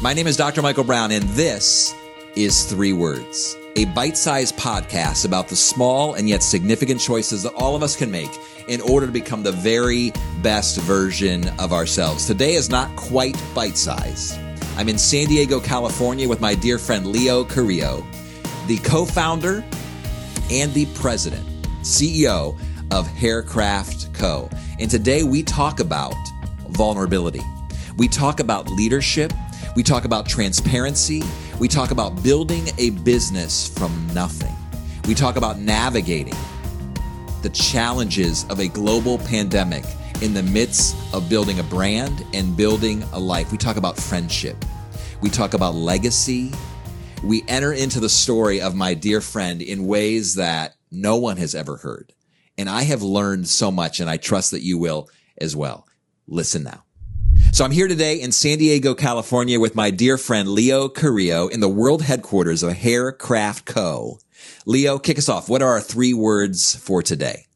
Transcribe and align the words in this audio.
My 0.00 0.14
name 0.14 0.28
is 0.28 0.36
Dr. 0.36 0.62
Michael 0.62 0.84
Brown, 0.84 1.10
and 1.10 1.24
this 1.30 1.92
is 2.36 2.66
Three 2.66 2.92
Words, 2.92 3.56
a 3.74 3.84
bite 3.86 4.16
sized 4.16 4.56
podcast 4.56 5.24
about 5.24 5.48
the 5.48 5.56
small 5.56 6.14
and 6.14 6.28
yet 6.28 6.44
significant 6.44 7.00
choices 7.00 7.42
that 7.42 7.52
all 7.54 7.74
of 7.74 7.82
us 7.82 7.96
can 7.96 8.08
make 8.08 8.30
in 8.68 8.80
order 8.80 9.06
to 9.06 9.12
become 9.12 9.42
the 9.42 9.50
very 9.50 10.12
best 10.40 10.78
version 10.82 11.48
of 11.58 11.72
ourselves. 11.72 12.28
Today 12.28 12.54
is 12.54 12.70
not 12.70 12.94
quite 12.94 13.36
bite 13.56 13.76
sized. 13.76 14.38
I'm 14.76 14.88
in 14.88 14.98
San 14.98 15.26
Diego, 15.26 15.58
California 15.58 16.28
with 16.28 16.40
my 16.40 16.54
dear 16.54 16.78
friend 16.78 17.08
Leo 17.08 17.42
Carrillo, 17.42 18.06
the 18.68 18.78
co 18.84 19.04
founder 19.04 19.64
and 20.48 20.72
the 20.74 20.86
president, 20.94 21.44
CEO 21.80 22.56
of 22.92 23.08
Haircraft 23.08 24.14
Co. 24.14 24.48
And 24.78 24.88
today 24.88 25.24
we 25.24 25.42
talk 25.42 25.80
about 25.80 26.14
vulnerability. 26.68 27.42
We 27.96 28.06
talk 28.06 28.38
about 28.38 28.70
leadership. 28.70 29.32
We 29.78 29.84
talk 29.84 30.04
about 30.04 30.28
transparency. 30.28 31.22
We 31.60 31.68
talk 31.68 31.92
about 31.92 32.20
building 32.20 32.66
a 32.78 32.90
business 32.90 33.68
from 33.68 34.08
nothing. 34.12 34.52
We 35.06 35.14
talk 35.14 35.36
about 35.36 35.60
navigating 35.60 36.34
the 37.42 37.50
challenges 37.50 38.44
of 38.50 38.58
a 38.58 38.66
global 38.66 39.18
pandemic 39.18 39.84
in 40.20 40.34
the 40.34 40.42
midst 40.42 40.96
of 41.14 41.28
building 41.28 41.60
a 41.60 41.62
brand 41.62 42.24
and 42.34 42.56
building 42.56 43.04
a 43.12 43.20
life. 43.20 43.52
We 43.52 43.56
talk 43.56 43.76
about 43.76 43.96
friendship. 43.96 44.56
We 45.20 45.30
talk 45.30 45.54
about 45.54 45.76
legacy. 45.76 46.50
We 47.22 47.44
enter 47.46 47.72
into 47.72 48.00
the 48.00 48.08
story 48.08 48.60
of 48.60 48.74
my 48.74 48.94
dear 48.94 49.20
friend 49.20 49.62
in 49.62 49.86
ways 49.86 50.34
that 50.34 50.74
no 50.90 51.18
one 51.18 51.36
has 51.36 51.54
ever 51.54 51.76
heard. 51.76 52.12
And 52.58 52.68
I 52.68 52.82
have 52.82 53.02
learned 53.02 53.46
so 53.46 53.70
much, 53.70 54.00
and 54.00 54.10
I 54.10 54.16
trust 54.16 54.50
that 54.50 54.62
you 54.62 54.76
will 54.76 55.08
as 55.40 55.54
well. 55.54 55.86
Listen 56.26 56.64
now. 56.64 56.82
So 57.52 57.64
I'm 57.64 57.72
here 57.72 57.88
today 57.88 58.20
in 58.20 58.30
San 58.30 58.58
Diego, 58.58 58.94
California 58.94 59.58
with 59.58 59.74
my 59.74 59.90
dear 59.90 60.16
friend 60.16 60.48
Leo 60.48 60.88
Carrillo 60.88 61.48
in 61.48 61.58
the 61.58 61.68
world 61.68 62.02
headquarters 62.02 62.62
of 62.62 62.74
Haircraft 62.74 63.64
Co. 63.64 64.20
Leo, 64.64 64.98
kick 64.98 65.18
us 65.18 65.28
off. 65.28 65.48
What 65.48 65.60
are 65.60 65.70
our 65.70 65.80
three 65.80 66.14
words 66.14 66.76
for 66.76 67.02
today? 67.02 67.46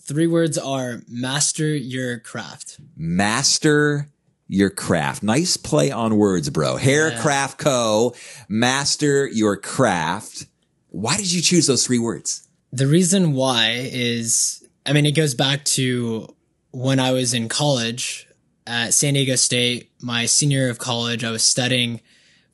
Three 0.00 0.28
words 0.28 0.56
are 0.56 1.02
master 1.08 1.74
your 1.74 2.20
craft. 2.20 2.78
Master 2.96 4.08
your 4.46 4.70
craft. 4.70 5.24
Nice 5.24 5.56
play 5.56 5.90
on 5.90 6.16
words, 6.16 6.48
bro. 6.50 6.76
Haircraft 6.76 7.58
Co. 7.58 8.14
Master 8.48 9.26
your 9.26 9.56
craft. 9.56 10.46
Why 10.90 11.16
did 11.16 11.32
you 11.32 11.42
choose 11.42 11.66
those 11.66 11.84
three 11.84 11.98
words? 11.98 12.46
The 12.72 12.86
reason 12.86 13.32
why 13.32 13.72
is, 13.72 14.64
I 14.86 14.92
mean, 14.92 15.06
it 15.06 15.16
goes 15.16 15.34
back 15.34 15.64
to 15.64 16.32
when 16.70 17.00
I 17.00 17.10
was 17.10 17.34
in 17.34 17.48
college 17.48 18.28
at 18.66 18.94
San 18.94 19.14
Diego 19.14 19.36
State, 19.36 19.90
my 20.00 20.26
senior 20.26 20.60
year 20.60 20.70
of 20.70 20.78
college. 20.78 21.24
I 21.24 21.30
was 21.30 21.44
studying 21.44 22.00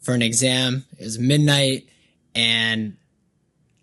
for 0.00 0.14
an 0.14 0.22
exam. 0.22 0.84
It 0.98 1.05
was 1.05 1.19
midnight 1.19 1.89
and 2.34 2.97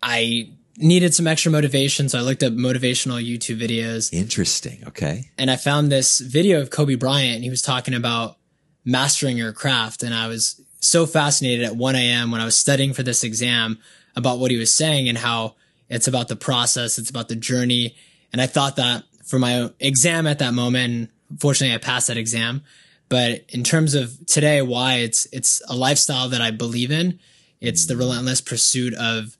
I 0.02 0.52
needed 0.76 1.14
some 1.14 1.26
extra 1.26 1.50
motivation. 1.50 2.08
So 2.08 2.18
I 2.18 2.22
looked 2.22 2.42
up 2.42 2.52
motivational 2.52 3.24
YouTube 3.24 3.60
videos. 3.60 4.12
Interesting. 4.12 4.82
Okay. 4.86 5.30
And 5.36 5.50
I 5.50 5.56
found 5.56 5.90
this 5.90 6.20
video 6.20 6.60
of 6.60 6.70
Kobe 6.70 6.94
Bryant 6.94 7.42
he 7.42 7.50
was 7.50 7.62
talking 7.62 7.94
about 7.94 8.36
mastering 8.84 9.36
your 9.36 9.52
craft. 9.52 10.02
And 10.02 10.14
I 10.14 10.28
was 10.28 10.60
so 10.80 11.06
fascinated 11.06 11.64
at 11.64 11.76
1 11.76 11.96
a.m. 11.96 12.30
when 12.30 12.40
I 12.40 12.44
was 12.44 12.58
studying 12.58 12.94
for 12.94 13.02
this 13.02 13.24
exam 13.24 13.78
about 14.14 14.38
what 14.38 14.50
he 14.50 14.56
was 14.56 14.74
saying 14.74 15.08
and 15.08 15.18
how 15.18 15.56
it's 15.88 16.08
about 16.08 16.28
the 16.28 16.36
process. 16.36 16.98
It's 16.98 17.10
about 17.10 17.28
the 17.28 17.36
journey. 17.36 17.96
And 18.32 18.40
I 18.40 18.46
thought 18.46 18.76
that 18.76 19.04
for 19.24 19.38
my 19.38 19.70
exam 19.80 20.26
at 20.26 20.38
that 20.38 20.54
moment, 20.54 21.10
fortunately 21.38 21.74
I 21.74 21.78
passed 21.78 22.08
that 22.08 22.16
exam. 22.16 22.62
But 23.08 23.44
in 23.48 23.64
terms 23.64 23.94
of 23.94 24.26
today, 24.26 24.60
why 24.60 24.96
it's, 24.96 25.26
it's 25.32 25.62
a 25.68 25.74
lifestyle 25.74 26.28
that 26.28 26.42
I 26.42 26.50
believe 26.50 26.90
in. 26.90 27.18
It's 27.60 27.86
the 27.86 27.96
relentless 27.96 28.40
pursuit 28.40 28.94
of 28.94 29.36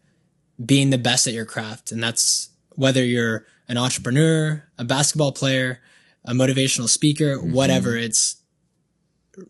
being 0.65 0.91
the 0.91 0.99
best 0.99 1.27
at 1.27 1.35
your 1.35 1.45
craft. 1.45 1.93
And 1.93 2.03
that's 2.03 2.49
whether 2.71 3.05
you're 3.05 3.47
an 3.69 3.77
entrepreneur, 3.77 4.65
a 4.79 4.85
basketball 4.85 5.33
player, 5.33 5.81
a 6.25 6.33
motivational 6.33 6.89
speaker, 6.89 7.37
mm-hmm. 7.37 7.53
whatever. 7.53 7.97
It's 7.97 8.37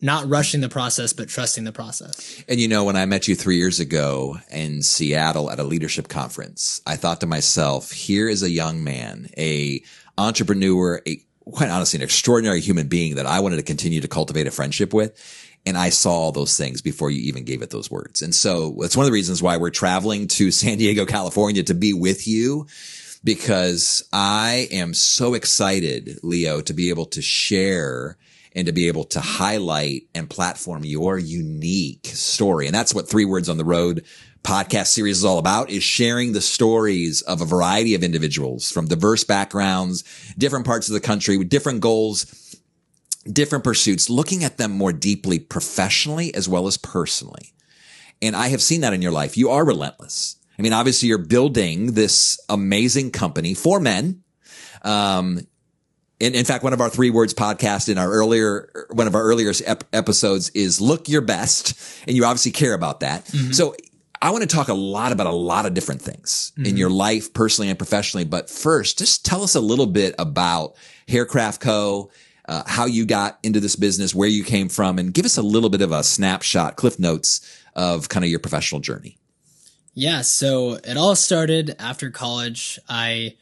not 0.01 0.29
rushing 0.29 0.61
the 0.61 0.69
process, 0.69 1.13
but 1.13 1.29
trusting 1.29 1.65
the 1.65 1.73
process. 1.73 2.43
And 2.49 2.61
you 2.61 2.69
know, 2.69 2.85
when 2.85 2.97
I 2.97 3.07
met 3.07 3.29
you 3.29 3.35
three 3.35 3.57
years 3.57 3.81
ago 3.81 4.37
in 4.51 4.83
Seattle 4.83 5.51
at 5.51 5.59
a 5.59 5.65
leadership 5.65 6.09
conference, 6.09 6.83
I 6.87 6.97
thought 6.97 7.21
to 7.21 7.27
myself, 7.27 7.93
here 7.93 8.29
is 8.29 8.43
a 8.43 8.51
young 8.51 8.85
man, 8.85 9.31
a 9.39 9.83
entrepreneur, 10.19 11.01
a 11.07 11.23
quite 11.53 11.71
honestly, 11.71 11.99
an 11.99 12.03
extraordinary 12.03 12.61
human 12.61 12.89
being 12.89 13.17
that 13.17 13.27
I 13.27 13.41
wanted 13.41 13.57
to 13.57 13.63
continue 13.63 14.01
to 14.01 14.09
cultivate 14.09 14.47
a 14.47 14.51
friendship 14.51 14.93
with. 14.93 15.19
And 15.67 15.77
I 15.77 15.91
saw 15.91 16.13
all 16.13 16.33
those 16.33 16.57
things 16.57 16.81
before 16.81 17.11
you 17.11 17.21
even 17.23 17.45
gave 17.45 17.63
it 17.63 17.71
those 17.71 17.91
words. 17.91 18.23
And 18.23 18.35
so 18.35 18.77
that's 18.81 18.97
one 18.97 19.05
of 19.05 19.09
the 19.09 19.15
reasons 19.15 19.43
why 19.43 19.57
we're 19.57 19.71
traveling 19.71 20.29
to 20.29 20.51
San 20.53 20.79
Diego, 20.79 21.05
California 21.05 21.63
to 21.65 21.75
be 21.75 21.93
with 21.93 22.27
you 22.27 22.67
because 23.25 24.09
I 24.13 24.69
am 24.71 24.95
so 24.95 25.35
excited, 25.35 26.21
Leo, 26.23 26.61
to 26.61 26.73
be 26.73 26.91
able 26.91 27.07
to 27.07 27.23
share 27.23 28.17
and 28.55 28.67
to 28.67 28.73
be 28.73 28.89
able 28.89 29.05
to 29.05 29.21
highlight 29.21 30.05
and 30.15 30.31
platform 30.31 30.85
your 30.85 31.19
unique 31.19 32.07
story. 32.07 32.67
And 32.67 32.75
that's 32.75 32.95
what 32.95 33.09
three 33.09 33.25
words 33.25 33.49
on 33.49 33.57
the 33.57 33.65
road 33.65 34.05
podcast 34.43 34.87
series 34.87 35.19
is 35.19 35.25
all 35.25 35.39
about 35.39 35.71
is 35.71 35.83
sharing 35.83 36.33
the 36.33 36.41
stories 36.41 37.23
of 37.23 37.41
a 37.41 37.45
variety 37.45 37.95
of 37.95 38.03
individuals 38.03 38.71
from 38.71 38.87
diverse 38.87 39.25
backgrounds, 39.25 40.05
different 40.39 40.67
parts 40.67 40.89
of 40.89 40.95
the 40.95 41.01
country 41.01 41.37
with 41.37 41.49
different 41.49 41.81
goals, 41.81 42.57
different 43.31 43.65
pursuits, 43.65 44.09
looking 44.09 44.45
at 44.45 44.57
them 44.57 44.71
more 44.71 44.93
deeply 44.93 45.39
professionally 45.39 46.35
as 46.35 46.49
well 46.49 46.67
as 46.67 46.77
personally. 46.77 47.53
And 48.23 48.35
I 48.35 48.49
have 48.49 48.63
seen 48.63 48.81
that 48.81 48.93
in 48.93 49.03
your 49.03 49.13
life. 49.13 49.37
You 49.37 49.51
are 49.51 49.65
relentless. 49.65 50.37
I 50.59 50.63
mean, 50.63 50.73
obviously 50.73 51.09
you're 51.09 51.19
building 51.19 51.93
this 51.93 52.41
amazing 52.49 53.13
company 53.13 53.55
for 53.55 53.79
men. 53.79 54.23
Um, 54.83 55.47
in, 56.21 56.35
in 56.35 56.45
fact, 56.45 56.65
one 56.65 56.73
of 56.73 56.81
our 56.81 56.91
three 56.91 57.11
words 57.11 57.33
podcast 57.33 57.89
in 57.89 57.97
our 57.97 58.11
earlier, 58.11 58.87
one 58.91 59.07
of 59.07 59.15
our 59.15 59.23
earlier 59.23 59.53
ep- 59.65 59.85
episodes 59.93 60.51
is 60.51 60.81
look 60.81 61.09
your 61.09 61.21
best. 61.21 61.79
And 62.09 62.17
you 62.17 62.25
obviously 62.25 62.51
care 62.51 62.75
about 62.75 63.01
that. 63.01 63.27
Mm-hmm. 63.27 63.53
So 63.53 63.77
I 64.21 64.31
want 64.31 64.49
to 64.49 64.55
talk 64.55 64.69
a 64.69 64.75
lot 64.75 65.13
about 65.13 65.27
a 65.27 65.33
lot 65.33 65.67
of 65.67 65.75
different 65.75 66.03
things 66.03 66.53
mm-hmm. 66.53 66.67
in 66.67 66.77
your 66.77 66.91
life, 66.91 67.33
personally 67.33 67.69
and 67.69 67.79
professionally. 67.79 68.25
But 68.25 68.51
first, 68.51 68.99
just 68.99 69.25
tell 69.25 69.43
us 69.43 69.55
a 69.55 69.61
little 69.61 69.87
bit 69.87 70.15
about 70.19 70.75
Haircraft 71.09 71.61
Co., 71.61 72.11
uh, 72.49 72.63
how 72.67 72.87
you 72.87 73.05
got 73.05 73.39
into 73.43 73.61
this 73.61 73.77
business, 73.77 74.15
where 74.15 74.29
you 74.29 74.43
came 74.43 74.69
from, 74.69 74.99
and 74.99 75.13
give 75.13 75.27
us 75.27 75.37
a 75.37 75.43
little 75.43 75.69
bit 75.69 75.83
of 75.83 75.93
a 75.93 76.03
snapshot, 76.03 76.77
cliff 76.77 76.99
notes 76.99 77.63
of 77.75 78.09
kind 78.09 78.25
of 78.25 78.31
your 78.31 78.41
professional 78.41 78.81
journey. 78.81 79.19
Yeah. 79.95 80.23
So 80.23 80.75
it 80.85 80.97
all 80.97 81.15
started 81.15 81.77
after 81.79 82.11
college. 82.11 82.79
I 82.89 83.35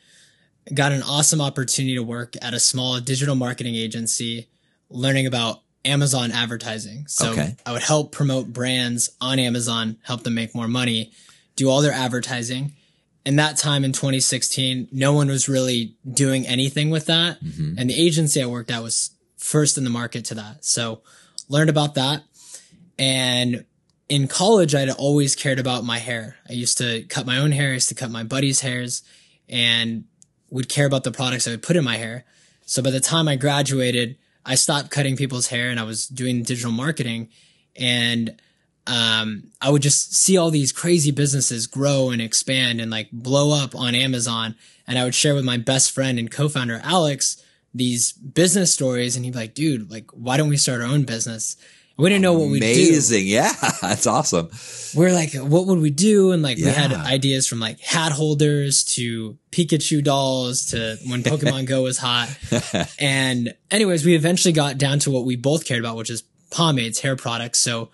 got 0.72 0.92
an 0.92 1.02
awesome 1.02 1.40
opportunity 1.40 1.94
to 1.94 2.02
work 2.02 2.34
at 2.42 2.54
a 2.54 2.60
small 2.60 2.98
digital 2.98 3.34
marketing 3.34 3.76
agency, 3.76 4.48
learning 4.90 5.26
about 5.26 5.60
Amazon 5.86 6.32
advertising. 6.32 7.06
So 7.06 7.30
okay. 7.32 7.56
I 7.64 7.72
would 7.72 7.82
help 7.82 8.12
promote 8.12 8.52
brands 8.52 9.10
on 9.20 9.38
Amazon, 9.38 9.96
help 10.02 10.22
them 10.22 10.34
make 10.34 10.54
more 10.54 10.68
money, 10.68 11.12
do 11.54 11.70
all 11.70 11.80
their 11.80 11.92
advertising. 11.92 12.72
And 13.24 13.38
that 13.38 13.56
time 13.56 13.84
in 13.84 13.92
2016, 13.92 14.88
no 14.92 15.12
one 15.12 15.28
was 15.28 15.48
really 15.48 15.96
doing 16.08 16.46
anything 16.46 16.90
with 16.90 17.06
that. 17.06 17.42
Mm-hmm. 17.42 17.78
And 17.78 17.90
the 17.90 18.00
agency 18.00 18.42
I 18.42 18.46
worked 18.46 18.70
at 18.70 18.82
was 18.82 19.10
first 19.36 19.78
in 19.78 19.84
the 19.84 19.90
market 19.90 20.24
to 20.26 20.34
that. 20.34 20.64
So 20.64 21.02
learned 21.48 21.70
about 21.70 21.94
that. 21.94 22.22
And 22.98 23.64
in 24.08 24.28
college, 24.28 24.74
I'd 24.74 24.90
always 24.90 25.34
cared 25.34 25.58
about 25.58 25.84
my 25.84 25.98
hair. 25.98 26.36
I 26.48 26.52
used 26.52 26.78
to 26.78 27.02
cut 27.04 27.26
my 27.26 27.38
own 27.38 27.52
hair. 27.52 27.70
I 27.70 27.74
used 27.74 27.88
to 27.88 27.94
cut 27.94 28.10
my 28.10 28.22
buddies' 28.22 28.60
hairs 28.60 29.02
and 29.48 30.04
would 30.50 30.68
care 30.68 30.86
about 30.86 31.04
the 31.04 31.10
products 31.10 31.46
I 31.46 31.50
would 31.50 31.62
put 31.62 31.76
in 31.76 31.84
my 31.84 31.96
hair. 31.96 32.24
So 32.64 32.82
by 32.82 32.90
the 32.90 33.00
time 33.00 33.28
I 33.28 33.36
graduated, 33.36 34.16
I 34.46 34.54
stopped 34.54 34.90
cutting 34.90 35.16
people's 35.16 35.48
hair 35.48 35.70
and 35.70 35.78
I 35.78 35.82
was 35.82 36.06
doing 36.06 36.42
digital 36.42 36.72
marketing 36.72 37.28
and 37.74 38.40
um, 38.86 39.50
I 39.60 39.70
would 39.70 39.82
just 39.82 40.14
see 40.14 40.36
all 40.36 40.50
these 40.50 40.72
crazy 40.72 41.10
businesses 41.10 41.66
grow 41.66 42.10
and 42.10 42.22
expand 42.22 42.80
and 42.80 42.90
like 42.90 43.10
blow 43.10 43.52
up 43.52 43.74
on 43.74 43.94
Amazon. 43.94 44.54
And 44.86 44.98
I 44.98 45.04
would 45.04 45.14
share 45.14 45.34
with 45.34 45.44
my 45.44 45.56
best 45.56 45.90
friend 45.90 46.18
and 46.18 46.30
co-founder 46.30 46.80
Alex 46.84 47.42
these 47.74 48.12
business 48.12 48.72
stories, 48.72 49.16
and 49.16 49.24
he'd 49.24 49.32
be 49.32 49.38
like, 49.38 49.54
"Dude, 49.54 49.90
like, 49.90 50.10
why 50.12 50.36
don't 50.36 50.48
we 50.48 50.56
start 50.56 50.80
our 50.80 50.86
own 50.86 51.02
business?" 51.02 51.56
We 51.98 52.10
didn't 52.10 52.22
know 52.22 52.34
what 52.34 52.50
we 52.50 52.60
do. 52.60 52.66
Amazing. 52.66 53.26
Yeah. 53.26 53.52
That's 53.80 54.06
awesome. 54.06 54.50
We're 54.94 55.12
like, 55.12 55.32
what 55.34 55.66
would 55.66 55.78
we 55.78 55.90
do? 55.90 56.32
And 56.32 56.42
like, 56.42 56.58
yeah. 56.58 56.66
we 56.66 56.70
had 56.72 56.92
ideas 56.92 57.46
from 57.46 57.58
like 57.58 57.80
hat 57.80 58.12
holders 58.12 58.84
to 58.84 59.38
Pikachu 59.50 60.04
dolls 60.04 60.66
to 60.66 60.98
when 61.06 61.22
Pokemon 61.22 61.66
Go 61.66 61.82
was 61.82 61.98
hot. 61.98 62.28
And 62.98 63.54
anyways, 63.70 64.04
we 64.04 64.14
eventually 64.14 64.52
got 64.52 64.78
down 64.78 64.98
to 65.00 65.10
what 65.10 65.24
we 65.24 65.36
both 65.36 65.64
cared 65.64 65.80
about, 65.80 65.96
which 65.96 66.10
is 66.10 66.22
pomades, 66.50 67.00
hair 67.00 67.16
products. 67.16 67.58
So 67.58 67.90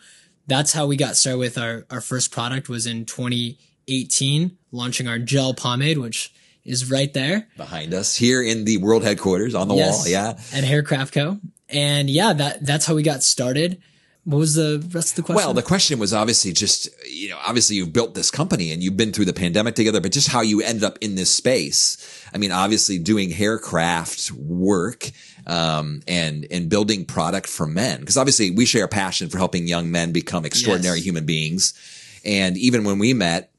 that's 0.47 0.73
how 0.73 0.87
we 0.87 0.97
got 0.97 1.17
started 1.17 1.39
with 1.39 1.59
our, 1.59 1.87
our 1.91 2.01
first 2.01 2.31
product 2.33 2.69
was 2.69 2.87
in 2.87 3.05
2018, 3.05 4.59
launching 4.73 5.09
our 5.09 5.19
gel 5.19 5.55
pomade, 5.55 5.99
which 5.99 6.33
is 6.65 6.91
right 6.91 7.13
there 7.13 7.49
behind 7.57 7.95
us 7.95 8.17
here 8.17 8.43
in 8.43 8.65
the 8.65 8.79
world 8.79 9.03
headquarters 9.03 9.55
on 9.55 9.69
the 9.69 9.75
yes, 9.75 9.99
wall. 9.99 10.09
Yeah. 10.09 10.31
At 10.53 10.65
Haircraft 10.65 11.15
Co. 11.15 11.39
And 11.69 12.11
yeah, 12.11 12.33
that, 12.33 12.65
that's 12.65 12.87
how 12.87 12.95
we 12.95 13.03
got 13.03 13.23
started 13.23 13.83
what 14.25 14.39
was 14.39 14.55
the 14.55 14.85
rest 14.93 15.11
of 15.11 15.17
the 15.17 15.23
question? 15.23 15.37
Well, 15.37 15.55
the 15.55 15.63
question 15.63 15.99
was 15.99 16.15
obviously 16.15 16.53
just, 16.53 16.89
you 17.09 17.31
know, 17.31 17.39
obviously 17.45 17.77
you've 17.77 17.93
built 17.93 18.15
this 18.15 18.31
company 18.31 18.71
and 18.73 18.83
you've 18.83 18.97
been 18.97 19.13
through 19.13 19.25
the 19.25 19.33
pandemic 19.33 19.75
together, 19.75 20.01
but 20.01 20.13
just 20.13 20.29
how 20.29 20.43
you 20.43 20.63
ended 20.63 20.85
up 20.85 20.99
in 21.01 21.17
this 21.17 21.35
space. 21.35 21.97
I 22.33 22.39
mean, 22.39 22.53
obviously 22.53 22.99
doing 22.99 23.31
haircraft 23.31 24.31
work, 24.33 25.11
um, 25.47 26.03
and, 26.07 26.47
and 26.51 26.69
building 26.69 27.05
product 27.05 27.49
for 27.49 27.67
men. 27.67 28.05
Cause 28.05 28.17
obviously 28.17 28.51
we 28.53 28.65
share 28.65 28.85
a 28.85 28.89
passion 28.89 29.29
for 29.29 29.39
helping 29.39 29.67
young 29.67 29.91
men 29.91 30.13
become 30.13 30.45
extraordinary 30.45 30.99
Yes. 30.99 31.07
human 31.07 31.27
beings. 31.27 31.75
And 32.25 32.57
even 32.57 32.85
when 32.85 32.99
we 32.99 33.15
met, 33.15 33.52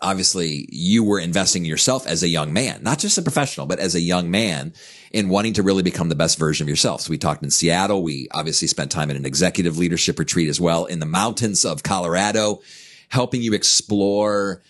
obviously 0.00 0.66
you 0.70 1.04
were 1.04 1.18
investing 1.18 1.64
in 1.64 1.68
yourself 1.68 2.06
as 2.06 2.22
a 2.22 2.28
young 2.28 2.52
man, 2.52 2.82
not 2.82 2.98
just 2.98 3.18
a 3.18 3.22
professional, 3.22 3.66
but 3.66 3.78
as 3.78 3.94
a 3.94 4.00
young 4.00 4.30
man 4.30 4.72
in 5.12 5.28
wanting 5.28 5.54
to 5.54 5.62
really 5.62 5.82
become 5.82 6.08
the 6.08 6.14
best 6.14 6.38
version 6.38 6.64
of 6.64 6.68
yourself. 6.68 7.02
So 7.02 7.10
we 7.10 7.18
talked 7.18 7.42
in 7.42 7.50
Seattle. 7.50 8.02
We 8.02 8.28
obviously 8.32 8.68
spent 8.68 8.90
time 8.90 9.10
in 9.10 9.16
an 9.16 9.26
executive 9.26 9.78
leadership 9.78 10.18
retreat 10.18 10.48
as 10.48 10.60
well 10.60 10.84
in 10.84 10.98
the 10.98 11.06
mountains 11.06 11.64
of 11.64 11.82
Colorado, 11.82 12.60
helping 13.08 13.42
you 13.42 13.54
explore 13.54 14.62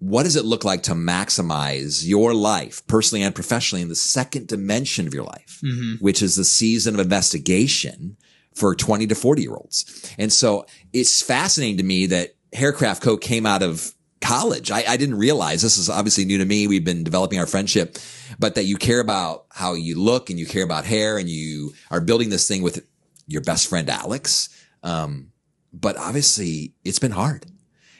what 0.00 0.22
does 0.22 0.36
it 0.36 0.44
look 0.44 0.64
like 0.64 0.84
to 0.84 0.92
maximize 0.92 2.06
your 2.06 2.32
life 2.32 2.86
personally 2.86 3.24
and 3.24 3.34
professionally 3.34 3.82
in 3.82 3.88
the 3.88 3.96
second 3.96 4.46
dimension 4.46 5.08
of 5.08 5.14
your 5.14 5.24
life, 5.24 5.60
mm-hmm. 5.64 5.94
which 6.02 6.22
is 6.22 6.36
the 6.36 6.44
season 6.44 6.94
of 6.94 7.00
investigation 7.00 8.16
for 8.54 8.74
20 8.74 9.08
to 9.08 9.14
40 9.14 9.42
year 9.42 9.54
olds. 9.54 10.14
And 10.18 10.32
so 10.32 10.66
it's 10.92 11.20
fascinating 11.20 11.78
to 11.78 11.82
me 11.82 12.06
that 12.06 12.36
Haircraft 12.52 13.02
Co 13.02 13.16
came 13.16 13.44
out 13.44 13.62
of 13.62 13.92
college. 14.20 14.70
I, 14.70 14.84
I 14.88 14.96
didn't 14.96 15.18
realize 15.18 15.62
this 15.62 15.78
is 15.78 15.88
obviously 15.88 16.24
new 16.24 16.38
to 16.38 16.44
me. 16.44 16.66
We've 16.66 16.84
been 16.84 17.04
developing 17.04 17.38
our 17.38 17.46
friendship, 17.46 17.98
but 18.38 18.54
that 18.54 18.64
you 18.64 18.76
care 18.76 19.00
about 19.00 19.46
how 19.50 19.74
you 19.74 19.98
look 19.98 20.30
and 20.30 20.38
you 20.38 20.46
care 20.46 20.64
about 20.64 20.84
hair 20.84 21.18
and 21.18 21.28
you 21.28 21.72
are 21.90 22.00
building 22.00 22.30
this 22.30 22.48
thing 22.48 22.62
with 22.62 22.86
your 23.26 23.42
best 23.42 23.68
friend, 23.68 23.88
Alex. 23.88 24.48
Um, 24.82 25.32
but 25.72 25.96
obviously 25.96 26.74
it's 26.84 26.98
been 26.98 27.12
hard. 27.12 27.46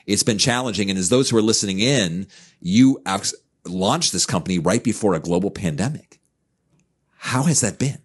It's 0.06 0.23
been 0.23 0.38
challenging. 0.38 0.91
And 0.91 0.99
as 0.99 1.11
those 1.11 1.29
who 1.31 1.37
are 1.37 1.43
listening 1.43 1.81
in, 1.81 2.26
you 2.61 3.03
launched 3.67 4.12
this 4.12 4.26
company 4.26 4.59
right 4.59 4.82
before 4.82 5.14
a 5.14 5.21
global 5.21 5.50
pandemic. 5.50 6.19
How 7.19 7.43
has 7.43 7.61
that 7.61 7.79
been? 7.79 7.99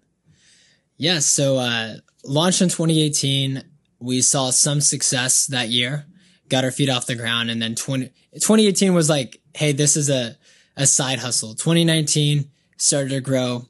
Yeah, 0.97 1.19
so 1.19 1.57
uh, 1.57 1.95
launched 2.23 2.61
in 2.61 2.69
2018. 2.69 3.63
We 3.99 4.21
saw 4.21 4.49
some 4.49 4.81
success 4.81 5.47
that 5.47 5.69
year, 5.69 6.05
got 6.49 6.63
our 6.63 6.71
feet 6.71 6.89
off 6.89 7.05
the 7.05 7.15
ground, 7.15 7.49
and 7.49 7.61
then 7.61 7.75
20, 7.75 8.07
2018 8.33 8.93
was 8.93 9.09
like, 9.09 9.41
hey, 9.53 9.71
this 9.71 9.95
is 9.95 10.09
a, 10.09 10.37
a 10.75 10.85
side 10.85 11.19
hustle. 11.19 11.55
2019 11.55 12.49
started 12.77 13.09
to 13.09 13.21
grow. 13.21 13.67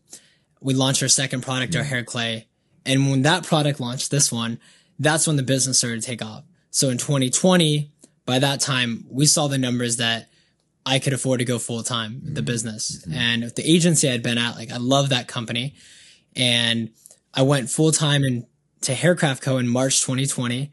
We 0.61 0.73
launched 0.73 1.03
our 1.03 1.09
second 1.09 1.41
product, 1.41 1.75
our 1.75 1.83
hair 1.83 2.03
clay. 2.03 2.47
And 2.85 3.09
when 3.09 3.21
that 3.23 3.45
product 3.45 3.79
launched, 3.79 4.11
this 4.11 4.31
one, 4.31 4.59
that's 4.99 5.27
when 5.27 5.35
the 5.35 5.43
business 5.43 5.77
started 5.77 6.01
to 6.01 6.07
take 6.07 6.23
off. 6.23 6.43
So 6.71 6.89
in 6.89 6.97
2020, 6.97 7.91
by 8.25 8.39
that 8.39 8.59
time, 8.59 9.05
we 9.09 9.25
saw 9.25 9.47
the 9.47 9.57
numbers 9.57 9.97
that 9.97 10.29
I 10.85 10.99
could 10.99 11.13
afford 11.13 11.39
to 11.39 11.45
go 11.45 11.59
full 11.59 11.83
time, 11.83 12.21
the 12.23 12.31
mm-hmm. 12.31 12.45
business. 12.45 12.97
Mm-hmm. 12.97 13.13
And 13.13 13.43
the 13.55 13.69
agency 13.69 14.09
I'd 14.09 14.23
been 14.23 14.37
at, 14.37 14.55
like, 14.55 14.71
I 14.71 14.77
love 14.77 15.09
that 15.09 15.27
company. 15.27 15.75
And 16.35 16.91
I 17.33 17.43
went 17.43 17.69
full 17.69 17.91
time 17.91 18.23
into 18.23 18.93
Haircraft 18.93 19.41
Co. 19.41 19.57
in 19.57 19.67
March 19.67 20.01
2020. 20.01 20.71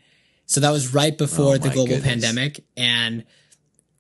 So 0.51 0.59
that 0.63 0.73
was 0.73 0.93
right 0.93 1.17
before 1.17 1.55
Oh 1.55 1.59
the 1.59 1.71
global 1.71 1.95
goodness. 1.95 2.09
pandemic. 2.09 2.65
And 2.77 3.23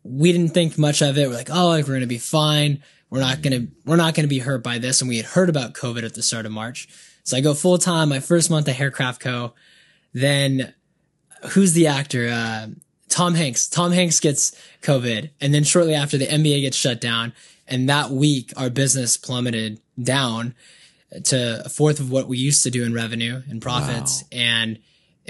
we 0.02 0.32
didn't 0.32 0.52
think 0.52 0.76
much 0.76 1.00
of 1.00 1.16
it. 1.16 1.28
We're 1.28 1.34
like, 1.36 1.48
oh, 1.48 1.68
like 1.68 1.84
we're 1.84 1.92
going 1.92 2.00
to 2.00 2.08
be 2.08 2.18
fine. 2.18 2.82
We're 3.08 3.20
not 3.20 3.40
going 3.40 3.52
to, 3.52 3.72
we're 3.86 3.94
not 3.94 4.14
going 4.14 4.24
to 4.24 4.28
be 4.28 4.40
hurt 4.40 4.64
by 4.64 4.78
this. 4.78 5.00
And 5.00 5.08
we 5.08 5.18
had 5.18 5.26
heard 5.26 5.48
about 5.48 5.74
COVID 5.74 6.02
at 6.02 6.14
the 6.14 6.24
start 6.24 6.46
of 6.46 6.52
March. 6.52 6.88
So 7.22 7.36
I 7.36 7.40
go 7.40 7.54
full 7.54 7.78
time, 7.78 8.08
my 8.08 8.18
first 8.18 8.50
month 8.50 8.68
at 8.68 8.74
Haircraft 8.74 9.20
Co. 9.20 9.54
Then 10.12 10.74
who's 11.50 11.72
the 11.72 11.86
actor? 11.86 12.28
Uh, 12.28 12.66
Tom 13.08 13.34
Hanks. 13.34 13.68
Tom 13.68 13.92
Hanks 13.92 14.18
gets 14.18 14.50
COVID. 14.82 15.30
And 15.40 15.54
then 15.54 15.62
shortly 15.62 15.94
after 15.94 16.18
the 16.18 16.26
NBA 16.26 16.62
gets 16.62 16.76
shut 16.76 17.00
down. 17.00 17.32
And 17.68 17.88
that 17.88 18.10
week, 18.10 18.52
our 18.56 18.70
business 18.70 19.16
plummeted 19.16 19.80
down 20.02 20.56
to 21.26 21.62
a 21.64 21.68
fourth 21.68 22.00
of 22.00 22.10
what 22.10 22.26
we 22.26 22.38
used 22.38 22.64
to 22.64 22.72
do 22.72 22.82
in 22.82 22.92
revenue 22.92 23.40
and 23.48 23.62
profits. 23.62 24.24
And 24.32 24.80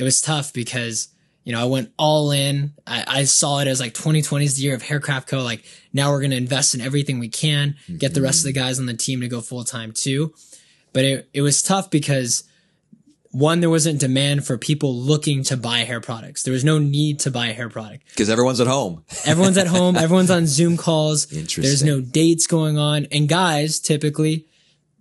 it 0.00 0.02
was 0.02 0.23
tough 0.23 0.55
because, 0.55 1.08
you 1.44 1.52
know, 1.52 1.61
I 1.61 1.67
went 1.67 1.93
all 1.99 2.31
in. 2.31 2.73
I, 2.87 3.05
I 3.06 3.25
saw 3.25 3.58
it 3.58 3.69
as 3.69 3.81
like 3.81 3.93
2020 3.93 4.47
is 4.47 4.56
the 4.56 4.62
year 4.62 4.75
of 4.75 4.81
Haircraft 4.81 5.29
Co. 5.29 5.43
Like 5.43 5.62
now 5.93 6.11
we're 6.11 6.20
going 6.20 6.31
to 6.31 6.38
invest 6.38 6.75
in 6.75 6.81
everything 6.81 7.19
we 7.19 7.29
can, 7.29 7.76
get 7.99 8.14
the 8.14 8.23
rest 8.23 8.41
of 8.41 8.44
the 8.44 8.58
mm-hmm. 8.58 8.67
guys 8.67 8.81
on 8.81 8.87
the 8.87 8.94
team 8.94 9.20
to 9.20 9.29
go 9.29 9.43
full 9.43 9.62
time 9.62 9.93
too. 9.93 10.32
But 10.94 11.05
it, 11.05 11.31
it 11.35 11.43
was 11.43 11.62
tough 11.62 11.91
because 11.91 12.44
one, 13.32 13.61
there 13.61 13.69
wasn't 13.69 14.00
demand 14.00 14.47
for 14.47 14.56
people 14.56 14.97
looking 14.97 15.44
to 15.44 15.56
buy 15.58 15.81
hair 15.81 16.00
products. 16.00 16.43
There 16.44 16.53
was 16.53 16.64
no 16.64 16.79
need 16.79 17.20
to 17.20 17.31
buy 17.31 17.49
a 17.49 17.53
hair 17.53 17.69
product. 17.69 18.08
Because 18.08 18.31
everyone's 18.31 18.61
at 18.61 18.67
home. 18.67 19.05
Everyone's 19.26 19.58
at 19.58 19.67
home. 19.67 19.96
Everyone's 19.99 20.31
on 20.31 20.46
Zoom 20.46 20.79
calls. 20.79 21.31
Interesting. 21.31 21.62
There's 21.62 21.85
no 21.85 22.00
dates 22.00 22.46
going 22.46 22.79
on. 22.79 23.06
And 23.12 23.29
guys, 23.29 23.79
typically, 23.79 24.46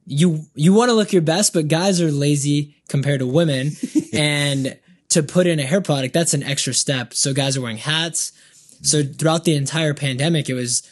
you, 0.05 0.45
you 0.55 0.73
want 0.73 0.89
to 0.89 0.93
look 0.93 1.13
your 1.13 1.21
best, 1.21 1.53
but 1.53 1.69
guys 1.69 2.01
are 2.01 2.11
lazy 2.11 2.75
compared 2.87 3.19
to 3.19 3.27
women. 3.27 3.71
and 4.13 4.77
to 5.09 5.23
put 5.23 5.47
in 5.47 5.59
a 5.59 5.63
hair 5.63 5.81
product, 5.81 6.13
that's 6.13 6.33
an 6.33 6.43
extra 6.43 6.73
step. 6.73 7.13
So 7.13 7.33
guys 7.33 7.57
are 7.57 7.61
wearing 7.61 7.77
hats. 7.77 8.31
So 8.81 9.03
throughout 9.03 9.43
the 9.43 9.55
entire 9.55 9.93
pandemic, 9.93 10.49
it 10.49 10.53
was, 10.53 10.83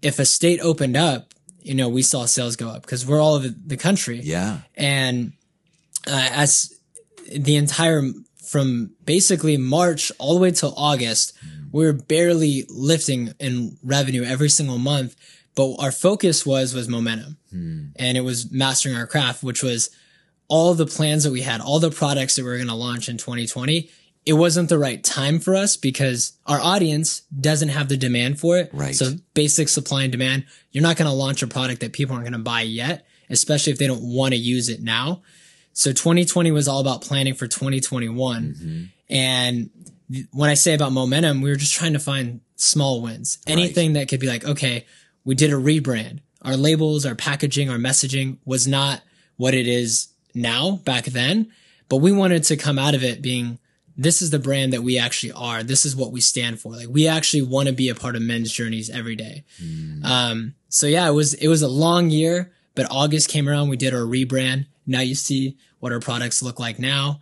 if 0.00 0.18
a 0.18 0.24
state 0.24 0.60
opened 0.60 0.96
up, 0.96 1.34
you 1.60 1.74
know, 1.74 1.88
we 1.88 2.02
saw 2.02 2.24
sales 2.26 2.56
go 2.56 2.68
up 2.68 2.82
because 2.82 3.06
we're 3.06 3.20
all 3.20 3.34
over 3.34 3.48
the 3.48 3.76
country 3.76 4.20
Yeah. 4.22 4.58
and 4.76 5.32
uh, 6.06 6.28
as 6.32 6.74
the 7.32 7.54
entire 7.56 8.02
from 8.44 8.90
basically 9.04 9.56
March 9.56 10.10
all 10.18 10.34
the 10.34 10.40
way 10.40 10.50
till 10.50 10.74
August, 10.76 11.32
we 11.70 11.84
were 11.84 11.92
barely 11.92 12.66
lifting 12.68 13.32
in 13.38 13.78
revenue 13.84 14.24
every 14.24 14.48
single 14.50 14.78
month. 14.78 15.14
But 15.54 15.76
our 15.78 15.92
focus 15.92 16.44
was 16.44 16.74
was 16.74 16.88
momentum, 16.88 17.36
and 17.52 18.16
it 18.18 18.22
was 18.22 18.50
mastering 18.50 18.96
our 18.96 19.06
craft, 19.06 19.42
which 19.44 19.62
was 19.62 19.90
all 20.52 20.74
the 20.74 20.84
plans 20.84 21.24
that 21.24 21.30
we 21.30 21.40
had, 21.40 21.62
all 21.62 21.80
the 21.80 21.90
products 21.90 22.36
that 22.36 22.42
we 22.42 22.50
were 22.50 22.58
going 22.58 22.68
to 22.68 22.74
launch 22.74 23.08
in 23.08 23.16
2020. 23.16 23.88
It 24.26 24.34
wasn't 24.34 24.68
the 24.68 24.78
right 24.78 25.02
time 25.02 25.40
for 25.40 25.56
us 25.56 25.78
because 25.78 26.34
our 26.44 26.60
audience 26.60 27.20
doesn't 27.40 27.70
have 27.70 27.88
the 27.88 27.96
demand 27.96 28.38
for 28.38 28.58
it. 28.58 28.68
Right. 28.70 28.94
So 28.94 29.14
basic 29.32 29.70
supply 29.70 30.02
and 30.02 30.12
demand. 30.12 30.44
You're 30.70 30.82
not 30.82 30.98
going 30.98 31.08
to 31.08 31.16
launch 31.16 31.42
a 31.42 31.46
product 31.46 31.80
that 31.80 31.94
people 31.94 32.14
aren't 32.14 32.26
going 32.26 32.38
to 32.38 32.38
buy 32.38 32.60
yet, 32.60 33.06
especially 33.30 33.72
if 33.72 33.78
they 33.78 33.86
don't 33.86 34.02
want 34.02 34.34
to 34.34 34.38
use 34.38 34.68
it 34.68 34.82
now. 34.82 35.22
So 35.72 35.90
2020 35.90 36.50
was 36.50 36.68
all 36.68 36.82
about 36.82 37.00
planning 37.00 37.32
for 37.32 37.46
2021. 37.46 38.42
Mm-hmm. 38.42 38.84
And 39.08 39.70
when 40.32 40.50
I 40.50 40.54
say 40.54 40.74
about 40.74 40.92
momentum, 40.92 41.40
we 41.40 41.48
were 41.48 41.56
just 41.56 41.72
trying 41.72 41.94
to 41.94 41.98
find 41.98 42.42
small 42.56 43.00
wins. 43.00 43.38
Anything 43.46 43.94
that 43.94 44.08
could 44.10 44.20
be 44.20 44.28
like, 44.28 44.44
okay, 44.44 44.84
we 45.24 45.34
did 45.34 45.50
a 45.50 45.56
rebrand. 45.56 46.20
Our 46.42 46.58
labels, 46.58 47.06
our 47.06 47.14
packaging, 47.14 47.70
our 47.70 47.78
messaging 47.78 48.36
was 48.44 48.68
not 48.68 49.00
what 49.38 49.54
it 49.54 49.66
is 49.66 50.11
now 50.34 50.76
back 50.84 51.04
then, 51.04 51.50
but 51.88 51.98
we 51.98 52.12
wanted 52.12 52.44
to 52.44 52.56
come 52.56 52.78
out 52.78 52.94
of 52.94 53.04
it 53.04 53.22
being 53.22 53.58
this 53.96 54.22
is 54.22 54.30
the 54.30 54.38
brand 54.38 54.72
that 54.72 54.82
we 54.82 54.98
actually 54.98 55.32
are. 55.32 55.62
This 55.62 55.84
is 55.84 55.94
what 55.94 56.12
we 56.12 56.20
stand 56.20 56.60
for. 56.60 56.72
Like 56.72 56.88
we 56.88 57.06
actually 57.06 57.42
want 57.42 57.68
to 57.68 57.74
be 57.74 57.88
a 57.88 57.94
part 57.94 58.16
of 58.16 58.22
men's 58.22 58.50
journeys 58.50 58.88
every 58.88 59.16
day. 59.16 59.44
Um, 60.04 60.54
so 60.68 60.86
yeah, 60.86 61.08
it 61.08 61.12
was, 61.12 61.34
it 61.34 61.48
was 61.48 61.62
a 61.62 61.68
long 61.68 62.10
year, 62.10 62.52
but 62.74 62.86
August 62.90 63.28
came 63.28 63.48
around. 63.48 63.68
We 63.68 63.76
did 63.76 63.94
our 63.94 64.00
rebrand. 64.00 64.66
Now 64.86 65.00
you 65.00 65.14
see 65.14 65.56
what 65.80 65.92
our 65.92 66.00
products 66.00 66.42
look 66.42 66.58
like 66.58 66.78
now. 66.78 67.20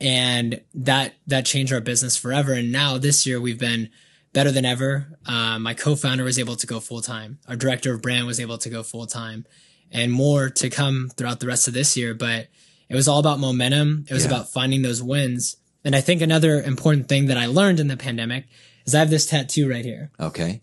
And 0.00 0.60
that, 0.74 1.14
that 1.26 1.46
changed 1.46 1.72
our 1.72 1.80
business 1.80 2.16
forever. 2.16 2.52
And 2.52 2.70
now 2.70 2.98
this 2.98 3.26
year 3.26 3.40
we've 3.40 3.58
been 3.58 3.88
better 4.34 4.50
than 4.50 4.66
ever. 4.66 5.06
Um, 5.26 5.62
my 5.62 5.72
co-founder 5.72 6.24
was 6.24 6.38
able 6.38 6.56
to 6.56 6.66
go 6.66 6.80
full 6.80 7.00
time. 7.00 7.38
Our 7.48 7.56
director 7.56 7.94
of 7.94 8.02
brand 8.02 8.26
was 8.26 8.40
able 8.40 8.58
to 8.58 8.68
go 8.68 8.82
full 8.82 9.06
time 9.06 9.46
and 9.92 10.12
more 10.12 10.50
to 10.50 10.70
come 10.70 11.10
throughout 11.16 11.40
the 11.40 11.46
rest 11.46 11.68
of 11.68 11.74
this 11.74 11.96
year. 11.96 12.14
But 12.14 12.48
it 12.88 12.94
was 12.94 13.08
all 13.08 13.18
about 13.20 13.38
momentum. 13.40 14.06
It 14.08 14.14
was 14.14 14.24
Yeah. 14.24 14.30
about 14.30 14.52
finding 14.52 14.82
those 14.82 15.02
wins. 15.02 15.56
And 15.84 15.94
I 15.94 16.00
think 16.00 16.22
another 16.22 16.62
important 16.62 17.08
thing 17.08 17.26
that 17.26 17.36
I 17.36 17.46
learned 17.46 17.78
in 17.80 17.88
the 17.88 17.96
pandemic 17.96 18.46
is 18.86 18.94
I 18.94 18.98
have 19.00 19.10
this 19.10 19.26
tattoo 19.26 19.68
right 19.68 19.84
here. 19.84 20.10
Okay. 20.18 20.62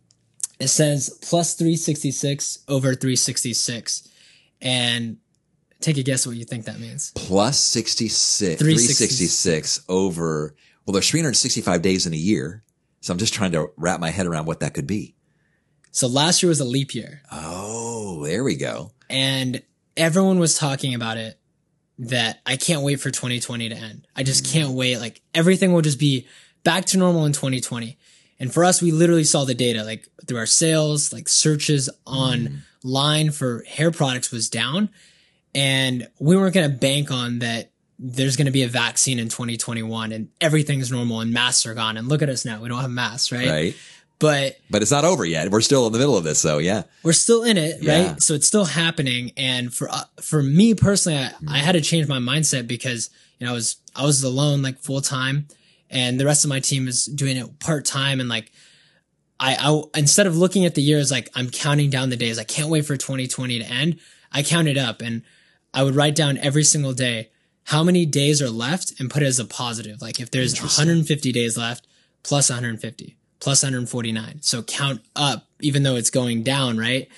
It 0.59 0.67
says 0.67 1.09
plus 1.21 1.53
366 1.55 2.59
over 2.67 2.93
366. 2.95 4.07
And 4.61 5.17
take 5.79 5.97
a 5.97 6.03
guess 6.03 6.27
what 6.27 6.35
you 6.35 6.45
think 6.45 6.65
that 6.65 6.79
means. 6.79 7.11
Plus 7.15 7.57
66, 7.59 8.59
366 8.59 9.17
366 9.17 9.79
over, 9.89 10.55
well, 10.85 10.93
there's 10.93 11.09
365 11.09 11.81
days 11.81 12.05
in 12.05 12.13
a 12.13 12.17
year. 12.17 12.63
So 13.01 13.11
I'm 13.11 13.17
just 13.17 13.33
trying 13.33 13.51
to 13.53 13.71
wrap 13.77 13.99
my 13.99 14.11
head 14.11 14.27
around 14.27 14.45
what 14.45 14.59
that 14.59 14.75
could 14.75 14.85
be. 14.85 15.15
So 15.91 16.07
last 16.07 16.41
year 16.43 16.49
was 16.49 16.59
a 16.59 16.65
leap 16.65 16.93
year 16.95 17.21
Oh, 17.31 18.23
there 18.23 18.43
we 18.43 18.55
go. 18.55 18.91
And 19.11 19.61
everyone 19.97 20.39
was 20.39 20.57
talking 20.57 20.95
about 20.95 21.17
it 21.17 21.37
that 21.99 22.39
I 22.45 22.57
can't 22.57 22.81
wait 22.81 22.99
for 22.99 23.11
2020 23.11 23.69
to 23.69 23.75
end. 23.75 24.07
I 24.15 24.23
just 24.23 24.45
mm-hmm. 24.45 24.53
can't 24.53 24.71
wait. 24.73 24.97
Like 24.97 25.21
everything 25.35 25.73
will 25.73 25.81
just 25.81 25.99
be 25.99 26.27
back 26.63 26.85
to 26.85 26.97
normal 26.97 27.25
in 27.25 27.33
2020. 27.33 27.97
And 28.39 28.51
for 28.51 28.63
us, 28.63 28.81
we 28.81 28.91
literally 28.91 29.23
saw 29.23 29.45
the 29.45 29.53
data 29.53 29.83
like 29.83 30.07
through 30.27 30.39
our 30.39 30.47
sales, 30.47 31.13
like 31.13 31.29
searches 31.29 31.89
mm-hmm. 32.07 32.87
online 32.87 33.31
for 33.31 33.63
hair 33.67 33.91
products 33.91 34.31
was 34.31 34.49
down. 34.49 34.89
And 35.53 36.07
we 36.19 36.35
weren't 36.35 36.55
going 36.55 36.71
to 36.71 36.75
bank 36.75 37.11
on 37.11 37.39
that 37.39 37.71
there's 37.99 38.35
going 38.35 38.47
to 38.47 38.51
be 38.51 38.63
a 38.63 38.67
vaccine 38.67 39.19
in 39.19 39.29
2021 39.29 40.11
and 40.11 40.29
everything's 40.39 40.91
normal 40.91 41.19
and 41.19 41.31
masks 41.31 41.67
are 41.67 41.75
gone. 41.75 41.97
And 41.97 42.07
look 42.07 42.23
at 42.23 42.29
us 42.29 42.45
now. 42.45 42.59
We 42.59 42.69
don't 42.69 42.81
have 42.81 42.89
masks, 42.89 43.31
right? 43.31 43.47
Right. 43.47 43.75
But 44.21 44.57
But 44.69 44.81
it's 44.81 44.91
not 44.91 45.03
over 45.03 45.25
yet. 45.25 45.49
We're 45.51 45.61
still 45.61 45.85
in 45.87 45.93
the 45.93 45.99
middle 45.99 46.15
of 46.15 46.23
this, 46.23 46.39
so 46.39 46.59
yeah. 46.59 46.83
we're 47.03 47.11
still 47.13 47.43
in 47.43 47.57
it, 47.57 47.81
Yeah. 47.81 48.09
right? 48.11 48.21
So 48.21 48.33
it's 48.35 48.47
still 48.47 48.65
happening. 48.65 49.31
And 49.35 49.73
for 49.73 49.89
uh, 49.89 50.03
for 50.21 50.41
me 50.41 50.73
personally, 50.75 51.17
I, 51.19 51.31
I 51.47 51.57
had 51.57 51.73
to 51.73 51.81
change 51.81 52.07
my 52.07 52.19
mindset 52.19 52.67
because 52.67 53.09
you 53.39 53.45
know 53.45 53.51
I 53.51 53.55
was 53.55 53.77
I 53.95 54.05
was 54.05 54.23
alone 54.23 54.61
like 54.61 54.79
full 54.79 55.01
time, 55.01 55.47
and 55.89 56.19
the 56.19 56.25
rest 56.25 56.45
of 56.45 56.49
my 56.49 56.59
team 56.59 56.87
is 56.87 57.05
doing 57.05 57.35
it 57.37 57.59
part 57.59 57.83
time. 57.85 58.19
And 58.19 58.29
like 58.29 58.51
I, 59.39 59.55
I 59.59 59.99
instead 59.99 60.27
of 60.27 60.37
looking 60.37 60.65
at 60.65 60.75
the 60.75 60.81
years 60.81 61.11
like 61.11 61.27
I'm 61.35 61.49
counting 61.49 61.89
down 61.89 62.09
the 62.09 62.17
days, 62.17 62.37
I 62.39 62.43
can't 62.43 62.69
wait 62.69 62.85
for 62.85 62.95
2020 62.95 63.59
to 63.59 63.65
end. 63.65 63.99
I 64.31 64.43
counted 64.43 64.77
up 64.77 65.01
and 65.01 65.23
I 65.73 65.83
would 65.83 65.95
write 65.95 66.15
down 66.15 66.37
every 66.37 66.63
single 66.63 66.93
day 66.93 67.31
how 67.65 67.83
many 67.83 68.05
days 68.05 68.41
are 68.41 68.49
left 68.49 68.99
and 68.99 69.09
put 69.09 69.23
it 69.23 69.27
as 69.27 69.39
a 69.39 69.45
positive. 69.45 70.01
Like 70.01 70.19
if 70.19 70.29
there's 70.31 70.59
150 70.61 71.31
days 71.31 71.57
left, 71.57 71.87
plus 72.23 72.49
150, 72.49 73.17
plus 73.41 73.63
149. 73.63 74.37
So 74.41 74.63
count 74.63 75.01
up, 75.15 75.47
even 75.59 75.83
though 75.83 75.97
it's 75.97 76.09
going 76.09 76.43
down, 76.43 76.77
right? 76.77 77.09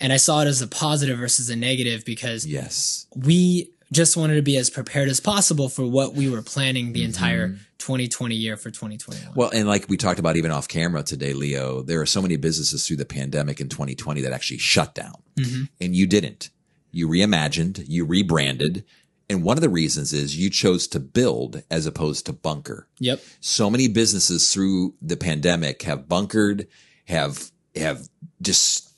And 0.00 0.12
I 0.12 0.16
saw 0.16 0.40
it 0.42 0.46
as 0.46 0.62
a 0.62 0.66
positive 0.66 1.18
versus 1.18 1.50
a 1.50 1.56
negative 1.56 2.04
because 2.04 2.46
Yes. 2.46 3.06
we 3.14 3.70
just 3.92 4.16
wanted 4.16 4.36
to 4.36 4.42
be 4.42 4.56
as 4.56 4.70
prepared 4.70 5.08
as 5.08 5.20
possible 5.20 5.68
for 5.68 5.86
what 5.86 6.14
we 6.14 6.30
were 6.30 6.40
planning 6.40 6.92
the 6.92 7.04
entire 7.04 7.48
mm-hmm. 7.48 7.56
2020 7.78 8.34
year 8.34 8.56
for 8.56 8.70
2021. 8.70 9.34
Well, 9.34 9.50
and 9.52 9.68
like 9.68 9.88
we 9.88 9.96
talked 9.96 10.18
about 10.18 10.36
even 10.36 10.50
off 10.50 10.66
camera 10.66 11.02
today, 11.02 11.34
Leo, 11.34 11.82
there 11.82 12.00
are 12.00 12.06
so 12.06 12.22
many 12.22 12.36
businesses 12.36 12.86
through 12.86 12.96
the 12.96 13.04
pandemic 13.04 13.60
in 13.60 13.68
2020 13.68 14.22
that 14.22 14.32
actually 14.32 14.58
shut 14.58 14.94
down. 14.94 15.20
Mm-hmm. 15.36 15.64
And 15.80 15.94
you 15.94 16.06
didn't. 16.06 16.50
You 16.92 17.08
reimagined, 17.08 17.84
you 17.88 18.04
rebranded. 18.04 18.84
And 19.32 19.42
one 19.42 19.56
of 19.56 19.62
the 19.62 19.70
reasons 19.70 20.12
is 20.12 20.36
you 20.36 20.50
chose 20.50 20.86
to 20.88 21.00
build 21.00 21.62
as 21.70 21.86
opposed 21.86 22.26
to 22.26 22.34
bunker. 22.34 22.86
Yep. 22.98 23.22
So 23.40 23.70
many 23.70 23.88
businesses 23.88 24.52
through 24.52 24.94
the 25.00 25.16
pandemic 25.16 25.82
have 25.82 26.06
bunkered, 26.06 26.68
have, 27.06 27.50
have 27.74 28.08
just 28.42 28.92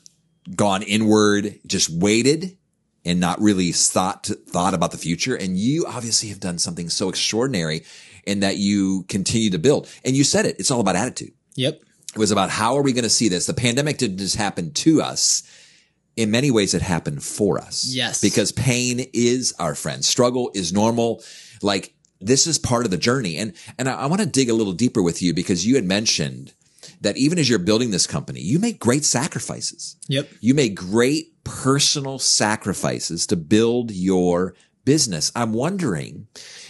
gone 0.56 0.82
inward, 0.82 1.60
just 1.66 1.88
waited 1.88 2.58
and 3.04 3.20
not 3.20 3.40
really 3.40 3.70
thought, 3.70 4.26
thought 4.48 4.74
about 4.74 4.90
the 4.90 4.98
future. 4.98 5.36
And 5.36 5.56
you 5.56 5.86
obviously 5.86 6.30
have 6.30 6.40
done 6.40 6.58
something 6.58 6.88
so 6.88 7.08
extraordinary 7.08 7.84
in 8.26 8.40
that 8.40 8.56
you 8.56 9.04
continue 9.04 9.50
to 9.50 9.58
build. 9.58 9.88
And 10.04 10.16
you 10.16 10.24
said 10.24 10.46
it, 10.46 10.56
it's 10.58 10.72
all 10.72 10.80
about 10.80 10.96
attitude. 10.96 11.32
Yep. 11.54 11.80
It 12.12 12.18
was 12.18 12.32
about 12.32 12.50
how 12.50 12.76
are 12.76 12.82
we 12.82 12.92
going 12.92 13.04
to 13.04 13.10
see 13.10 13.28
this? 13.28 13.46
The 13.46 13.54
pandemic 13.54 13.98
didn't 13.98 14.18
just 14.18 14.36
happen 14.36 14.72
to 14.72 15.00
us. 15.00 15.44
In 16.16 16.30
many 16.30 16.50
ways, 16.50 16.74
it 16.74 16.82
happened 16.82 17.22
for 17.22 17.58
us. 17.58 17.86
Yes. 17.86 18.20
Because 18.20 18.52
pain 18.52 19.06
is 19.12 19.54
our 19.58 19.74
friend. 19.74 20.04
Struggle 20.04 20.50
is 20.54 20.72
normal. 20.72 21.22
Like 21.62 21.94
this 22.20 22.46
is 22.46 22.58
part 22.58 22.84
of 22.84 22.90
the 22.90 22.96
journey. 22.96 23.36
And, 23.36 23.54
and 23.78 23.88
I, 23.88 23.94
I 23.94 24.06
want 24.06 24.20
to 24.20 24.26
dig 24.26 24.48
a 24.48 24.54
little 24.54 24.72
deeper 24.72 25.02
with 25.02 25.22
you 25.22 25.34
because 25.34 25.66
you 25.66 25.74
had 25.74 25.84
mentioned 25.84 26.52
that 27.00 27.16
even 27.16 27.38
as 27.38 27.48
you're 27.48 27.58
building 27.58 27.90
this 27.90 28.06
company, 28.06 28.40
you 28.40 28.58
make 28.58 28.78
great 28.78 29.04
sacrifices. 29.04 29.96
Yep. 30.08 30.28
You 30.40 30.54
make 30.54 30.74
great 30.74 31.44
personal 31.44 32.18
sacrifices 32.18 33.26
to 33.28 33.36
build 33.36 33.90
your 33.90 34.54
business. 34.84 35.32
I'm 35.34 35.52
wondering 35.52 36.26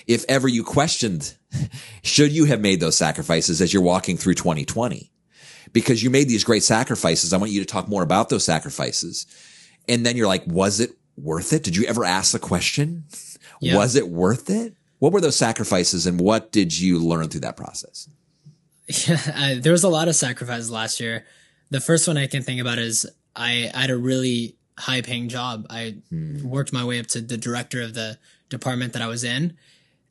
if 0.06 0.24
ever 0.28 0.48
you 0.48 0.64
questioned, 0.64 1.34
should 2.02 2.32
you 2.32 2.44
have 2.46 2.60
made 2.60 2.80
those 2.80 2.96
sacrifices 2.96 3.60
as 3.60 3.72
you're 3.72 3.82
walking 3.82 4.16
through 4.16 4.34
2020? 4.34 5.10
Because 5.74 6.02
you 6.02 6.08
made 6.08 6.28
these 6.28 6.44
great 6.44 6.62
sacrifices. 6.62 7.34
I 7.34 7.36
want 7.36 7.52
you 7.52 7.60
to 7.60 7.66
talk 7.66 7.88
more 7.88 8.02
about 8.02 8.30
those 8.30 8.44
sacrifices. 8.44 9.26
And 9.86 10.06
then 10.06 10.16
you're 10.16 10.26
like, 10.26 10.44
was 10.46 10.80
it 10.80 10.92
worth 11.18 11.52
it? 11.52 11.62
Did 11.62 11.76
you 11.76 11.84
ever 11.84 12.04
ask 12.04 12.32
the 12.32 12.38
question? 12.38 13.04
Yeah. 13.60 13.76
Was 13.76 13.94
it 13.94 14.08
worth 14.08 14.48
it? 14.48 14.74
What 14.98 15.12
were 15.12 15.20
those 15.20 15.36
sacrifices 15.36 16.06
and 16.06 16.18
what 16.18 16.50
did 16.50 16.78
you 16.78 16.98
learn 16.98 17.28
through 17.28 17.42
that 17.42 17.58
process? 17.58 18.08
I, 19.36 19.58
there 19.60 19.72
was 19.72 19.84
a 19.84 19.88
lot 19.90 20.08
of 20.08 20.16
sacrifices 20.16 20.70
last 20.70 21.00
year. 21.00 21.26
The 21.70 21.80
first 21.80 22.08
one 22.08 22.16
I 22.16 22.26
can 22.26 22.42
think 22.42 22.60
about 22.60 22.78
is 22.78 23.04
I, 23.36 23.70
I 23.74 23.80
had 23.82 23.90
a 23.90 23.98
really 23.98 24.56
high 24.78 25.02
paying 25.02 25.28
job. 25.28 25.66
I 25.68 25.96
hmm. 26.08 26.48
worked 26.48 26.72
my 26.72 26.84
way 26.84 27.00
up 27.00 27.06
to 27.08 27.20
the 27.20 27.36
director 27.36 27.82
of 27.82 27.94
the 27.94 28.18
department 28.48 28.92
that 28.94 29.02
I 29.02 29.06
was 29.08 29.24
in 29.24 29.56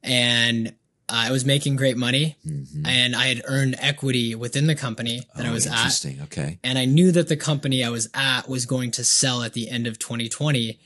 and 0.03 0.75
I 1.09 1.31
was 1.31 1.43
making 1.45 1.75
great 1.75 1.97
money 1.97 2.37
mm-hmm. 2.47 2.85
and 2.85 3.15
I 3.15 3.27
had 3.27 3.41
earned 3.45 3.75
equity 3.79 4.35
within 4.35 4.67
the 4.67 4.75
company 4.75 5.21
that 5.35 5.45
I 5.45 5.49
oh, 5.49 5.53
was 5.53 5.67
at. 5.67 5.73
Oh, 5.73 5.77
Interesting. 5.77 6.21
Okay. 6.23 6.59
And 6.63 6.79
I 6.79 6.85
knew 6.85 7.11
that 7.11 7.27
the 7.27 7.35
company 7.35 7.83
I 7.83 7.89
was 7.89 8.09
at 8.13 8.47
was 8.47 8.65
going 8.65 8.91
to 8.91 9.03
sell 9.03 9.43
at 9.43 9.53
the 9.53 9.69
end 9.69 9.85
of 9.85 9.99
2020. 9.99 10.79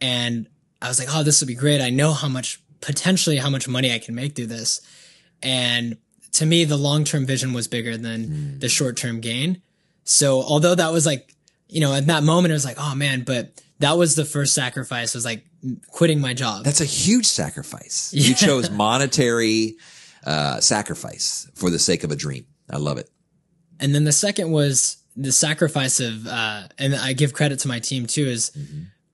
And 0.00 0.48
I 0.82 0.88
was 0.88 0.98
like, 0.98 1.08
oh, 1.10 1.22
this 1.22 1.40
will 1.40 1.48
be 1.48 1.54
great. 1.54 1.80
I 1.80 1.90
know 1.90 2.12
how 2.12 2.28
much, 2.28 2.60
potentially 2.80 3.36
how 3.36 3.50
much 3.50 3.68
money 3.68 3.92
I 3.92 3.98
can 3.98 4.14
make 4.14 4.34
through 4.34 4.46
this. 4.46 4.80
And 5.42 5.98
to 6.32 6.46
me, 6.46 6.64
the 6.64 6.76
long 6.76 7.04
term 7.04 7.24
vision 7.24 7.52
was 7.52 7.68
bigger 7.68 7.96
than 7.96 8.24
hmm. 8.24 8.58
the 8.58 8.68
short 8.68 8.96
term 8.96 9.20
gain. 9.20 9.62
So 10.04 10.42
although 10.42 10.74
that 10.74 10.92
was 10.92 11.06
like, 11.06 11.34
you 11.68 11.80
know, 11.80 11.94
at 11.94 12.06
that 12.08 12.24
moment, 12.24 12.50
it 12.50 12.54
was 12.54 12.64
like, 12.64 12.78
oh 12.78 12.94
man, 12.94 13.22
but 13.22 13.62
that 13.78 13.96
was 13.96 14.16
the 14.16 14.24
first 14.24 14.54
sacrifice 14.54 15.14
was 15.14 15.24
like 15.24 15.44
quitting 15.88 16.20
my 16.20 16.34
job. 16.34 16.64
That's 16.64 16.80
a 16.80 16.86
huge 16.86 17.26
sacrifice. 17.26 18.12
You 18.16 18.34
chose 18.34 18.70
monetary 18.70 19.76
uh, 20.24 20.60
sacrifice 20.60 21.50
for 21.54 21.70
the 21.70 21.78
sake 21.78 22.04
of 22.04 22.10
a 22.10 22.16
dream. 22.16 22.46
I 22.70 22.76
love 22.76 22.98
it. 22.98 23.10
And 23.78 23.94
then 23.94 24.04
the 24.04 24.12
second 24.12 24.50
was 24.50 24.98
the 25.16 25.32
sacrifice 25.32 26.00
of, 26.00 26.26
uh, 26.26 26.64
and 26.78 26.94
I 26.94 27.12
give 27.12 27.32
credit 27.32 27.58
to 27.60 27.68
my 27.68 27.78
team 27.80 28.06
too, 28.06 28.26
is 28.26 28.52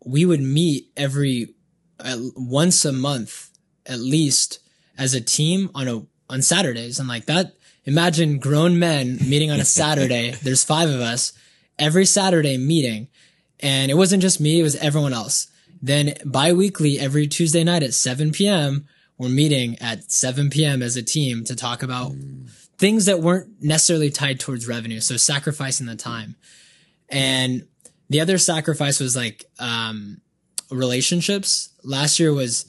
we 0.05 0.25
would 0.25 0.41
meet 0.41 0.91
every 0.97 1.55
uh, 2.01 2.19
once 2.37 2.85
a 2.85 2.93
month 2.93 3.51
at 3.87 3.99
least 3.99 4.59
as 4.99 5.15
a 5.15 5.21
team 5.21 5.71
on 5.75 5.89
a 5.89 6.07
on 6.29 6.43
Saturdays, 6.43 6.99
and 6.99 7.09
like 7.09 7.27
that. 7.27 7.53
Imagine 7.85 8.39
grown 8.39 8.81
men 8.81 9.17
meeting 9.25 9.53
on 9.53 9.61
a 9.61 9.65
Saturday. 9.65 10.31
There's 10.43 10.65
five 10.65 10.91
of 10.91 11.01
us 11.01 11.33
every 11.79 12.05
Saturday 12.05 12.59
meeting, 12.59 13.09
and 13.61 13.91
it 13.91 13.95
wasn't 13.95 14.23
just 14.23 14.41
me; 14.41 14.59
it 14.61 14.65
was 14.65 14.77
everyone 14.77 15.13
else. 15.13 15.49
Then 15.81 16.15
bi-weekly, 16.25 16.99
every 16.99 17.27
Tuesday 17.27 17.65
night 17.65 17.83
at 17.83 17.95
7 17.95 18.33
p.m., 18.33 18.87
we're 19.19 19.29
meeting 19.29 19.79
at 19.81 20.11
7 20.11 20.51
p.m. 20.51 20.83
as 20.83 20.97
a 20.97 21.03
team 21.03 21.45
to 21.45 21.57
talk 21.57 21.83
about 21.83 22.13
things 22.79 23.07
that 23.07 23.21
weren't 23.21 23.63
necessarily 23.63 24.11
tied 24.11 24.39
towards 24.39 24.69
revenue. 24.69 25.01
So 25.01 25.17
sacrificing 25.17 25.87
the 25.87 25.97
time. 25.97 26.37
And 27.09 27.67
the 28.11 28.21
other 28.21 28.37
sacrifice 28.37 29.01
was 29.01 29.17
like, 29.17 29.47
um, 29.59 30.21
relationships. 30.71 31.71
Last 31.83 32.19
year 32.19 32.33
was, 32.33 32.67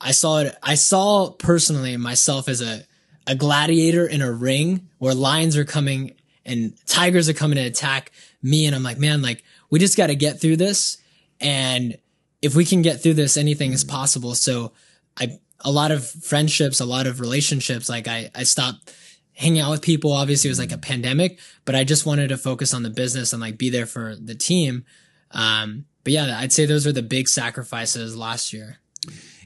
I 0.00 0.12
saw 0.12 0.38
it, 0.38 0.56
I 0.62 0.74
saw 0.74 1.30
personally 1.30 1.96
myself 1.96 2.48
as 2.48 2.60
a, 2.60 2.84
a 3.26 3.34
gladiator 3.34 4.06
in 4.06 4.22
a 4.22 4.30
ring 4.30 4.88
where 4.98 5.14
lions 5.14 5.56
are 5.56 5.64
coming 5.64 6.14
and 6.44 6.74
tigers 6.86 7.28
are 7.28 7.34
coming 7.34 7.56
to 7.56 7.62
attack 7.62 8.12
me. 8.42 8.66
And 8.66 8.74
I'm 8.74 8.82
like, 8.82 8.98
man, 8.98 9.22
like 9.22 9.44
we 9.70 9.78
just 9.78 9.96
got 9.96 10.08
to 10.08 10.14
get 10.14 10.40
through 10.40 10.56
this. 10.56 10.98
And 11.40 11.98
if 12.42 12.56
we 12.56 12.64
can 12.64 12.82
get 12.82 13.02
through 13.02 13.14
this, 13.14 13.36
anything 13.36 13.72
is 13.72 13.84
possible. 13.84 14.34
So 14.34 14.72
I, 15.16 15.38
a 15.60 15.70
lot 15.70 15.92
of 15.92 16.04
friendships, 16.04 16.80
a 16.80 16.84
lot 16.84 17.06
of 17.06 17.20
relationships, 17.20 17.88
like 17.88 18.08
I, 18.08 18.30
I 18.34 18.42
stopped 18.42 18.92
hanging 19.34 19.60
out 19.60 19.70
with 19.70 19.82
people. 19.82 20.12
Obviously 20.12 20.48
it 20.48 20.50
was 20.50 20.58
like 20.58 20.72
a 20.72 20.78
pandemic, 20.78 21.38
but 21.64 21.74
I 21.74 21.84
just 21.84 22.04
wanted 22.04 22.28
to 22.28 22.36
focus 22.36 22.74
on 22.74 22.82
the 22.82 22.90
business 22.90 23.32
and 23.32 23.40
like 23.40 23.56
be 23.56 23.70
there 23.70 23.86
for 23.86 24.16
the 24.16 24.34
team. 24.34 24.84
Um, 25.30 25.86
but 26.04 26.12
yeah, 26.12 26.38
I'd 26.38 26.52
say 26.52 26.66
those 26.66 26.86
are 26.86 26.92
the 26.92 27.02
big 27.02 27.28
sacrifices 27.28 28.16
last 28.16 28.52
year. 28.52 28.78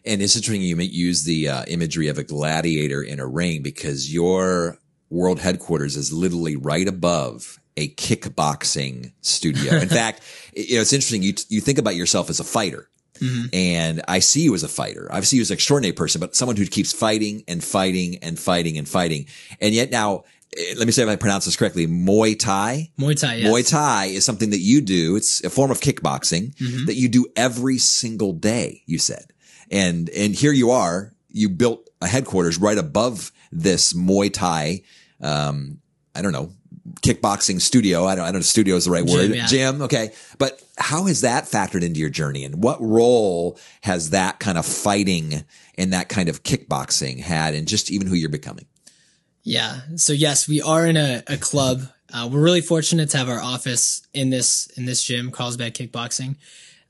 And 0.04 0.22
it's 0.22 0.36
interesting 0.36 0.62
you 0.62 0.76
use 0.78 1.24
the 1.24 1.48
uh, 1.48 1.64
imagery 1.68 2.08
of 2.08 2.18
a 2.18 2.24
gladiator 2.24 3.02
in 3.02 3.20
a 3.20 3.26
ring 3.26 3.62
because 3.62 4.12
your 4.12 4.78
world 5.10 5.40
headquarters 5.40 5.96
is 5.96 6.12
literally 6.12 6.56
right 6.56 6.88
above 6.88 7.60
a 7.76 7.88
kickboxing 7.88 9.12
studio. 9.20 9.76
In 9.76 9.88
fact, 10.00 10.22
you 10.54 10.76
know, 10.76 10.82
it's 10.82 10.92
interesting. 10.92 11.22
You, 11.22 11.34
you 11.48 11.60
think 11.60 11.78
about 11.78 11.96
yourself 11.96 12.30
as 12.30 12.40
a 12.40 12.44
fighter. 12.44 12.88
And 13.52 14.02
I 14.08 14.18
see 14.18 14.42
you 14.42 14.54
as 14.54 14.62
a 14.62 14.68
fighter. 14.68 15.08
I 15.10 15.20
see 15.20 15.36
you 15.36 15.42
as 15.42 15.50
an 15.50 15.54
extraordinary 15.54 15.92
person, 15.92 16.20
but 16.20 16.36
someone 16.36 16.56
who 16.56 16.66
keeps 16.66 16.92
fighting 16.92 17.44
and 17.48 17.62
fighting 17.62 18.18
and 18.22 18.38
fighting 18.38 18.78
and 18.78 18.88
fighting. 18.88 19.26
And 19.60 19.74
yet 19.74 19.90
now, 19.90 20.24
eh, 20.56 20.74
let 20.76 20.86
me 20.86 20.92
say 20.92 21.02
if 21.02 21.08
I 21.08 21.16
pronounce 21.16 21.46
this 21.46 21.56
correctly, 21.56 21.86
Muay 21.86 22.38
Thai. 22.38 22.90
Muay 22.98 23.18
Thai, 23.18 23.36
yes. 23.36 23.50
Muay 23.50 23.70
Thai 23.70 24.04
is 24.06 24.24
something 24.24 24.50
that 24.50 24.60
you 24.60 24.80
do. 24.80 25.16
It's 25.16 25.42
a 25.44 25.50
form 25.50 25.70
of 25.70 25.80
kickboxing 25.80 26.56
that 26.86 26.94
you 26.94 27.08
do 27.08 27.26
every 27.36 27.78
single 27.78 28.32
day, 28.32 28.82
you 28.86 28.98
said. 28.98 29.32
And, 29.70 30.10
and 30.10 30.34
here 30.34 30.52
you 30.52 30.70
are, 30.70 31.12
you 31.30 31.48
built 31.48 31.88
a 32.00 32.06
headquarters 32.06 32.58
right 32.58 32.78
above 32.78 33.32
this 33.50 33.92
Muay 33.92 34.32
Thai, 34.32 34.82
um, 35.20 35.78
I 36.14 36.22
don't 36.22 36.32
know, 36.32 36.50
kickboxing 37.02 37.60
studio. 37.60 38.04
I 38.04 38.14
don't, 38.14 38.24
I 38.24 38.28
don't 38.28 38.36
know 38.36 38.40
studio 38.42 38.76
is 38.76 38.86
the 38.86 38.90
right 38.90 39.04
word. 39.04 39.34
yeah. 39.34 39.46
Gym. 39.46 39.82
Okay. 39.82 40.12
But 40.38 40.62
how 40.78 41.04
has 41.06 41.20
that 41.22 41.44
factored 41.44 41.82
into 41.82 42.00
your 42.00 42.10
journey 42.10 42.44
and 42.44 42.62
what 42.62 42.80
role 42.80 43.58
has 43.82 44.10
that 44.10 44.40
kind 44.40 44.58
of 44.58 44.66
fighting 44.66 45.44
and 45.78 45.92
that 45.92 46.08
kind 46.08 46.28
of 46.28 46.42
kickboxing 46.42 47.20
had 47.20 47.54
in 47.54 47.66
just 47.66 47.90
even 47.90 48.06
who 48.06 48.14
you're 48.14 48.28
becoming? 48.28 48.66
Yeah. 49.42 49.80
So 49.96 50.12
yes, 50.12 50.48
we 50.48 50.60
are 50.60 50.86
in 50.86 50.96
a, 50.96 51.22
a 51.26 51.36
club. 51.36 51.82
Uh, 52.12 52.28
we're 52.30 52.42
really 52.42 52.60
fortunate 52.60 53.10
to 53.10 53.18
have 53.18 53.28
our 53.28 53.40
office 53.40 54.06
in 54.14 54.30
this, 54.30 54.66
in 54.76 54.86
this 54.86 55.02
gym, 55.02 55.30
Carlsbad 55.30 55.74
Kickboxing. 55.74 56.36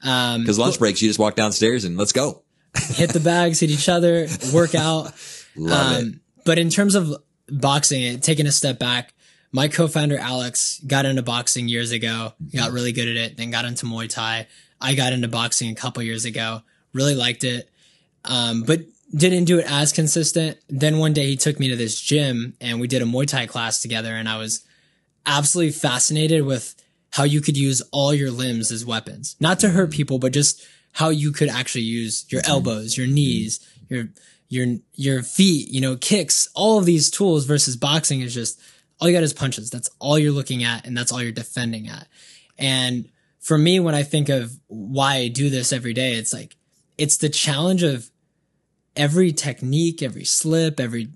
Um, 0.02 0.42
Because 0.42 0.58
lunch 0.58 0.78
breaks, 0.78 1.02
you 1.02 1.08
just 1.08 1.18
walk 1.18 1.34
downstairs 1.34 1.84
and 1.84 1.96
let's 1.96 2.12
go. 2.12 2.42
hit 2.76 3.10
the 3.12 3.20
bags, 3.20 3.60
hit 3.60 3.70
each 3.70 3.88
other, 3.88 4.26
work 4.52 4.74
out. 4.74 5.12
Love 5.56 6.02
it. 6.02 6.14
But 6.44 6.58
in 6.58 6.68
terms 6.68 6.94
of 6.94 7.16
boxing, 7.48 8.20
taking 8.20 8.46
a 8.46 8.52
step 8.52 8.78
back, 8.78 9.14
my 9.52 9.68
co-founder 9.68 10.18
Alex 10.18 10.80
got 10.86 11.06
into 11.06 11.22
boxing 11.22 11.68
years 11.68 11.92
ago, 11.92 12.32
got 12.54 12.72
really 12.72 12.92
good 12.92 13.08
at 13.08 13.16
it, 13.16 13.36
then 13.36 13.50
got 13.50 13.64
into 13.64 13.86
Muay 13.86 14.08
Thai. 14.08 14.46
I 14.80 14.94
got 14.94 15.12
into 15.12 15.28
boxing 15.28 15.70
a 15.70 15.74
couple 15.74 16.02
years 16.02 16.24
ago, 16.24 16.62
really 16.92 17.14
liked 17.14 17.44
it, 17.44 17.70
um, 18.24 18.62
but 18.62 18.80
didn't 19.14 19.44
do 19.44 19.58
it 19.58 19.70
as 19.70 19.92
consistent. 19.92 20.58
Then 20.68 20.98
one 20.98 21.12
day 21.12 21.26
he 21.26 21.36
took 21.36 21.58
me 21.58 21.68
to 21.68 21.76
this 21.76 22.00
gym 22.00 22.54
and 22.60 22.80
we 22.80 22.88
did 22.88 23.02
a 23.02 23.06
Muay 23.06 23.26
Thai 23.26 23.46
class 23.46 23.80
together, 23.80 24.14
and 24.14 24.28
I 24.28 24.38
was 24.38 24.64
absolutely 25.24 25.72
fascinated 25.72 26.44
with 26.44 26.74
how 27.10 27.24
you 27.24 27.40
could 27.40 27.56
use 27.56 27.82
all 27.92 28.12
your 28.12 28.30
limbs 28.30 28.70
as 28.70 28.84
weapons, 28.84 29.36
not 29.40 29.58
to 29.60 29.70
hurt 29.70 29.90
people, 29.90 30.18
but 30.18 30.32
just 30.32 30.66
how 30.92 31.08
you 31.08 31.32
could 31.32 31.48
actually 31.48 31.84
use 31.84 32.26
your 32.28 32.42
elbows, 32.44 32.96
your 32.96 33.06
knees, 33.06 33.60
your 33.88 34.08
your 34.48 34.76
your 34.94 35.22
feet, 35.22 35.68
you 35.68 35.80
know, 35.80 35.96
kicks, 35.96 36.48
all 36.54 36.78
of 36.78 36.84
these 36.84 37.10
tools 37.10 37.46
versus 37.46 37.76
boxing 37.76 38.20
is 38.20 38.34
just 38.34 38.60
all 39.00 39.08
you 39.08 39.14
got 39.14 39.22
is 39.22 39.32
punches. 39.32 39.70
That's 39.70 39.90
all 39.98 40.18
you're 40.18 40.32
looking 40.32 40.64
at 40.64 40.86
and 40.86 40.96
that's 40.96 41.12
all 41.12 41.22
you're 41.22 41.32
defending 41.32 41.88
at. 41.88 42.08
And 42.58 43.08
for 43.40 43.58
me, 43.58 43.78
when 43.80 43.94
I 43.94 44.02
think 44.02 44.28
of 44.28 44.58
why 44.66 45.16
I 45.16 45.28
do 45.28 45.50
this 45.50 45.72
every 45.72 45.92
day, 45.92 46.14
it's 46.14 46.32
like, 46.32 46.56
it's 46.98 47.18
the 47.18 47.28
challenge 47.28 47.82
of 47.82 48.10
every 48.96 49.32
technique, 49.32 50.02
every 50.02 50.24
slip, 50.24 50.80
every 50.80 51.10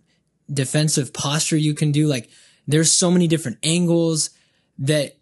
defensive 0.53 1.13
posture 1.13 1.57
you 1.57 1.75
can 1.75 1.93
do. 1.93 2.07
Like 2.07 2.29
there's 2.67 2.93
so 2.93 3.11
many 3.11 3.27
different 3.27 3.59
angles 3.63 4.31
that 4.79 5.17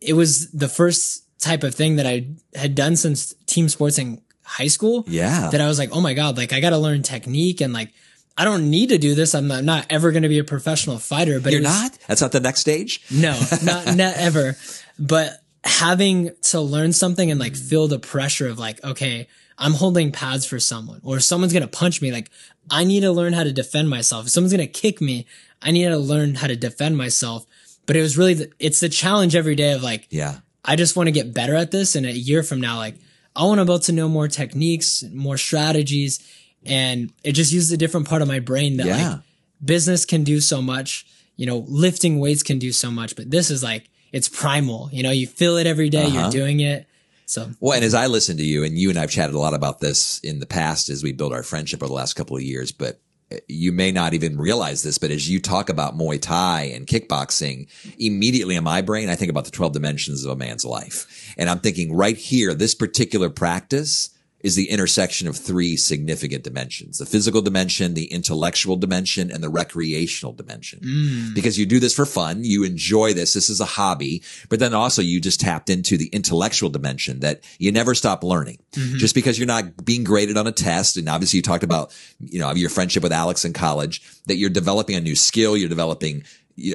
it 0.00 0.12
was 0.12 0.50
the 0.52 0.68
first 0.68 1.24
type 1.40 1.62
of 1.62 1.74
thing 1.74 1.96
that 1.96 2.06
I 2.06 2.28
had 2.54 2.74
done 2.74 2.96
since 2.96 3.34
team 3.46 3.68
sports 3.68 3.98
in 3.98 4.20
high 4.44 4.66
school. 4.66 5.04
Yeah. 5.08 5.48
That 5.50 5.60
I 5.60 5.68
was 5.68 5.78
like, 5.78 5.90
oh 5.92 6.00
my 6.00 6.12
God, 6.14 6.36
like 6.36 6.52
I 6.52 6.60
got 6.60 6.70
to 6.70 6.78
learn 6.78 7.02
technique 7.02 7.60
and 7.60 7.72
like, 7.72 7.92
I 8.36 8.44
don't 8.44 8.70
need 8.70 8.88
to 8.90 8.98
do 8.98 9.14
this. 9.14 9.34
I'm 9.34 9.48
not, 9.48 9.58
I'm 9.58 9.64
not 9.66 9.86
ever 9.90 10.12
going 10.12 10.22
to 10.22 10.28
be 10.28 10.38
a 10.38 10.44
professional 10.44 10.98
fighter, 10.98 11.40
but 11.40 11.52
You're 11.52 11.60
was- 11.62 11.68
not? 11.82 11.98
That's 12.06 12.20
not 12.22 12.32
the 12.32 12.40
next 12.40 12.60
stage? 12.60 13.02
no, 13.10 13.38
not, 13.62 13.86
not 13.96 14.14
ever. 14.16 14.56
But 14.98 15.42
having 15.64 16.30
to 16.42 16.60
learn 16.60 16.92
something 16.92 17.30
and 17.30 17.38
like 17.38 17.54
feel 17.56 17.86
the 17.88 17.98
pressure 17.98 18.48
of 18.48 18.58
like, 18.58 18.82
okay, 18.82 19.28
I'm 19.58 19.72
holding 19.74 20.10
pads 20.10 20.46
for 20.46 20.58
someone 20.58 21.00
or 21.04 21.20
someone's 21.20 21.52
going 21.52 21.62
to 21.62 21.68
punch 21.68 22.00
me. 22.00 22.12
Like 22.12 22.30
I 22.70 22.84
need 22.84 23.00
to 23.00 23.12
learn 23.12 23.34
how 23.34 23.44
to 23.44 23.52
defend 23.52 23.90
myself. 23.90 24.24
If 24.26 24.30
someone's 24.32 24.54
going 24.54 24.66
to 24.66 24.72
kick 24.80 25.00
me, 25.02 25.26
I 25.60 25.70
need 25.70 25.84
to 25.88 25.98
learn 25.98 26.36
how 26.36 26.46
to 26.46 26.56
defend 26.56 26.96
myself. 26.96 27.44
But 27.84 27.96
it 27.96 28.00
was 28.00 28.16
really, 28.16 28.34
the, 28.34 28.52
it's 28.58 28.80
the 28.80 28.88
challenge 28.88 29.34
every 29.36 29.54
day 29.54 29.72
of 29.72 29.82
like, 29.82 30.06
Yeah. 30.10 30.38
I 30.64 30.76
just 30.76 30.96
want 30.96 31.08
to 31.08 31.12
get 31.12 31.34
better 31.34 31.54
at 31.56 31.70
this. 31.72 31.94
And 31.94 32.06
a 32.06 32.12
year 32.12 32.42
from 32.42 32.60
now, 32.60 32.76
like 32.78 32.94
I 33.36 33.44
want 33.44 33.58
to 33.60 33.64
be 33.64 33.70
able 33.72 33.78
to 33.80 33.92
know 33.92 34.08
more 34.08 34.28
techniques, 34.28 35.02
more 35.12 35.36
strategies. 35.36 36.20
And 36.66 37.12
it 37.24 37.32
just 37.32 37.52
uses 37.52 37.72
a 37.72 37.76
different 37.76 38.08
part 38.08 38.22
of 38.22 38.28
my 38.28 38.38
brain 38.40 38.76
that 38.78 38.86
Yeah. 38.86 39.10
like 39.12 39.20
business 39.64 40.04
can 40.04 40.24
do 40.24 40.40
so 40.40 40.60
much, 40.62 41.06
you 41.36 41.46
know, 41.46 41.64
lifting 41.68 42.18
weights 42.18 42.42
can 42.42 42.58
do 42.58 42.72
so 42.72 42.90
much, 42.90 43.16
but 43.16 43.30
this 43.30 43.50
is 43.50 43.62
like, 43.62 43.88
it's 44.12 44.28
primal, 44.28 44.88
you 44.92 45.02
know, 45.02 45.10
you 45.10 45.26
feel 45.26 45.56
it 45.56 45.66
every 45.66 45.88
day, 45.88 46.04
Uh-huh. 46.04 46.20
you're 46.22 46.30
doing 46.30 46.60
it. 46.60 46.86
So 47.26 47.50
Well, 47.60 47.74
and 47.74 47.84
as 47.84 47.94
I 47.94 48.06
listen 48.08 48.36
to 48.38 48.42
you, 48.44 48.64
and 48.64 48.76
you 48.76 48.90
and 48.90 48.98
I've 48.98 49.10
chatted 49.10 49.34
a 49.34 49.38
lot 49.38 49.54
about 49.54 49.80
this 49.80 50.18
in 50.20 50.40
the 50.40 50.46
past 50.46 50.88
as 50.90 51.02
we 51.02 51.12
build 51.12 51.32
our 51.32 51.42
friendship 51.44 51.82
over 51.82 51.88
the 51.88 51.94
last 51.94 52.14
couple 52.14 52.36
of 52.36 52.42
years, 52.42 52.72
but 52.72 53.00
uh, 53.32 53.36
you 53.46 53.70
may 53.70 53.92
not 53.92 54.12
even 54.14 54.36
realize 54.36 54.82
this, 54.82 54.98
but 54.98 55.10
as 55.12 55.28
you 55.30 55.40
talk 55.40 55.68
about 55.68 55.96
Muay 55.96 56.20
Thai 56.20 56.62
and 56.74 56.86
kickboxing, 56.88 57.68
immediately 57.98 58.56
in 58.56 58.64
my 58.64 58.82
brain, 58.82 59.08
I 59.08 59.14
think 59.14 59.30
about 59.30 59.44
the 59.44 59.52
12 59.52 59.72
dimensions 59.72 60.24
of 60.24 60.32
a 60.32 60.36
man's 60.36 60.64
life. 60.64 61.06
And 61.38 61.48
I'm 61.48 61.60
thinking 61.60 61.92
right 61.94 62.16
here, 62.16 62.52
this 62.54 62.74
particular 62.74 63.30
practice 63.30 64.10
is 64.42 64.56
the 64.56 64.70
intersection 64.70 65.28
of 65.28 65.36
three 65.36 65.76
significant 65.76 66.44
dimensions, 66.44 66.98
the 66.98 67.06
physical 67.06 67.42
dimension, 67.42 67.94
the 67.94 68.06
intellectual 68.06 68.76
dimension, 68.76 69.30
and 69.30 69.42
the 69.42 69.48
recreational 69.48 70.32
dimension. 70.32 70.80
Mm. 70.80 71.34
Because 71.34 71.58
you 71.58 71.66
do 71.66 71.80
this 71.80 71.94
for 71.94 72.06
fun. 72.06 72.44
You 72.44 72.64
enjoy 72.64 73.12
this. 73.12 73.34
This 73.34 73.50
is 73.50 73.60
a 73.60 73.64
hobby, 73.64 74.22
but 74.48 74.58
then 74.58 74.74
also 74.74 75.02
you 75.02 75.20
just 75.20 75.40
tapped 75.40 75.70
into 75.70 75.96
the 75.96 76.08
intellectual 76.08 76.70
dimension 76.70 77.20
that 77.20 77.42
you 77.58 77.70
never 77.72 77.94
stop 77.94 78.24
learning. 78.24 78.58
Mm-hmm. 78.72 78.98
Just 78.98 79.14
because 79.14 79.38
you're 79.38 79.46
not 79.46 79.84
being 79.84 80.04
graded 80.04 80.36
on 80.36 80.46
a 80.46 80.52
test. 80.52 80.96
And 80.96 81.08
obviously 81.08 81.38
you 81.38 81.42
talked 81.42 81.64
about, 81.64 81.94
you 82.20 82.40
know, 82.40 82.52
your 82.52 82.70
friendship 82.70 83.02
with 83.02 83.12
Alex 83.12 83.44
in 83.44 83.52
college, 83.52 84.02
that 84.26 84.36
you're 84.36 84.50
developing 84.50 84.96
a 84.96 85.00
new 85.00 85.16
skill. 85.16 85.56
You're 85.56 85.68
developing 85.68 86.24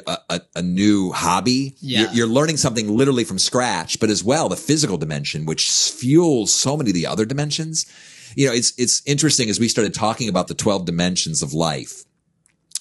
a, 0.07 0.41
a, 0.55 0.61
new 0.61 1.11
hobby. 1.11 1.75
Yeah. 1.79 2.11
You're, 2.11 2.27
learning 2.27 2.57
something 2.57 2.89
literally 2.89 3.23
from 3.23 3.39
scratch, 3.39 3.99
but 3.99 4.09
as 4.09 4.23
well, 4.23 4.49
the 4.49 4.55
physical 4.55 4.97
dimension, 4.97 5.45
which 5.45 5.69
fuels 5.69 6.53
so 6.53 6.75
many 6.75 6.89
of 6.89 6.93
the 6.93 7.07
other 7.07 7.25
dimensions. 7.25 7.85
You 8.35 8.47
know, 8.47 8.53
it's, 8.53 8.73
it's 8.77 9.01
interesting 9.05 9.49
as 9.49 9.59
we 9.59 9.67
started 9.67 9.93
talking 9.93 10.29
about 10.29 10.47
the 10.47 10.53
12 10.53 10.85
dimensions 10.85 11.41
of 11.41 11.53
life 11.53 12.03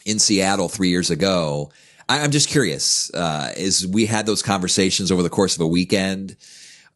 in 0.04 0.18
Seattle 0.18 0.68
three 0.68 0.88
years 0.88 1.10
ago. 1.10 1.70
I, 2.08 2.20
I'm 2.20 2.30
just 2.30 2.48
curious, 2.48 3.12
uh, 3.14 3.52
as 3.56 3.86
we 3.86 4.06
had 4.06 4.26
those 4.26 4.42
conversations 4.42 5.10
over 5.10 5.22
the 5.22 5.30
course 5.30 5.56
of 5.56 5.62
a 5.62 5.66
weekend, 5.66 6.36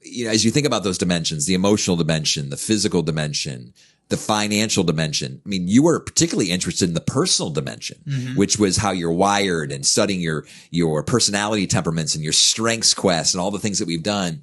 you 0.02 0.24
know, 0.24 0.30
as 0.30 0.44
you 0.44 0.50
think 0.50 0.66
about 0.66 0.84
those 0.84 0.98
dimensions, 0.98 1.46
the 1.46 1.54
emotional 1.54 1.96
dimension, 1.96 2.50
the 2.50 2.56
physical 2.56 3.02
dimension, 3.02 3.74
the 4.08 4.16
financial 4.16 4.84
dimension. 4.84 5.42
I 5.44 5.48
mean, 5.48 5.68
you 5.68 5.82
were 5.82 6.00
particularly 6.00 6.50
interested 6.50 6.88
in 6.88 6.94
the 6.94 7.00
personal 7.00 7.50
dimension, 7.50 7.98
which 8.36 8.58
was 8.58 8.78
how 8.78 8.90
you're 8.90 9.12
wired 9.12 9.70
and 9.70 9.84
studying 9.84 10.20
your, 10.20 10.46
your 10.70 11.02
personality 11.02 11.66
temperaments 11.66 12.14
and 12.14 12.24
your 12.24 12.32
strengths 12.32 12.94
quest 12.94 13.34
and 13.34 13.40
all 13.40 13.50
the 13.50 13.58
things 13.58 13.78
that 13.78 13.86
we've 13.88 14.02
done. 14.02 14.40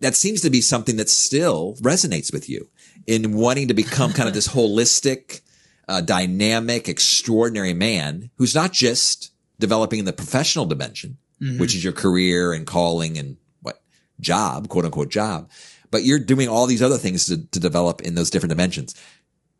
That 0.00 0.14
seems 0.14 0.40
to 0.42 0.50
be 0.50 0.60
something 0.60 0.96
that 0.96 1.08
still 1.08 1.74
resonates 1.80 2.32
with 2.32 2.48
you 2.48 2.68
in 3.08 3.32
wanting 3.36 3.68
to 3.68 3.74
become 3.74 4.12
kind 4.12 4.28
of 4.28 4.34
this 4.34 4.48
holistic, 4.54 5.40
uh, 5.88 6.00
dynamic, 6.00 6.88
extraordinary 6.88 7.74
man 7.74 8.30
who's 8.36 8.54
not 8.54 8.72
just 8.72 9.32
developing 9.58 9.98
in 9.98 10.04
the 10.04 10.12
professional 10.12 10.66
dimension, 10.66 11.18
which 11.58 11.74
is 11.74 11.82
your 11.82 11.92
career 11.92 12.52
and 12.52 12.66
calling 12.66 13.18
and 13.18 13.36
what 13.62 13.80
job, 14.20 14.68
quote 14.68 14.84
unquote 14.84 15.08
job, 15.08 15.50
but 15.90 16.04
you're 16.04 16.18
doing 16.18 16.48
all 16.48 16.66
these 16.66 16.82
other 16.82 16.98
things 16.98 17.26
to, 17.26 17.46
to 17.46 17.60
develop 17.60 18.02
in 18.02 18.14
those 18.14 18.30
different 18.30 18.50
dimensions. 18.50 18.94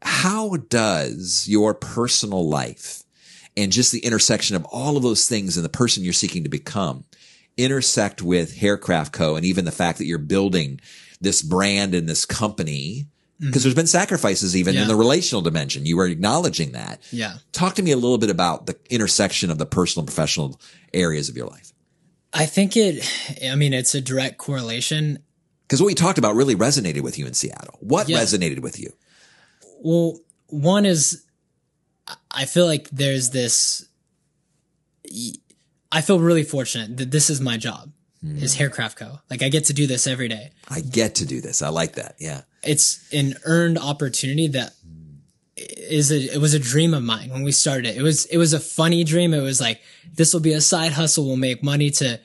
How 0.02 0.56
does 0.56 1.46
your 1.48 1.74
personal 1.74 2.48
life 2.48 3.02
and 3.56 3.72
just 3.72 3.92
the 3.92 4.04
intersection 4.04 4.54
of 4.56 4.64
all 4.66 4.96
of 4.96 5.02
those 5.02 5.28
things 5.28 5.56
and 5.56 5.64
the 5.64 5.70
person 5.70 6.04
you're 6.04 6.12
seeking 6.12 6.44
to 6.44 6.48
become 6.48 7.04
intersect 7.56 8.22
with 8.22 8.56
Haircraft 8.56 9.12
Co. 9.12 9.36
and 9.36 9.44
even 9.44 9.64
the 9.64 9.72
fact 9.72 9.98
that 9.98 10.06
you're 10.06 10.18
building 10.18 10.80
this 11.20 11.42
brand 11.42 11.94
and 11.94 12.08
this 12.08 12.24
company? 12.24 13.06
Mm-hmm. 13.40 13.50
Because 13.50 13.62
there's 13.62 13.74
been 13.74 13.86
sacrifices 13.86 14.56
even 14.56 14.76
in 14.76 14.88
the 14.88 14.96
relational 14.96 15.42
dimension. 15.42 15.86
You 15.86 15.96
were 15.96 16.06
acknowledging 16.06 16.72
that. 16.72 17.00
yeah, 17.12 17.34
Talk 17.52 17.76
to 17.76 17.82
me 17.82 17.92
a 17.92 17.96
little 17.96 18.18
bit 18.18 18.30
about 18.30 18.66
the 18.66 18.76
intersection 18.90 19.50
of 19.50 19.58
the 19.58 19.66
personal 19.66 20.02
and 20.02 20.08
professional 20.08 20.60
areas 20.92 21.28
of 21.28 21.36
your 21.36 21.46
life. 21.46 21.72
I 22.32 22.46
think 22.46 22.76
it, 22.76 23.08
I 23.48 23.54
mean, 23.54 23.72
it's 23.72 23.94
a 23.94 24.00
direct 24.00 24.38
correlation. 24.38 25.20
Because 25.68 25.83
what 25.83 25.87
we 25.88 25.94
talked 25.94 26.16
about 26.16 26.35
really 26.35 26.57
resonated 26.57 27.02
with 27.02 27.18
you 27.18 27.26
in 27.26 27.35
Seattle. 27.35 27.76
What 27.81 28.09
Yeah. 28.09 28.18
resonated 28.20 28.61
with 28.61 28.81
you? 28.81 28.90
Well, 29.81 30.18
one 30.46 30.87
is 30.87 31.24
I 32.31 32.46
feel 32.46 32.64
like 32.64 32.88
there's 32.90 33.31
this 33.31 33.85
I 35.92 36.00
feel 36.00 36.20
really 36.20 36.42
fortunate 36.42 36.96
that 36.98 37.11
this 37.11 37.31
is 37.31 37.40
my 37.40 37.57
job. 37.57 37.92
Hmm. 38.22 38.38
Is 38.38 38.54
Haircraft 38.54 38.98
Co. 38.98 39.20
Like 39.31 39.42
I 39.42 39.48
get 39.48 39.66
to 39.66 39.72
do 39.72 39.87
this 39.87 40.07
every 40.07 40.26
day. 40.28 40.50
I 40.68 40.81
get 40.81 41.14
to 41.16 41.26
do 41.26 41.40
this. 41.40 41.62
I 41.62 41.68
like 41.68 41.94
that. 41.94 42.16
Yeah. 42.18 42.42
It's 42.64 43.00
an 43.12 43.35
earned 43.44 43.78
opportunity 43.78 44.48
that 44.48 44.72
is 45.57 46.11
a 46.11 46.35
it 46.35 46.38
was 46.40 46.54
a 46.54 46.59
dream 46.59 46.94
of 46.94 47.02
mine 47.02 47.31
when 47.31 47.42
we 47.44 47.52
started 47.52 47.87
it. 47.90 47.96
It 47.96 48.02
was 48.02 48.24
it 48.26 48.38
was 48.38 48.52
a 48.54 48.61
funny 48.61 49.04
dream. 49.04 49.33
It 49.35 49.40
was 49.40 49.61
like 49.61 49.81
this 50.12 50.33
will 50.33 50.40
be 50.40 50.52
a 50.52 50.61
side 50.61 50.92
hustle. 50.92 51.26
We'll 51.26 51.37
make 51.37 51.62
money 51.62 51.90
to 51.92 52.20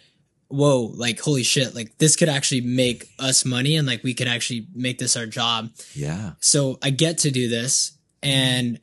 whoa, 0.47 0.91
like 0.95 1.19
holy 1.19 1.43
shit, 1.43 1.73
like 1.75 1.97
this 1.97 2.15
could 2.15 2.29
actually 2.29 2.61
make 2.61 3.07
us 3.19 3.43
money 3.45 3.75
and 3.75 3.87
like 3.87 4.03
we 4.03 4.13
could 4.13 4.27
actually 4.27 4.67
make 4.75 4.99
this 4.99 5.15
our 5.17 5.25
job. 5.25 5.69
Yeah. 5.95 6.33
So 6.39 6.77
I 6.81 6.89
get 6.91 7.19
to 7.19 7.31
do 7.31 7.49
this 7.49 7.93
and 8.21 8.79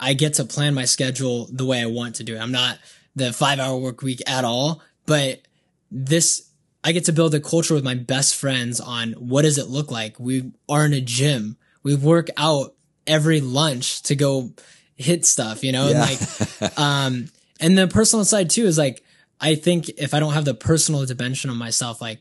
I 0.00 0.14
get 0.14 0.34
to 0.34 0.44
plan 0.44 0.74
my 0.74 0.84
schedule 0.84 1.48
the 1.52 1.64
way 1.64 1.80
I 1.80 1.86
want 1.86 2.16
to 2.16 2.24
do 2.24 2.34
it. 2.34 2.40
I'm 2.40 2.52
not 2.52 2.78
the 3.14 3.32
five 3.32 3.60
hour 3.60 3.78
work 3.78 4.02
week 4.02 4.20
at 4.26 4.44
all, 4.44 4.82
but 5.06 5.42
this, 5.90 6.48
I 6.82 6.90
get 6.92 7.04
to 7.04 7.12
build 7.12 7.34
a 7.34 7.40
culture 7.40 7.74
with 7.74 7.84
my 7.84 7.94
best 7.94 8.34
friends 8.34 8.80
on 8.80 9.12
what 9.12 9.42
does 9.42 9.58
it 9.58 9.68
look 9.68 9.90
like? 9.90 10.18
We 10.18 10.50
are 10.68 10.84
in 10.84 10.92
a 10.92 11.00
gym. 11.00 11.56
We 11.84 11.94
work 11.94 12.28
out 12.36 12.74
every 13.06 13.40
lunch 13.40 14.02
to 14.04 14.16
go 14.16 14.52
hit 14.96 15.24
stuff, 15.24 15.62
you 15.62 15.70
know, 15.72 15.88
Yeah. 15.88 16.04
and 16.08 16.60
like, 16.60 16.78
um, 16.78 17.28
and 17.60 17.78
the 17.78 17.86
personal 17.86 18.24
side 18.24 18.50
too 18.50 18.64
is 18.64 18.78
like, 18.78 19.04
I 19.42 19.56
think 19.56 19.88
if 19.98 20.14
I 20.14 20.20
don't 20.20 20.32
have 20.32 20.44
the 20.44 20.54
personal 20.54 21.04
dimension 21.04 21.50
of 21.50 21.56
myself, 21.56 22.00
like 22.00 22.20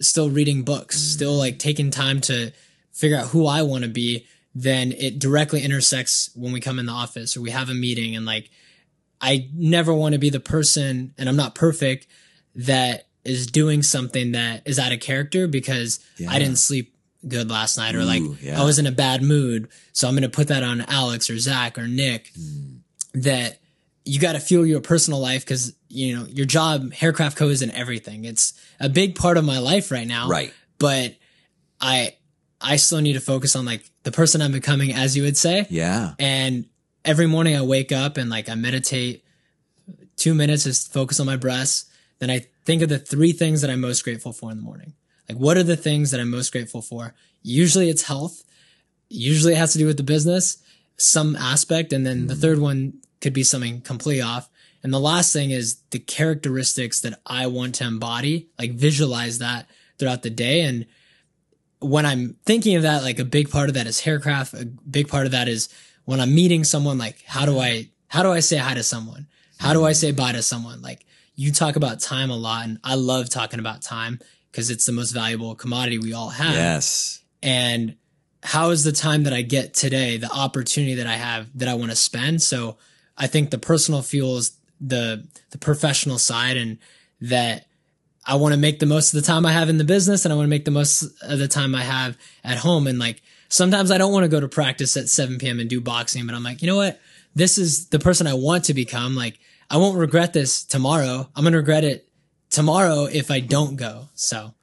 still 0.00 0.30
reading 0.30 0.62
books, 0.62 0.96
mm. 0.96 1.14
still 1.14 1.32
like 1.32 1.58
taking 1.58 1.90
time 1.90 2.20
to 2.22 2.52
figure 2.92 3.16
out 3.16 3.28
who 3.28 3.46
I 3.46 3.62
want 3.62 3.84
to 3.84 3.90
be, 3.90 4.26
then 4.54 4.92
it 4.92 5.18
directly 5.18 5.62
intersects 5.62 6.30
when 6.34 6.52
we 6.52 6.60
come 6.60 6.78
in 6.78 6.86
the 6.86 6.92
office 6.92 7.36
or 7.36 7.40
we 7.40 7.50
have 7.50 7.70
a 7.70 7.74
meeting 7.74 8.14
and 8.14 8.26
like 8.26 8.50
I 9.20 9.48
never 9.54 9.94
want 9.94 10.14
to 10.14 10.18
be 10.18 10.30
the 10.30 10.40
person 10.40 11.14
and 11.16 11.28
I'm 11.28 11.36
not 11.36 11.54
perfect 11.54 12.06
that 12.54 13.06
is 13.24 13.46
doing 13.46 13.82
something 13.82 14.32
that 14.32 14.62
is 14.66 14.78
out 14.78 14.92
of 14.92 15.00
character 15.00 15.46
because 15.46 16.00
Yeah. 16.16 16.30
I 16.30 16.38
didn't 16.38 16.56
sleep 16.56 16.94
good 17.26 17.50
last 17.50 17.76
night 17.76 17.94
or 17.94 18.04
like 18.04 18.22
Ooh, 18.22 18.36
yeah. 18.40 18.60
I 18.60 18.64
was 18.64 18.78
in 18.78 18.86
a 18.86 18.92
bad 18.92 19.22
mood. 19.22 19.68
So 19.92 20.08
I'm 20.08 20.14
going 20.14 20.22
to 20.22 20.28
put 20.28 20.48
that 20.48 20.62
on 20.62 20.80
Alex 20.82 21.30
or 21.30 21.38
Zach 21.38 21.78
or 21.78 21.86
Nick 21.86 22.32
mm. 22.32 22.78
that 23.14 23.59
you 24.10 24.18
got 24.18 24.32
to 24.32 24.40
fuel 24.40 24.66
your 24.66 24.80
personal 24.80 25.20
life 25.20 25.44
because, 25.44 25.72
you 25.88 26.16
know, 26.16 26.26
your 26.26 26.44
job, 26.44 26.92
Haircraft 26.92 27.36
Co 27.36 27.48
is 27.48 27.62
in 27.62 27.70
everything. 27.70 28.24
It's 28.24 28.60
a 28.80 28.88
big 28.88 29.14
part 29.14 29.36
of 29.36 29.44
my 29.44 29.60
life 29.60 29.92
right 29.92 30.06
now. 30.06 30.26
Right. 30.26 30.52
But 30.80 31.14
I, 31.80 32.16
I 32.60 32.74
still 32.74 33.00
need 33.00 33.12
to 33.12 33.20
focus 33.20 33.54
on 33.54 33.64
like 33.64 33.88
the 34.02 34.10
person 34.10 34.42
I'm 34.42 34.50
becoming, 34.50 34.92
as 34.92 35.16
you 35.16 35.22
would 35.22 35.36
say. 35.36 35.64
Yeah. 35.70 36.14
And 36.18 36.64
every 37.04 37.28
morning 37.28 37.54
I 37.54 37.62
wake 37.62 37.92
up 37.92 38.16
and 38.16 38.28
like 38.28 38.48
I 38.48 38.56
meditate 38.56 39.24
two 40.16 40.34
minutes, 40.34 40.64
just 40.64 40.92
focus 40.92 41.20
on 41.20 41.26
my 41.26 41.36
breaths. 41.36 41.84
Then 42.18 42.30
I 42.30 42.46
think 42.64 42.82
of 42.82 42.88
the 42.88 42.98
three 42.98 43.30
things 43.30 43.60
that 43.60 43.70
I'm 43.70 43.80
most 43.80 44.02
grateful 44.02 44.32
for 44.32 44.50
in 44.50 44.56
the 44.56 44.64
morning. 44.64 44.94
Like, 45.28 45.38
what 45.38 45.56
are 45.56 45.62
the 45.62 45.76
things 45.76 46.10
that 46.10 46.18
I'm 46.18 46.30
most 46.30 46.50
grateful 46.50 46.82
for? 46.82 47.14
Usually 47.42 47.88
it's 47.88 48.02
health. 48.02 48.42
Usually 49.08 49.52
it 49.52 49.58
has 49.58 49.72
to 49.74 49.78
do 49.78 49.86
with 49.86 49.98
the 49.98 50.02
business, 50.02 50.60
some 50.96 51.36
aspect. 51.36 51.92
And 51.92 52.04
then 52.04 52.26
the 52.26 52.34
mm-hmm. 52.34 52.40
third 52.40 52.58
one 52.58 52.94
could 53.20 53.32
be 53.32 53.44
something 53.44 53.80
completely 53.80 54.22
off. 54.22 54.48
And 54.82 54.92
the 54.92 55.00
last 55.00 55.32
thing 55.32 55.50
is 55.50 55.82
the 55.90 55.98
characteristics 55.98 57.00
that 57.02 57.20
I 57.26 57.46
want 57.46 57.74
to 57.76 57.84
embody, 57.84 58.48
like 58.58 58.72
visualize 58.72 59.38
that 59.38 59.68
throughout 59.98 60.22
the 60.22 60.30
day. 60.30 60.62
And 60.62 60.86
when 61.80 62.06
I'm 62.06 62.36
thinking 62.46 62.76
of 62.76 62.82
that, 62.82 63.02
like 63.02 63.18
a 63.18 63.24
big 63.24 63.50
part 63.50 63.68
of 63.68 63.74
that 63.74 63.86
is 63.86 64.00
haircraft. 64.00 64.54
A 64.54 64.64
big 64.64 65.08
part 65.08 65.26
of 65.26 65.32
that 65.32 65.48
is 65.48 65.68
when 66.04 66.20
I'm 66.20 66.34
meeting 66.34 66.64
someone, 66.64 66.96
like 66.98 67.22
how 67.26 67.44
do 67.44 67.58
I, 67.58 67.90
how 68.08 68.22
do 68.22 68.30
I 68.30 68.40
say 68.40 68.56
hi 68.56 68.74
to 68.74 68.82
someone? 68.82 69.26
How 69.58 69.74
do 69.74 69.84
I 69.84 69.92
say 69.92 70.12
bye 70.12 70.32
to 70.32 70.42
someone? 70.42 70.80
Like 70.80 71.04
you 71.34 71.52
talk 71.52 71.76
about 71.76 72.00
time 72.00 72.30
a 72.30 72.36
lot 72.36 72.64
and 72.64 72.78
I 72.82 72.94
love 72.94 73.28
talking 73.28 73.60
about 73.60 73.82
time 73.82 74.18
because 74.50 74.70
it's 74.70 74.86
the 74.86 74.92
most 74.92 75.12
valuable 75.12 75.54
commodity 75.54 75.98
we 75.98 76.14
all 76.14 76.30
have. 76.30 76.54
Yes. 76.54 77.20
And 77.42 77.96
how 78.42 78.70
is 78.70 78.84
the 78.84 78.92
time 78.92 79.24
that 79.24 79.34
I 79.34 79.42
get 79.42 79.74
today, 79.74 80.16
the 80.16 80.30
opportunity 80.30 80.94
that 80.94 81.06
I 81.06 81.16
have 81.16 81.46
that 81.58 81.68
I 81.68 81.74
want 81.74 81.90
to 81.90 81.96
spend? 81.96 82.40
So 82.40 82.78
I 83.20 83.26
think 83.26 83.50
the 83.50 83.58
personal 83.58 84.02
fuel 84.02 84.38
is 84.38 84.56
the, 84.80 85.28
the 85.50 85.58
professional 85.58 86.18
side 86.18 86.56
and 86.56 86.78
that 87.20 87.66
I 88.26 88.36
want 88.36 88.54
to 88.54 88.58
make 88.58 88.78
the 88.78 88.86
most 88.86 89.12
of 89.12 89.20
the 89.20 89.26
time 89.26 89.44
I 89.44 89.52
have 89.52 89.68
in 89.68 89.76
the 89.78 89.84
business 89.84 90.24
and 90.24 90.32
I 90.32 90.36
want 90.36 90.46
to 90.46 90.50
make 90.50 90.64
the 90.64 90.70
most 90.70 91.02
of 91.22 91.38
the 91.38 91.46
time 91.46 91.74
I 91.74 91.82
have 91.82 92.16
at 92.42 92.56
home. 92.56 92.86
And 92.86 92.98
like, 92.98 93.22
sometimes 93.50 93.90
I 93.90 93.98
don't 93.98 94.12
want 94.12 94.24
to 94.24 94.28
go 94.28 94.40
to 94.40 94.48
practice 94.48 94.96
at 94.96 95.08
7 95.08 95.38
p.m. 95.38 95.60
and 95.60 95.68
do 95.68 95.80
boxing, 95.80 96.26
but 96.26 96.34
I'm 96.34 96.42
like, 96.42 96.62
you 96.62 96.66
know 96.66 96.76
what? 96.76 96.98
This 97.34 97.58
is 97.58 97.88
the 97.88 97.98
person 97.98 98.26
I 98.26 98.34
want 98.34 98.64
to 98.64 98.74
become. 98.74 99.14
Like, 99.14 99.38
I 99.68 99.76
won't 99.76 99.98
regret 99.98 100.32
this 100.32 100.64
tomorrow. 100.64 101.28
I'm 101.36 101.44
going 101.44 101.52
to 101.52 101.58
regret 101.58 101.84
it 101.84 102.08
tomorrow 102.48 103.04
if 103.04 103.30
I 103.30 103.40
don't 103.40 103.76
go. 103.76 104.08
So 104.14 104.54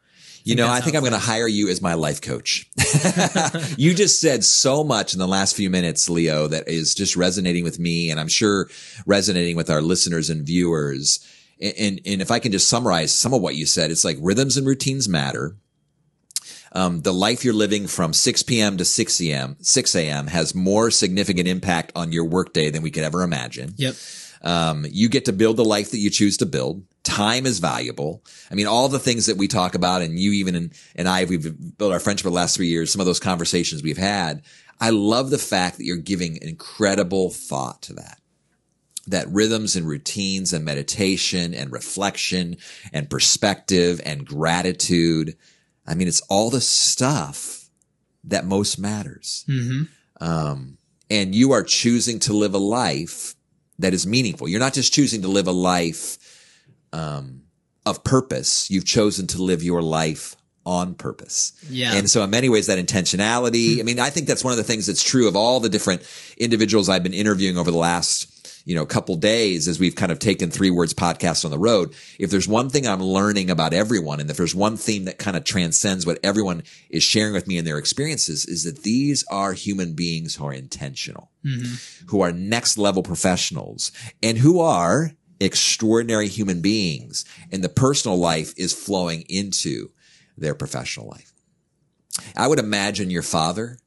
You 0.47 0.55
know, 0.55 0.67
I 0.67 0.81
think 0.81 0.95
I'm 0.95 1.01
going 1.01 1.13
to 1.13 1.19
hire 1.19 1.47
you 1.47 1.69
as 1.69 1.81
my 1.81 1.95
life 1.95 2.21
coach. 2.21 2.69
you 3.77 3.93
just 3.93 4.21
said 4.21 4.43
so 4.43 4.83
much 4.83 5.13
in 5.13 5.19
the 5.19 5.27
last 5.27 5.55
few 5.55 5.69
minutes, 5.69 6.09
Leo, 6.09 6.47
that 6.47 6.67
is 6.67 6.95
just 6.95 7.15
resonating 7.15 7.63
with 7.63 7.79
me 7.79 8.09
and 8.11 8.19
I'm 8.19 8.27
sure 8.27 8.69
resonating 9.05 9.55
with 9.55 9.69
our 9.69 9.81
listeners 9.81 10.29
and 10.29 10.45
viewers. 10.45 11.25
And, 11.61 11.73
and, 11.77 12.01
and 12.05 12.21
if 12.21 12.31
I 12.31 12.39
can 12.39 12.51
just 12.51 12.69
summarize 12.69 13.13
some 13.13 13.33
of 13.33 13.41
what 13.41 13.55
you 13.55 13.65
said, 13.65 13.91
it's 13.91 14.05
like 14.05 14.17
rhythms 14.21 14.57
and 14.57 14.65
routines 14.65 15.09
matter. 15.09 15.57
Um, 16.71 17.01
the 17.01 17.13
life 17.13 17.43
you're 17.43 17.53
living 17.53 17.87
from 17.87 18.13
6 18.13 18.43
p.m. 18.43 18.77
to 18.77 18.85
6 18.85 19.21
a.m., 19.21 19.55
6 19.59 19.95
a.m. 19.95 20.27
has 20.27 20.53
more 20.53 20.91
significant 20.91 21.47
impact 21.47 21.91
on 21.95 22.11
your 22.11 22.25
workday 22.25 22.69
than 22.69 22.83
we 22.83 22.91
could 22.91 23.03
ever 23.03 23.23
imagine. 23.23 23.73
yep. 23.77 23.95
Um, 24.41 24.85
you 24.89 25.09
get 25.09 25.25
to 25.25 25.33
build 25.33 25.57
the 25.57 25.65
life 25.65 25.91
that 25.91 25.97
you 25.97 26.09
choose 26.09 26.37
to 26.37 26.45
build. 26.45 26.83
Time 27.07 27.45
is 27.45 27.59
valuable. 27.59 28.21
I 28.51 28.55
mean, 28.55 28.67
all 28.67 28.89
the 28.89 28.99
things 28.99 29.27
that 29.27 29.37
we 29.37 29.47
talk 29.47 29.75
about 29.75 30.01
and 30.01 30.19
you 30.19 30.33
even 30.33 30.55
and, 30.55 30.73
and 30.93 31.07
I, 31.07 31.23
we've 31.23 31.77
built 31.77 31.93
our 31.93 32.01
friendship 32.01 32.23
for 32.23 32.29
the 32.29 32.35
last 32.35 32.57
three 32.57 32.67
years, 32.67 32.91
some 32.91 32.99
of 32.99 33.05
those 33.05 33.19
conversations 33.19 33.81
we've 33.81 33.97
had. 33.97 34.41
I 34.81 34.89
love 34.89 35.29
the 35.29 35.37
fact 35.37 35.77
that 35.77 35.85
you're 35.85 35.95
giving 35.95 36.37
incredible 36.41 37.29
thought 37.29 37.81
to 37.83 37.93
that. 37.93 38.19
That 39.07 39.29
rhythms 39.29 39.77
and 39.77 39.87
routines 39.87 40.51
and 40.51 40.65
meditation 40.65 41.53
and 41.53 41.71
reflection 41.71 42.57
and 42.91 43.09
perspective 43.09 44.01
and 44.03 44.27
gratitude. 44.27 45.37
I 45.87 45.95
mean, 45.95 46.09
it's 46.09 46.21
all 46.29 46.49
the 46.49 46.59
stuff 46.59 47.69
that 48.25 48.45
most 48.45 48.77
matters. 48.77 49.45
hmm 49.47 49.83
Um, 50.19 50.77
and 51.09 51.33
you 51.33 51.53
are 51.53 51.63
choosing 51.63 52.19
to 52.19 52.33
live 52.33 52.53
a 52.53 52.57
life 52.57 53.33
that 53.79 53.93
is 53.93 54.05
meaningful. 54.05 54.49
You're 54.49 54.59
not 54.59 54.73
just 54.73 54.93
choosing 54.93 55.21
to 55.21 55.29
live 55.29 55.47
a 55.47 55.53
life 55.53 56.17
um, 56.93 57.43
of 57.85 58.03
purpose. 58.03 58.69
You've 58.69 58.85
chosen 58.85 59.27
to 59.27 59.41
live 59.41 59.63
your 59.63 59.81
life 59.81 60.35
on 60.67 60.93
purpose. 60.95 61.53
Yeah. 61.69 61.93
And 61.93 62.11
so 62.11 62.21
in 62.23 62.29
many 62.29 62.49
ways 62.49 62.67
that 62.67 62.77
intentionality, 62.77 63.79
I 63.79 63.83
mean, 63.83 63.99
I 63.99 64.09
think 64.09 64.27
that's 64.27 64.43
one 64.43 64.51
of 64.51 64.57
the 64.57 64.65
things 64.65 64.85
that's 64.85 65.01
true 65.01 65.27
of 65.29 65.35
all 65.35 65.61
the 65.61 65.69
different 65.69 66.01
individuals 66.37 66.89
I've 66.89 67.03
been 67.03 67.13
interviewing 67.13 67.57
over 67.57 67.71
the 67.71 67.77
last, 67.77 68.33
you 68.65 68.75
know, 68.75 68.85
couple 68.85 69.15
days 69.15 69.69
as 69.69 69.79
we've 69.79 69.95
kind 69.95 70.11
of 70.11 70.19
taken 70.19 70.51
three 70.51 70.69
words 70.69 70.93
podcast 70.93 71.45
on 71.45 71.51
the 71.51 71.57
road. 71.57 71.95
If 72.19 72.31
there's 72.31 72.49
one 72.49 72.69
thing 72.69 72.85
I'm 72.85 73.01
learning 73.01 73.49
about 73.49 73.73
everyone 73.73 74.19
and 74.19 74.29
if 74.29 74.35
there's 74.35 74.53
one 74.53 74.75
theme 74.75 75.05
that 75.05 75.19
kind 75.19 75.37
of 75.37 75.45
transcends 75.45 76.05
what 76.05 76.19
everyone 76.21 76.63
is 76.89 77.01
sharing 77.01 77.31
with 77.31 77.47
me 77.47 77.57
in 77.57 77.63
their 77.63 77.77
experiences 77.77 78.45
is 78.45 78.65
that 78.65 78.83
these 78.83 79.23
are 79.31 79.53
human 79.53 79.93
beings 79.93 80.35
who 80.35 80.45
are 80.47 80.53
intentional, 80.53 81.31
who 82.07 82.19
are 82.19 82.33
next 82.33 82.77
level 82.77 83.03
professionals 83.03 83.93
and 84.21 84.37
who 84.37 84.59
are 84.59 85.13
extraordinary 85.39 86.27
human 86.27 86.61
beings 86.61 87.25
and 87.51 87.63
the 87.63 87.69
personal 87.69 88.17
life 88.17 88.53
is 88.57 88.73
flowing 88.73 89.21
into 89.29 89.91
their 90.37 90.55
professional 90.55 91.07
life. 91.07 91.33
I 92.35 92.47
would 92.47 92.59
imagine 92.59 93.09
your 93.09 93.23
father 93.23 93.77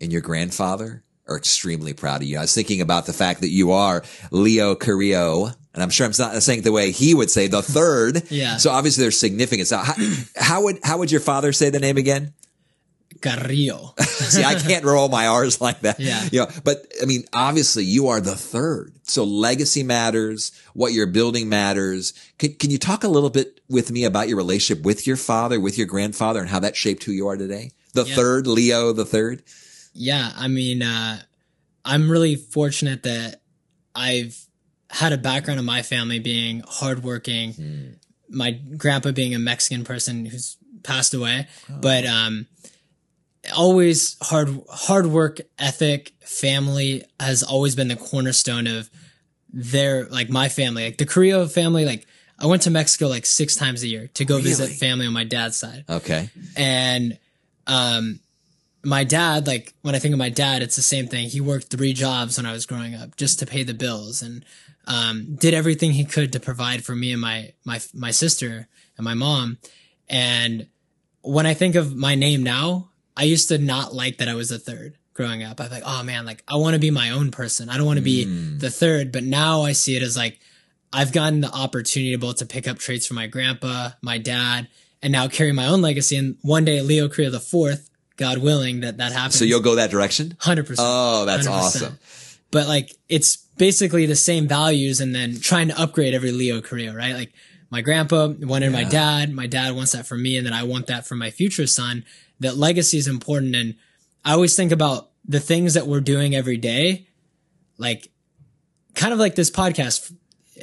and 0.00 0.12
your 0.12 0.22
grandfather 0.22 1.04
are 1.26 1.36
extremely 1.36 1.92
proud 1.92 2.22
of 2.22 2.28
you. 2.28 2.38
I 2.38 2.42
was 2.42 2.54
thinking 2.54 2.80
about 2.80 3.06
the 3.06 3.12
fact 3.12 3.42
that 3.42 3.48
you 3.48 3.72
are 3.72 4.02
Leo 4.30 4.74
Carrillo, 4.74 5.46
and 5.74 5.82
I'm 5.82 5.90
sure 5.90 6.06
I'm 6.06 6.12
not 6.18 6.42
saying 6.42 6.62
the 6.62 6.72
way 6.72 6.90
he 6.90 7.14
would 7.14 7.30
say 7.30 7.46
the 7.46 7.62
third. 7.62 8.22
Yeah. 8.30 8.56
So 8.56 8.70
obviously 8.70 9.02
there's 9.02 9.18
significance. 9.18 9.70
How, 9.70 9.94
how 10.36 10.62
would 10.62 10.78
how 10.82 10.98
would 10.98 11.10
your 11.10 11.20
father 11.20 11.52
say 11.52 11.70
the 11.70 11.80
name 11.80 11.96
again? 11.96 12.34
Carrillo. 13.20 13.94
See, 14.00 14.44
I 14.44 14.54
can't 14.54 14.84
roll 14.84 15.08
my 15.08 15.26
R's 15.26 15.60
like 15.60 15.80
that. 15.80 15.98
Yeah. 16.00 16.28
You 16.32 16.40
know, 16.40 16.48
but 16.64 16.86
I 17.02 17.06
mean, 17.06 17.24
obviously 17.32 17.84
you 17.84 18.08
are 18.08 18.20
the 18.20 18.34
third. 18.36 18.94
So 19.04 19.24
legacy 19.24 19.82
matters. 19.82 20.52
What 20.74 20.92
you're 20.92 21.06
building 21.06 21.48
matters. 21.48 22.12
Can, 22.38 22.54
can 22.54 22.70
you 22.70 22.78
talk 22.78 23.04
a 23.04 23.08
little 23.08 23.30
bit 23.30 23.60
with 23.68 23.90
me 23.90 24.04
about 24.04 24.28
your 24.28 24.36
relationship 24.36 24.84
with 24.84 25.06
your 25.06 25.16
father, 25.16 25.58
with 25.60 25.78
your 25.78 25.86
grandfather 25.86 26.40
and 26.40 26.48
how 26.48 26.58
that 26.60 26.76
shaped 26.76 27.04
who 27.04 27.12
you 27.12 27.28
are 27.28 27.36
today? 27.36 27.72
The 27.94 28.04
Yeah. 28.04 28.14
third, 28.14 28.46
Leo 28.46 28.92
the 28.92 29.04
third. 29.04 29.42
Yeah, 29.94 30.30
I 30.36 30.48
mean, 30.48 30.82
uh, 30.82 31.20
I'm 31.84 32.10
really 32.10 32.36
fortunate 32.36 33.02
that 33.04 33.40
I've 33.94 34.38
had 34.90 35.12
a 35.12 35.18
background 35.18 35.58
in 35.58 35.66
my 35.66 35.82
family 35.82 36.18
being 36.18 36.62
hardworking. 36.66 37.96
My 38.28 38.52
grandpa 38.52 39.10
being 39.12 39.34
a 39.34 39.38
Mexican 39.38 39.84
person 39.84 40.26
who's 40.26 40.56
passed 40.82 41.14
away, 41.14 41.48
but 41.68 42.06
um, 42.06 42.46
always 43.56 44.16
hard 44.22 44.48
hard 44.70 45.06
work 45.06 45.38
ethic. 45.58 46.12
Family 46.20 47.04
has 47.20 47.42
always 47.42 47.74
been 47.74 47.88
the 47.88 47.96
cornerstone 47.96 48.66
of 48.66 48.90
their 49.52 50.06
like 50.06 50.28
my 50.28 50.48
family, 50.48 50.84
like 50.84 50.98
the 50.98 51.06
Carrillo 51.06 51.46
family. 51.46 51.84
Like 51.84 52.06
I 52.38 52.46
went 52.46 52.62
to 52.62 52.70
Mexico 52.70 53.08
like 53.08 53.26
six 53.26 53.56
times 53.56 53.82
a 53.82 53.88
year 53.88 54.08
to 54.14 54.24
go 54.24 54.38
visit 54.38 54.70
family 54.70 55.06
on 55.06 55.12
my 55.12 55.24
dad's 55.24 55.56
side 55.56 55.84
Okay. 55.88 56.30
and 56.56 57.18
um 57.66 58.20
my 58.84 59.02
dad 59.02 59.46
like 59.46 59.74
when 59.82 59.94
i 59.96 59.98
think 59.98 60.12
of 60.12 60.18
my 60.18 60.28
dad 60.30 60.62
it's 60.62 60.76
the 60.76 60.80
same 60.82 61.08
thing 61.08 61.28
he 61.28 61.40
worked 61.40 61.66
three 61.66 61.92
jobs 61.92 62.36
when 62.38 62.46
i 62.46 62.52
was 62.52 62.64
growing 62.64 62.94
up 62.94 63.16
just 63.16 63.40
to 63.40 63.44
pay 63.44 63.64
the 63.64 63.74
bills 63.74 64.22
and 64.22 64.44
um 64.86 65.34
did 65.34 65.52
everything 65.52 65.90
he 65.92 66.04
could 66.04 66.32
to 66.32 66.38
provide 66.40 66.84
for 66.84 66.94
me 66.94 67.10
and 67.12 67.20
my 67.20 67.52
my 67.64 67.80
my 67.92 68.12
sister 68.12 68.68
and 68.96 69.04
my 69.04 69.14
mom 69.14 69.58
and 70.08 70.68
when 71.22 71.44
i 71.44 71.52
think 71.52 71.74
of 71.74 71.94
my 71.96 72.14
name 72.14 72.42
now 72.44 72.88
i 73.18 73.24
used 73.24 73.48
to 73.48 73.58
not 73.58 73.94
like 73.94 74.16
that 74.16 74.28
i 74.28 74.34
was 74.34 74.48
the 74.48 74.58
third 74.58 74.96
growing 75.12 75.42
up 75.42 75.60
i'm 75.60 75.70
like 75.70 75.82
oh 75.84 76.02
man 76.02 76.24
like 76.24 76.42
i 76.48 76.56
want 76.56 76.74
to 76.74 76.80
be 76.80 76.90
my 76.90 77.10
own 77.10 77.30
person 77.30 77.68
i 77.68 77.76
don't 77.76 77.86
want 77.86 77.98
to 77.98 78.04
be 78.04 78.24
hmm. 78.24 78.58
the 78.58 78.70
third 78.70 79.12
but 79.12 79.24
now 79.24 79.62
i 79.62 79.72
see 79.72 79.96
it 79.96 80.02
as 80.02 80.16
like 80.16 80.38
I've 80.92 81.12
gotten 81.12 81.40
the 81.40 81.50
opportunity 81.52 82.12
to 82.12 82.18
be 82.18 82.26
able 82.26 82.34
to 82.34 82.46
pick 82.46 82.66
up 82.66 82.78
traits 82.78 83.06
from 83.06 83.16
my 83.16 83.26
grandpa, 83.26 83.90
my 84.00 84.18
dad, 84.18 84.68
and 85.02 85.12
now 85.12 85.28
carry 85.28 85.52
my 85.52 85.66
own 85.66 85.82
legacy. 85.82 86.16
And 86.16 86.36
one 86.42 86.64
day, 86.64 86.80
Leo 86.80 87.08
Carrillo 87.08 87.30
the 87.30 87.40
fourth, 87.40 87.90
God 88.16 88.38
willing, 88.38 88.80
that 88.80 88.96
that 88.98 89.12
happens. 89.12 89.38
So 89.38 89.44
you'll 89.44 89.60
go 89.60 89.74
that 89.74 89.90
direction? 89.90 90.36
hundred 90.40 90.66
percent. 90.66 90.88
Oh, 90.90 91.24
that's 91.24 91.46
100%. 91.46 91.50
awesome. 91.50 91.98
But 92.50 92.66
like, 92.66 92.96
it's 93.08 93.36
basically 93.36 94.06
the 94.06 94.16
same 94.16 94.48
values, 94.48 95.00
and 95.00 95.14
then 95.14 95.38
trying 95.38 95.68
to 95.68 95.80
upgrade 95.80 96.14
every 96.14 96.32
Leo 96.32 96.60
Carrillo, 96.60 96.94
right? 96.94 97.14
Like 97.14 97.32
my 97.70 97.82
grandpa 97.82 98.28
wanted 98.28 98.72
my 98.72 98.84
dad, 98.84 99.30
my 99.30 99.46
dad 99.46 99.76
wants 99.76 99.92
that 99.92 100.06
for 100.06 100.16
me, 100.16 100.38
and 100.38 100.46
then 100.46 100.54
I 100.54 100.62
want 100.62 100.86
that 100.86 101.06
for 101.06 101.16
my 101.16 101.30
future 101.30 101.66
son. 101.66 102.04
That 102.40 102.56
legacy 102.56 102.98
is 102.98 103.08
important, 103.08 103.54
and 103.56 103.74
I 104.24 104.32
always 104.32 104.54
think 104.54 104.72
about 104.72 105.10
the 105.24 105.40
things 105.40 105.74
that 105.74 105.86
we're 105.86 106.00
doing 106.00 106.34
every 106.34 106.56
day, 106.56 107.08
like 107.78 108.10
kind 108.94 109.12
of 109.12 109.18
like 109.18 109.34
this 109.34 109.50
podcast, 109.50 110.12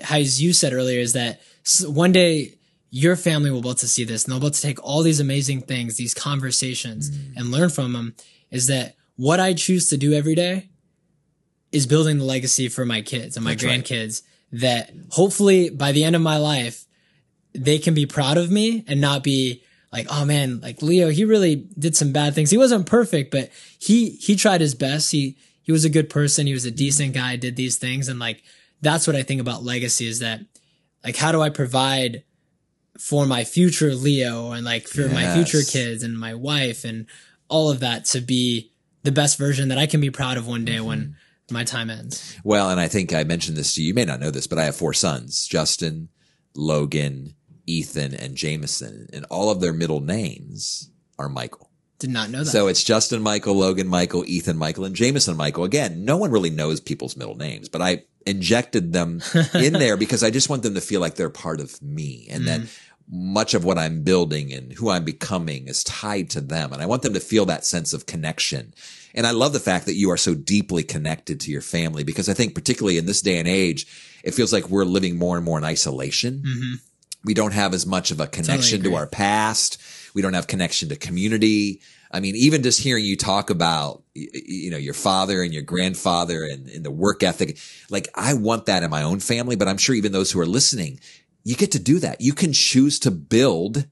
as 0.10 0.42
you 0.42 0.54
said 0.54 0.74
earlier, 0.74 1.00
is 1.00 1.14
that 1.14 1.40
one 1.86 2.12
day 2.12 2.56
your 2.92 3.16
family 3.16 3.52
will 3.52 3.62
be 3.62 3.68
able 3.70 3.76
to 3.76 3.88
see 3.88 4.04
this 4.06 4.24
and 4.24 4.32
they'll 4.32 4.40
be 4.40 4.46
able 4.48 4.54
to 4.54 4.62
take 4.62 4.82
all 4.84 5.04
these 5.04 5.20
amazing 5.20 5.62
things, 5.62 5.98
these 5.98 6.14
conversations 6.14 7.10
Mm. 7.12 7.34
and 7.36 7.52
learn 7.52 7.70
from 7.70 7.94
them 7.94 8.16
is 8.52 8.68
that 8.68 8.96
what 9.18 9.40
I 9.40 9.54
choose 9.54 9.90
to 9.90 9.98
do 9.98 10.14
every 10.14 10.36
day 10.36 10.70
is 11.72 11.86
building 11.88 12.18
the 12.20 12.24
legacy 12.24 12.70
for 12.70 12.86
my 12.86 13.02
kids 13.02 13.36
and 13.36 13.44
my 13.44 13.52
That's 13.52 13.64
right. 13.66 13.84
grandkids 13.84 14.22
that 14.52 14.92
hopefully 15.10 15.70
by 15.70 15.92
the 15.92 16.04
end 16.06 16.16
of 16.16 16.22
my 16.22 16.38
life, 16.38 16.86
they 17.54 17.80
can 17.80 17.94
be 17.94 18.06
proud 18.06 18.38
of 18.38 18.50
me 18.52 18.84
and 18.88 19.02
not 19.02 19.24
be 19.24 19.64
like, 19.96 20.08
oh 20.10 20.26
man, 20.26 20.60
like 20.60 20.82
Leo, 20.82 21.10
he 21.10 21.24
really 21.26 21.56
did 21.80 21.96
some 21.96 22.12
bad 22.12 22.36
things. 22.36 22.52
He 22.52 22.58
wasn't 22.58 22.86
perfect, 22.86 23.32
but 23.32 23.50
he, 23.80 24.10
he 24.12 24.36
tried 24.36 24.62
his 24.62 24.76
best. 24.76 25.12
He, 25.12 25.38
he 25.62 25.72
was 25.72 25.86
a 25.86 25.90
good 25.90 26.10
person. 26.10 26.48
He 26.48 26.54
was 26.54 26.66
a 26.66 26.72
decent 26.72 27.14
guy, 27.14 27.36
did 27.38 27.56
these 27.56 27.78
things. 27.78 28.10
And 28.10 28.20
like, 28.20 28.44
that's 28.82 29.08
what 29.08 29.16
I 29.16 29.24
think 29.24 29.40
about 29.42 29.64
legacy 29.64 30.08
is 30.08 30.20
that 30.20 30.42
like, 31.04 31.16
how 31.16 31.32
do 31.32 31.42
I 31.42 31.50
provide 31.50 32.24
for 33.00 33.26
my 33.26 33.44
future 33.44 33.94
Leo 33.94 34.52
and 34.52 34.64
like 34.66 34.88
for 34.88 35.08
my 35.10 35.34
future 35.34 35.64
kids 35.70 36.04
and 36.04 36.18
my 36.18 36.34
wife 36.34 36.84
and 36.84 37.06
all 37.50 37.70
of 37.70 37.80
that 37.80 38.06
to 38.06 38.22
be 38.22 38.72
the 39.04 39.12
best 39.12 39.38
version 39.38 39.70
that 39.70 39.78
I 39.78 39.86
can 39.86 40.02
be 40.02 40.10
proud 40.10 40.38
of 40.38 40.48
one 40.48 40.66
day 40.66 40.80
when 40.80 41.16
Mm-hmm. 41.48 41.54
my 41.54 41.64
time 41.64 41.90
ends. 41.90 42.36
Well, 42.44 42.70
and 42.72 42.80
I 42.80 42.88
think 42.88 43.14
I 43.14 43.24
mentioned 43.24 43.56
this 43.56 43.76
to 43.76 43.82
you. 43.82 43.90
You 43.90 43.94
may 43.94 44.06
not 44.06 44.20
know 44.20 44.32
this, 44.32 44.48
but 44.48 44.58
I 44.58 44.66
have 44.66 44.76
four 44.76 44.94
sons: 44.94 45.46
Justin, 45.48 46.10
Logan, 46.56 47.36
Ethan, 47.66 48.14
and 48.14 48.36
Jameson, 48.36 49.10
and 49.14 49.26
all 49.30 49.50
of 49.50 49.62
their 49.62 49.74
middle 49.74 50.02
names 50.02 50.90
are 51.18 51.30
Michael. 51.30 51.70
Did 51.98 52.10
not 52.10 52.30
know 52.30 52.40
that. 52.44 52.52
So 52.52 52.68
it's 52.68 52.84
Justin 52.84 53.22
Michael, 53.22 53.56
Logan 53.56 53.88
Michael, 53.88 54.26
Ethan 54.26 54.58
Michael, 54.58 54.86
and 54.86 54.96
Jameson 54.96 55.38
Michael. 55.38 55.64
Again, 55.64 56.04
no 56.04 56.18
one 56.18 56.30
really 56.30 56.50
knows 56.50 56.82
people's 56.82 57.16
middle 57.16 57.36
names, 57.36 57.70
but 57.70 57.82
I 57.82 58.04
injected 58.26 58.92
them 58.92 59.22
in 59.54 59.74
there 59.74 59.96
because 59.96 60.24
I 60.24 60.30
just 60.30 60.50
want 60.50 60.64
them 60.64 60.74
to 60.74 60.82
feel 60.82 61.00
like 61.00 61.16
they're 61.16 61.30
part 61.30 61.62
of 61.62 61.82
me 61.82 62.28
and 62.30 62.48
that 62.48 62.62
mm. 62.62 62.80
much 63.10 63.54
of 63.54 63.64
what 63.64 63.78
I'm 63.78 64.04
building 64.04 64.52
and 64.52 64.74
who 64.74 64.90
I'm 64.90 65.06
becoming 65.06 65.68
is 65.68 65.86
tied 65.86 66.30
to 66.32 66.42
them. 66.42 66.74
And 66.74 66.82
I 66.82 66.86
want 66.86 67.02
them 67.02 67.14
to 67.14 67.20
feel 67.22 67.46
that 67.46 67.66
sense 67.66 67.94
of 67.94 68.06
connection. 68.06 68.74
And 69.14 69.26
I 69.26 69.32
love 69.32 69.54
the 69.54 69.60
fact 69.62 69.86
that 69.86 69.96
you 69.96 70.12
are 70.12 70.18
so 70.18 70.36
deeply 70.36 70.84
connected 70.84 71.40
to 71.42 71.52
your 71.52 71.62
family 71.62 72.04
because 72.04 72.28
I 72.28 72.34
think 72.34 72.56
particularly 72.56 72.98
in 72.98 73.06
this 73.06 73.22
day 73.22 73.40
and 73.40 73.48
age, 73.48 73.88
it 74.24 74.34
feels 74.34 74.52
like 74.52 74.70
we're 74.70 74.84
living 74.84 75.18
more 75.18 75.38
and 75.38 75.46
more 75.46 75.58
in 75.58 75.64
isolation. 75.64 76.44
Mm-hmm. 76.46 76.74
We 77.26 77.34
don't 77.34 77.54
have 77.54 77.74
as 77.74 77.86
much 77.86 78.12
of 78.12 78.20
a 78.20 78.28
connection 78.28 78.84
to 78.84 78.96
our 78.96 79.08
past. 79.08 79.82
We 80.14 80.22
don't 80.22 80.34
have 80.34 80.48
connection 80.48 80.90
to 80.90 80.96
community. 80.96 81.82
I 82.12 82.22
mean, 82.22 82.36
even 82.36 82.64
just 82.64 82.80
hearing 82.80 83.04
you 83.04 83.18
talk 83.18 83.50
about, 83.50 84.04
you 84.14 84.72
know, 84.72 84.78
your 84.78 84.94
father 84.94 85.42
and 85.42 85.54
your 85.54 85.64
grandfather 85.64 86.46
and, 86.46 86.70
and 86.70 86.86
the 86.86 86.92
work 86.92 87.24
ethic, 87.24 87.58
like 87.90 88.08
I 88.16 88.36
want 88.36 88.68
that 88.68 88.84
in 88.84 88.90
my 88.90 89.04
own 89.04 89.20
family, 89.20 89.58
but 89.58 89.68
I'm 89.68 89.78
sure 89.78 89.96
even 89.96 90.14
those 90.14 90.32
who 90.32 90.40
are 90.40 90.46
listening, 90.46 91.00
you 91.44 91.56
get 91.56 91.72
to 91.74 91.80
do 91.80 92.00
that. 92.00 92.22
You 92.22 92.34
can 92.34 92.54
choose 92.54 93.00
to 93.00 93.12
build 93.12 93.86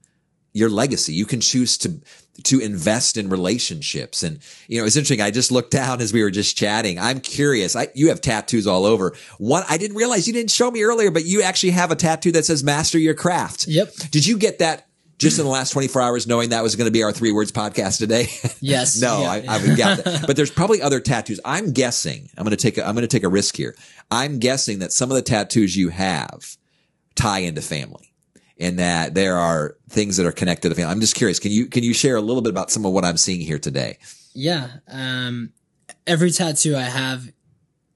your 0.54 0.70
legacy. 0.70 1.12
You 1.12 1.26
can 1.26 1.40
choose 1.40 1.76
to 1.78 2.00
to 2.42 2.58
invest 2.58 3.16
in 3.16 3.28
relationships. 3.28 4.22
And 4.22 4.40
you 4.66 4.80
know, 4.80 4.86
it's 4.86 4.96
interesting. 4.96 5.20
I 5.20 5.30
just 5.30 5.52
looked 5.52 5.70
down 5.70 6.00
as 6.00 6.12
we 6.12 6.22
were 6.22 6.30
just 6.30 6.56
chatting. 6.56 6.98
I'm 6.98 7.20
curious. 7.20 7.76
I, 7.76 7.88
you 7.94 8.08
have 8.08 8.20
tattoos 8.20 8.66
all 8.66 8.84
over. 8.84 9.14
One, 9.38 9.62
I 9.68 9.78
didn't 9.78 9.96
realize 9.96 10.26
you 10.26 10.32
didn't 10.32 10.50
show 10.50 10.70
me 10.70 10.82
earlier, 10.82 11.10
but 11.10 11.24
you 11.24 11.42
actually 11.42 11.70
have 11.70 11.90
a 11.90 11.96
tattoo 11.96 12.32
that 12.32 12.44
says 12.44 12.64
"Master 12.64 12.98
Your 12.98 13.14
Craft." 13.14 13.66
Yep. 13.68 13.94
Did 14.10 14.26
you 14.26 14.36
get 14.36 14.58
that 14.58 14.88
just 15.16 15.38
in 15.38 15.44
the 15.44 15.50
last 15.50 15.70
24 15.70 16.02
hours, 16.02 16.26
knowing 16.26 16.50
that 16.50 16.62
was 16.62 16.74
going 16.74 16.86
to 16.86 16.92
be 16.92 17.04
our 17.04 17.12
three 17.12 17.30
words 17.30 17.52
podcast 17.52 17.98
today? 17.98 18.28
Yes. 18.60 18.98
no, 18.98 19.20
Yeah, 19.20 19.30
I, 19.30 19.36
yeah. 19.38 19.52
I 19.52 19.58
would 19.58 19.76
got 19.76 20.04
that. 20.04 20.26
But 20.26 20.36
there's 20.36 20.50
probably 20.50 20.80
other 20.80 20.98
tattoos. 20.98 21.38
I'm 21.44 21.72
guessing. 21.72 22.30
I'm 22.36 22.44
going 22.44 22.56
to 22.56 22.62
take. 22.62 22.78
A, 22.78 22.86
I'm 22.86 22.94
going 22.94 23.06
to 23.06 23.08
take 23.08 23.24
a 23.24 23.28
risk 23.28 23.56
here. 23.56 23.74
I'm 24.10 24.38
guessing 24.38 24.78
that 24.78 24.90
some 24.90 25.10
of 25.10 25.14
the 25.16 25.22
tattoos 25.22 25.76
you 25.76 25.90
have 25.90 26.56
tie 27.14 27.40
into 27.40 27.60
family 27.60 28.13
and 28.58 28.78
that 28.78 29.14
there 29.14 29.36
are 29.36 29.76
things 29.88 30.16
that 30.16 30.26
are 30.26 30.32
connected 30.32 30.68
to 30.68 30.74
family. 30.74 30.90
I'm 30.90 31.00
just 31.00 31.14
curious. 31.14 31.38
Can 31.38 31.50
you 31.50 31.66
can 31.66 31.82
you 31.82 31.94
share 31.94 32.16
a 32.16 32.20
little 32.20 32.42
bit 32.42 32.50
about 32.50 32.70
some 32.70 32.84
of 32.86 32.92
what 32.92 33.04
I'm 33.04 33.16
seeing 33.16 33.40
here 33.40 33.58
today? 33.58 33.98
Yeah. 34.34 34.68
Um, 34.88 35.52
every 36.06 36.30
tattoo 36.30 36.76
I 36.76 36.82
have 36.82 37.30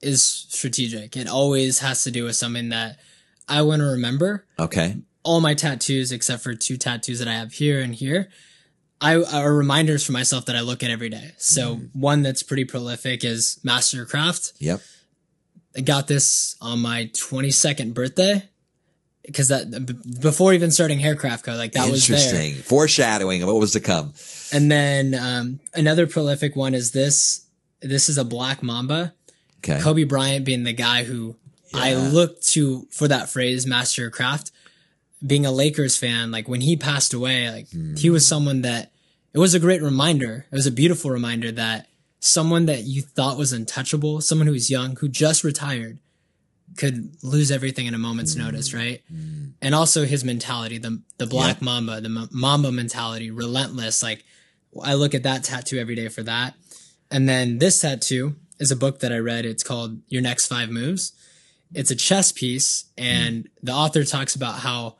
is 0.00 0.22
strategic. 0.22 1.16
It 1.16 1.28
always 1.28 1.80
has 1.80 2.04
to 2.04 2.10
do 2.10 2.24
with 2.24 2.36
something 2.36 2.68
that 2.70 2.98
I 3.48 3.62
want 3.62 3.80
to 3.80 3.86
remember. 3.86 4.46
Okay. 4.58 4.96
All 5.22 5.40
my 5.40 5.54
tattoos, 5.54 6.12
except 6.12 6.42
for 6.42 6.54
two 6.54 6.76
tattoos 6.76 7.18
that 7.18 7.28
I 7.28 7.34
have 7.34 7.52
here 7.52 7.80
and 7.80 7.94
here, 7.94 8.28
I 9.00 9.22
are 9.22 9.54
reminders 9.54 10.04
for 10.04 10.12
myself 10.12 10.46
that 10.46 10.56
I 10.56 10.60
look 10.60 10.82
at 10.82 10.90
every 10.90 11.08
day. 11.08 11.32
So 11.38 11.80
one 11.92 12.22
that's 12.22 12.42
pretty 12.42 12.64
prolific 12.64 13.24
is 13.24 13.58
Mastercraft. 13.64 14.52
Yep. 14.58 14.80
I 15.76 15.80
got 15.80 16.08
this 16.08 16.56
on 16.60 16.80
my 16.80 17.10
22nd 17.14 17.94
birthday 17.94 18.48
because 19.28 19.48
that 19.48 19.70
b- 19.86 19.94
before 20.20 20.52
even 20.52 20.70
starting 20.72 20.98
Haircraft 20.98 21.44
Co. 21.44 21.54
Like 21.54 21.72
that 21.72 21.88
was. 21.90 22.08
Interesting. 22.10 22.54
Foreshadowing 22.54 23.42
of 23.42 23.48
what 23.48 23.60
was 23.60 23.72
to 23.72 23.80
come. 23.80 24.12
And 24.52 24.70
then 24.70 25.14
um, 25.14 25.60
another 25.74 26.06
prolific 26.06 26.56
one 26.56 26.74
is 26.74 26.90
this. 26.92 27.46
This 27.80 28.08
is 28.08 28.18
a 28.18 28.24
black 28.24 28.62
mamba. 28.62 29.14
Okay. 29.58 29.80
Kobe 29.80 30.04
Bryant 30.04 30.44
being 30.44 30.64
the 30.64 30.72
guy 30.72 31.04
who 31.04 31.36
I 31.74 31.92
Yeah. 31.92 32.08
looked 32.10 32.46
to 32.54 32.86
for 32.90 33.06
that 33.08 33.28
phrase, 33.28 33.66
master 33.66 34.06
of 34.08 34.12
craft. 34.12 34.50
Being 35.24 35.44
a 35.46 35.52
Lakers 35.52 35.96
fan, 35.96 36.30
like 36.30 36.48
when 36.48 36.60
he 36.60 36.76
passed 36.76 37.12
away, 37.12 37.50
like 37.50 37.66
he 37.98 38.08
was 38.08 38.26
someone 38.26 38.62
that 38.62 38.92
it 39.34 39.38
was 39.38 39.52
a 39.54 39.58
great 39.60 39.82
reminder. 39.82 40.46
It 40.50 40.54
was 40.54 40.66
a 40.66 40.70
beautiful 40.72 41.10
reminder 41.10 41.50
that 41.52 41.86
someone 42.20 42.66
that 42.66 42.84
you 42.84 43.02
thought 43.02 43.36
was 43.36 43.52
untouchable, 43.52 44.20
someone 44.20 44.46
who 44.46 44.52
was 44.52 44.70
young, 44.70 44.96
who 44.96 45.08
just 45.08 45.42
retired, 45.44 45.98
could 46.78 47.22
lose 47.22 47.50
everything 47.50 47.86
in 47.86 47.94
a 47.94 47.98
moment's 47.98 48.36
notice, 48.36 48.70
mm-hmm. 48.70 48.78
right? 48.78 49.02
And 49.60 49.74
also 49.74 50.04
his 50.04 50.24
mentality, 50.24 50.78
the 50.78 51.02
the 51.18 51.26
black 51.26 51.56
Yep. 51.56 51.62
mamba, 51.62 52.00
the 52.00 52.08
ma- 52.08 52.28
mamba 52.30 52.72
mentality, 52.72 53.30
relentless. 53.30 54.02
Like 54.02 54.24
I 54.82 54.94
look 54.94 55.14
at 55.14 55.24
that 55.24 55.44
tattoo 55.44 55.78
every 55.78 55.94
day 55.94 56.08
for 56.08 56.22
that. 56.22 56.54
And 57.10 57.28
then 57.28 57.58
this 57.58 57.80
tattoo 57.80 58.36
is 58.58 58.70
a 58.70 58.76
book 58.76 59.00
that 59.00 59.12
I 59.12 59.18
read. 59.18 59.44
It's 59.44 59.62
called 59.62 60.00
Your 60.08 60.22
Next 60.22 60.46
Five 60.46 60.70
Moves. 60.70 61.12
It's 61.74 61.90
a 61.90 61.96
chess 61.96 62.32
piece, 62.32 62.86
and 62.96 63.44
mm. 63.44 63.48
the 63.62 63.72
author 63.72 64.04
talks 64.04 64.34
about 64.34 64.60
how 64.60 64.96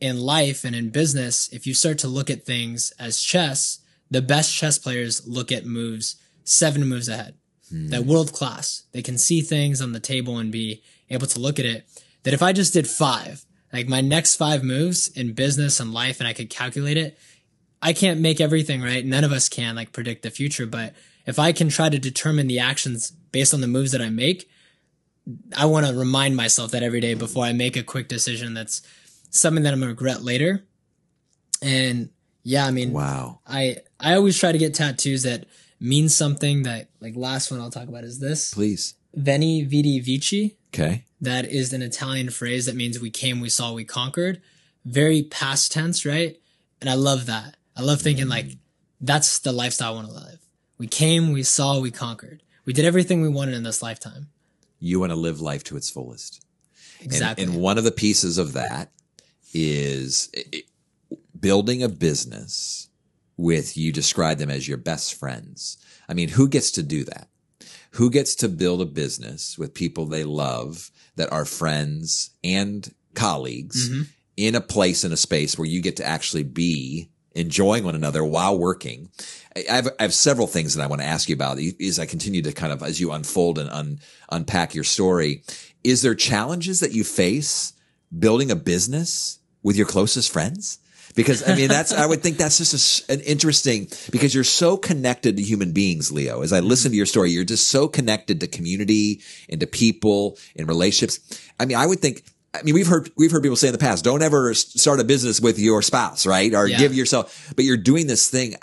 in 0.00 0.20
life 0.20 0.64
and 0.64 0.74
in 0.74 0.90
business, 0.90 1.48
if 1.52 1.66
you 1.66 1.74
start 1.74 1.98
to 1.98 2.08
look 2.08 2.30
at 2.30 2.44
things 2.44 2.92
as 2.98 3.20
chess, 3.20 3.80
the 4.10 4.22
best 4.22 4.54
chess 4.54 4.78
players 4.78 5.26
look 5.26 5.50
at 5.50 5.64
moves 5.66 6.16
seven 6.44 6.84
moves 6.86 7.08
ahead. 7.08 7.34
Mm. 7.72 7.90
That 7.90 8.04
world 8.04 8.32
class. 8.32 8.84
They 8.92 9.02
can 9.02 9.18
see 9.18 9.40
things 9.40 9.80
on 9.80 9.92
the 9.92 10.00
table 10.00 10.38
and 10.38 10.52
be 10.52 10.82
able 11.12 11.26
to 11.28 11.40
look 11.40 11.58
at 11.58 11.64
it. 11.64 11.86
That 12.22 12.34
if 12.34 12.42
I 12.42 12.52
just 12.52 12.72
did 12.72 12.86
five, 12.88 13.44
like 13.72 13.88
my 13.88 14.00
next 14.00 14.36
five 14.36 14.62
moves 14.62 15.08
in 15.08 15.32
business 15.32 15.80
and 15.80 15.92
life, 15.92 16.20
and 16.20 16.28
I 16.28 16.32
could 16.32 16.50
calculate 16.50 16.96
it, 16.96 17.18
I 17.80 17.92
can't 17.92 18.20
make 18.20 18.40
everything 18.40 18.80
right. 18.82 19.04
None 19.04 19.24
of 19.24 19.32
us 19.32 19.48
can 19.48 19.74
like 19.74 19.92
predict 19.92 20.22
the 20.22 20.30
future, 20.30 20.66
but 20.66 20.94
if 21.26 21.38
I 21.38 21.52
can 21.52 21.68
try 21.68 21.88
to 21.88 21.98
determine 21.98 22.46
the 22.46 22.58
actions 22.58 23.10
based 23.10 23.52
on 23.54 23.60
the 23.60 23.66
moves 23.66 23.92
that 23.92 24.00
I 24.00 24.10
make, 24.10 24.48
I 25.56 25.66
want 25.66 25.86
to 25.86 25.94
remind 25.94 26.36
myself 26.36 26.70
that 26.72 26.82
every 26.82 27.00
day 27.00 27.14
before 27.14 27.44
I 27.44 27.52
make 27.52 27.76
a 27.76 27.82
quick 27.82 28.08
decision 28.08 28.54
that's 28.54 28.82
something 29.30 29.62
that 29.64 29.72
I'm 29.72 29.80
going 29.80 29.88
to 29.88 29.92
regret 29.94 30.22
later. 30.22 30.64
And 31.60 32.10
yeah, 32.42 32.66
I 32.66 32.70
mean, 32.70 32.92
Wow. 32.92 33.40
I 33.46 33.78
I 34.00 34.14
always 34.14 34.38
try 34.38 34.52
to 34.52 34.58
get 34.58 34.74
tattoos 34.74 35.22
that 35.22 35.46
mean 35.80 36.08
something 36.08 36.64
that 36.64 36.88
like 37.00 37.14
last 37.16 37.50
one 37.50 37.60
I'll 37.60 37.70
talk 37.70 37.88
about 37.88 38.04
is 38.04 38.18
this. 38.18 38.52
Please. 38.52 38.94
Veni 39.14 39.64
vidi 39.64 40.00
vici. 40.00 40.56
Okay. 40.74 41.04
That 41.20 41.44
is 41.46 41.72
an 41.72 41.82
Italian 41.82 42.30
phrase 42.30 42.66
that 42.66 42.74
means 42.76 42.98
we 42.98 43.10
came, 43.10 43.40
we 43.40 43.48
saw, 43.48 43.72
we 43.72 43.84
conquered. 43.84 44.40
Very 44.84 45.22
past 45.22 45.70
tense, 45.72 46.04
right? 46.04 46.36
And 46.80 46.88
I 46.90 46.94
love 46.94 47.26
that. 47.26 47.56
I 47.76 47.82
love 47.82 48.00
thinking 48.00 48.28
like 48.28 48.56
that's 49.00 49.38
the 49.40 49.52
lifestyle 49.52 49.92
I 49.92 49.96
want 49.96 50.08
to 50.08 50.14
live. 50.14 50.38
We 50.78 50.86
came, 50.88 51.32
we 51.32 51.42
saw, 51.44 51.78
we 51.78 51.90
conquered. 51.90 52.42
We 52.64 52.72
did 52.72 52.84
everything 52.84 53.22
we 53.22 53.28
wanted 53.28 53.54
in 53.54 53.62
this 53.62 53.82
lifetime. 53.82 54.28
You 54.80 54.98
want 54.98 55.10
to 55.10 55.16
live 55.16 55.40
life 55.40 55.62
to 55.64 55.76
its 55.76 55.90
fullest. 55.90 56.44
And- 57.00 57.06
Exactly. 57.06 57.44
And, 57.44 57.56
one 57.60 57.78
of 57.78 57.84
the 57.84 57.92
pieces 57.92 58.38
of 58.38 58.52
that 58.54 58.90
is 59.52 60.28
i- 60.36 60.44
i- 60.54 61.16
building 61.38 61.82
a 61.82 61.88
business 61.88 62.88
with 63.36 63.76
you 63.76 63.92
describe 63.92 64.38
them 64.38 64.50
as 64.50 64.66
your 64.68 64.76
best 64.76 65.14
friends. 65.14 65.76
I 66.08 66.14
mean, 66.14 66.30
who 66.30 66.48
gets 66.48 66.70
to 66.72 66.82
do 66.82 67.04
that? 67.04 67.28
Who 67.96 68.10
gets 68.10 68.34
to 68.36 68.48
build 68.48 68.80
a 68.80 68.86
business 68.86 69.56
with 69.58 69.74
people 69.74 70.06
they 70.06 70.24
love 70.24 70.90
that 71.16 71.30
are 71.32 71.44
friends 71.44 72.30
and 72.42 72.92
colleagues 73.14 73.88
Mhm. 73.88 74.06
in 74.36 74.54
a 74.54 74.60
place 74.62 75.04
in 75.04 75.12
a 75.12 75.16
space 75.16 75.58
where 75.58 75.68
you 75.68 75.80
get 75.82 75.96
to 75.96 76.06
actually 76.06 76.42
be 76.42 77.10
enjoying 77.34 77.84
one 77.84 77.94
another 77.94 78.24
while 78.24 78.58
working. 78.58 79.08
I 79.56 79.64
I 79.70 79.74
have, 79.76 79.88
I 79.98 80.02
have 80.02 80.14
several 80.14 80.46
things 80.46 80.74
that 80.74 80.82
I 80.82 80.86
want 80.86 81.00
to 81.02 81.06
ask 81.06 81.28
you 81.28 81.34
about 81.34 81.58
as 81.80 81.98
I 81.98 82.06
continue 82.06 82.42
to 82.42 82.52
kind 82.52 82.72
of, 82.72 82.82
as 82.82 83.00
you 83.00 83.12
unfold 83.12 83.58
and 83.58 83.68
un, 83.70 84.00
unpack 84.30 84.74
your 84.74 84.84
story. 84.84 85.42
Is 85.84 86.00
there 86.02 86.14
challenges 86.14 86.80
that 86.80 86.92
you 86.92 87.04
face 87.04 87.72
building 88.18 88.50
a 88.50 88.56
business 88.56 89.38
with 89.62 89.76
your 89.76 89.86
closest 89.86 90.30
friends? 90.30 90.78
Because 91.14 91.46
I 91.48 91.54
mean, 91.54 91.68
that's, 91.68 91.92
I 91.92 92.06
would 92.06 92.22
think 92.22 92.38
that's 92.38 92.58
just 92.58 93.08
a 93.08 93.12
an 93.12 93.20
interesting, 93.20 93.88
because 94.10 94.34
you're 94.34 94.44
so 94.44 94.76
connected 94.76 95.36
to 95.36 95.42
human 95.42 95.72
beings, 95.72 96.10
Leo. 96.10 96.42
As 96.42 96.52
I 96.52 96.58
mm-hmm. 96.58 96.68
listen 96.68 96.90
to 96.92 96.96
your 96.96 97.06
story, 97.06 97.30
you're 97.30 97.44
just 97.44 97.68
so 97.68 97.88
connected 97.88 98.40
to 98.40 98.46
community 98.46 99.20
and 99.48 99.60
to 99.60 99.66
people 99.66 100.38
and 100.56 100.66
relationships. 100.68 101.20
I 101.60 101.66
mean, 101.66 101.76
I 101.76 101.86
would 101.86 102.00
think 102.00 102.22
I 102.54 102.62
mean, 102.62 102.74
we've 102.74 102.86
heard, 102.86 103.10
we've 103.16 103.30
heard 103.30 103.42
people 103.42 103.56
say 103.56 103.68
in 103.68 103.72
the 103.72 103.78
past, 103.78 104.04
don't 104.04 104.22
ever 104.22 104.52
start 104.52 105.00
a 105.00 105.04
business 105.04 105.40
with 105.40 105.58
your 105.58 105.80
spouse, 105.80 106.26
right? 106.26 106.52
Or 106.54 106.66
Yeah. 106.66 106.78
give 106.78 106.94
yourself, 106.94 107.52
but 107.56 107.64
you're 107.64 107.78
doing 107.78 108.06
this 108.06 108.28
thing. 108.28 108.56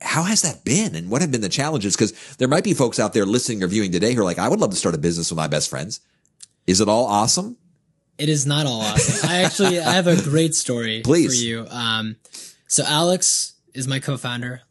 How- 0.00 0.22
has 0.22 0.42
that 0.42 0.64
been? 0.64 0.94
And 0.94 1.10
what 1.10 1.20
have 1.20 1.30
been 1.30 1.40
the 1.40 1.48
challenges? 1.48 1.96
Cause 1.96 2.14
there 2.38 2.48
might 2.48 2.64
be 2.64 2.72
folks 2.72 2.98
out 2.98 3.12
there 3.12 3.26
listening 3.26 3.62
or 3.62 3.66
viewing 3.66 3.92
today 3.92 4.14
who 4.14 4.20
are 4.22 4.24
like, 4.24 4.38
I 4.38 4.48
would 4.48 4.60
love 4.60 4.70
to 4.70 4.76
start 4.76 4.94
a 4.94 4.98
business 4.98 5.30
with 5.30 5.36
my 5.36 5.48
best 5.48 5.68
friends. 5.68 6.00
Is 6.66 6.80
it 6.80 6.88
all 6.88 7.04
awesome? 7.04 7.56
It 8.18 8.28
is 8.28 8.46
not 8.46 8.66
all 8.66 8.80
awesome. 8.80 9.28
I 9.30 9.42
actually 9.44 9.78
I 9.80 9.92
have 9.92 10.06
a 10.06 10.20
great 10.20 10.54
story 10.54 11.02
Please. 11.04 11.38
for 11.40 11.44
you. 11.46 11.66
Um, 11.70 12.16
so 12.66 12.84
Alex 12.84 13.54
is 13.74 13.86
my 13.86 14.00
co-founder, 14.00 14.62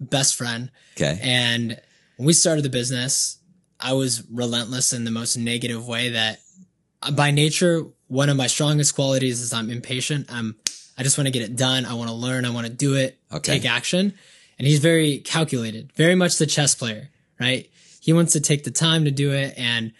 best 0.00 0.36
friend, 0.36 0.70
Okay. 0.96 1.18
and 1.22 1.80
when 2.16 2.26
we 2.26 2.32
started 2.32 2.64
the 2.64 2.70
business, 2.70 3.38
I 3.80 3.92
was 3.92 4.22
relentless 4.30 4.92
in 4.92 5.04
the 5.04 5.10
most 5.10 5.36
negative 5.36 5.86
way. 5.86 6.10
That 6.10 6.38
uh, 7.02 7.10
by 7.10 7.30
nature, 7.30 7.82
one 8.08 8.28
of 8.28 8.36
my 8.36 8.46
strongest 8.46 8.94
qualities 8.94 9.40
is 9.40 9.52
I'm 9.52 9.68
impatient. 9.70 10.26
I'm 10.32 10.56
I 10.96 11.02
just 11.02 11.18
want 11.18 11.26
to 11.26 11.30
get 11.32 11.42
it 11.42 11.56
done. 11.56 11.84
I 11.84 11.94
want 11.94 12.08
to 12.08 12.14
learn. 12.14 12.44
I 12.44 12.50
want 12.50 12.66
to 12.66 12.72
do 12.72 12.94
it. 12.94 13.18
Okay. 13.32 13.58
Take 13.58 13.66
action. 13.70 14.14
And 14.58 14.66
he's 14.66 14.78
very 14.78 15.18
calculated, 15.18 15.92
very 15.96 16.14
much 16.14 16.38
the 16.38 16.46
chess 16.46 16.74
player, 16.74 17.10
right? 17.38 17.68
He 18.00 18.14
wants 18.14 18.32
to 18.32 18.40
take 18.40 18.64
the 18.64 18.70
time 18.70 19.04
to 19.04 19.10
do 19.10 19.32
it 19.32 19.52
and 19.58 19.92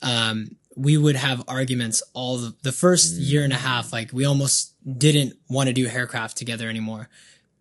um, 0.00 0.56
we 0.78 0.96
would 0.96 1.16
have 1.16 1.42
arguments 1.48 2.02
all 2.14 2.38
the, 2.38 2.54
the 2.62 2.72
first 2.72 3.14
mm. 3.14 3.18
year 3.20 3.44
and 3.44 3.52
a 3.52 3.56
half. 3.56 3.92
Like 3.92 4.12
we 4.12 4.24
almost 4.24 4.74
didn't 4.98 5.34
want 5.48 5.66
to 5.66 5.72
do 5.72 5.86
haircraft 5.86 6.36
together 6.36 6.68
anymore. 6.68 7.08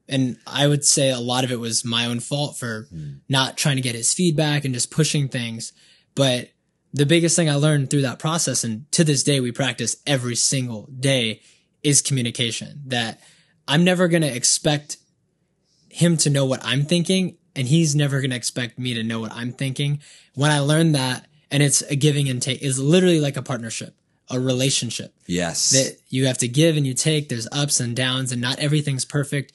And 0.07 0.37
I 0.45 0.67
would 0.67 0.85
say 0.85 1.09
a 1.09 1.19
lot 1.19 1.43
of 1.43 1.51
it 1.51 1.59
was 1.59 1.83
my 1.83 2.05
own 2.05 2.19
fault 2.19 2.57
for 2.57 2.87
mm. 2.93 3.19
not 3.27 3.57
trying 3.57 3.75
to 3.75 3.81
get 3.81 3.95
his 3.95 4.13
feedback 4.13 4.63
and 4.63 4.73
just 4.73 4.91
pushing 4.91 5.27
things. 5.27 5.73
But 6.15 6.51
the 6.93 7.05
biggest 7.05 7.35
thing 7.35 7.49
I 7.49 7.55
learned 7.55 7.89
through 7.89 8.03
that 8.03 8.19
process, 8.19 8.63
and 8.63 8.89
to 8.93 9.03
this 9.03 9.23
day, 9.23 9.39
we 9.39 9.51
practice 9.51 9.97
every 10.05 10.35
single 10.35 10.87
day 10.97 11.41
is 11.83 12.01
communication 12.01 12.81
that 12.85 13.19
I'm 13.67 13.83
never 13.83 14.07
going 14.07 14.21
to 14.21 14.35
expect 14.35 14.97
him 15.89 16.17
to 16.17 16.29
know 16.29 16.45
what 16.45 16.63
I'm 16.63 16.83
thinking 16.83 17.37
and 17.55 17.67
he's 17.67 17.95
never 17.95 18.21
going 18.21 18.29
to 18.29 18.35
expect 18.35 18.77
me 18.77 18.93
to 18.93 19.03
know 19.03 19.19
what 19.19 19.33
I'm 19.33 19.51
thinking. 19.51 19.99
When 20.35 20.51
I 20.51 20.59
learned 20.59 20.93
that 20.93 21.25
and 21.51 21.63
it's 21.63 21.81
a 21.83 21.95
giving 21.95 22.29
and 22.29 22.41
take 22.41 22.61
is 22.61 22.79
literally 22.79 23.19
like 23.19 23.37
a 23.37 23.41
partnership, 23.41 23.95
a 24.29 24.39
relationship 24.39 25.13
Yes. 25.27 25.69
that 25.71 25.97
you 26.09 26.25
have 26.25 26.37
to 26.39 26.47
give 26.47 26.75
and 26.77 26.85
you 26.85 26.93
take. 26.93 27.29
There's 27.29 27.47
ups 27.51 27.79
and 27.79 27.95
downs 27.95 28.31
and 28.31 28.41
not 28.41 28.59
everything's 28.59 29.05
perfect. 29.05 29.53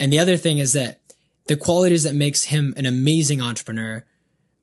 And 0.00 0.12
the 0.12 0.18
other 0.18 0.36
thing 0.36 0.58
is 0.58 0.72
that 0.74 1.00
the 1.46 1.56
qualities 1.56 2.02
that 2.02 2.14
makes 2.14 2.44
him 2.44 2.74
an 2.76 2.86
amazing 2.86 3.40
entrepreneur 3.40 4.04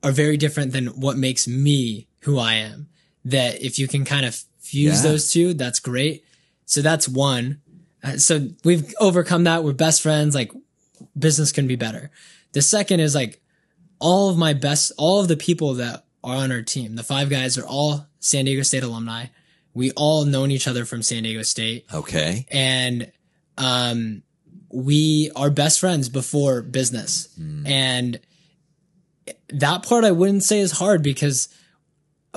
are 0.04 0.12
very 0.12 0.38
different 0.38 0.72
than 0.72 0.88
what 0.88 1.18
makes 1.18 1.48
me 1.48 2.08
who 2.22 2.38
I 2.38 2.54
am. 2.56 2.88
That 3.24 3.62
if 3.64 3.80
you 3.80 3.88
can 3.88 4.06
kind 4.06 4.26
of 4.26 4.36
fuse 4.60 5.04
Yeah. 5.04 5.12
those 5.12 5.32
two, 5.32 5.54
that's 5.54 5.80
great. 5.80 6.24
So 6.66 6.82
that's 6.82 7.08
one. 7.08 7.62
Uh, 8.04 8.18
so 8.18 8.50
we've 8.64 8.94
overcome 9.00 9.46
that. 9.46 9.64
We're 9.64 9.74
best 9.74 10.02
friends. 10.02 10.36
Like 10.36 10.52
business 11.18 11.52
can 11.52 11.66
be 11.68 11.76
better. 11.76 12.12
The 12.52 12.62
second 12.62 13.00
is 13.00 13.16
like 13.16 13.42
all 14.00 14.30
of 14.30 14.38
my 14.38 14.54
best, 14.54 14.92
all 14.98 15.20
of 15.22 15.28
the 15.28 15.38
people 15.38 15.74
that 15.76 16.05
are 16.26 16.36
on 16.38 16.52
our 16.52 16.62
team, 16.62 16.96
the 16.96 17.04
five 17.04 17.30
guys 17.30 17.58
are 17.58 17.66
all 17.66 18.08
San 18.20 18.44
Diego 18.44 18.64
State 18.64 18.84
alumni. 18.84 19.28
We 19.74 19.92
all 19.92 20.26
known 20.26 20.52
each 20.52 20.68
other 20.68 20.84
from 20.84 21.02
San 21.02 21.24
Diego 21.24 21.44
State 21.44 21.86
okay. 21.94 22.46
and, 22.52 23.12
um, 23.58 24.24
we 24.70 25.32
are 25.38 25.50
best 25.50 25.80
friends 25.80 26.10
before 26.10 26.62
business. 26.62 27.30
And 27.66 28.20
that 29.50 29.84
part 29.84 30.04
I 30.04 30.12
wouldn't 30.12 30.44
say 30.44 30.60
is 30.60 30.74
hard 30.74 31.02
because 31.02 31.48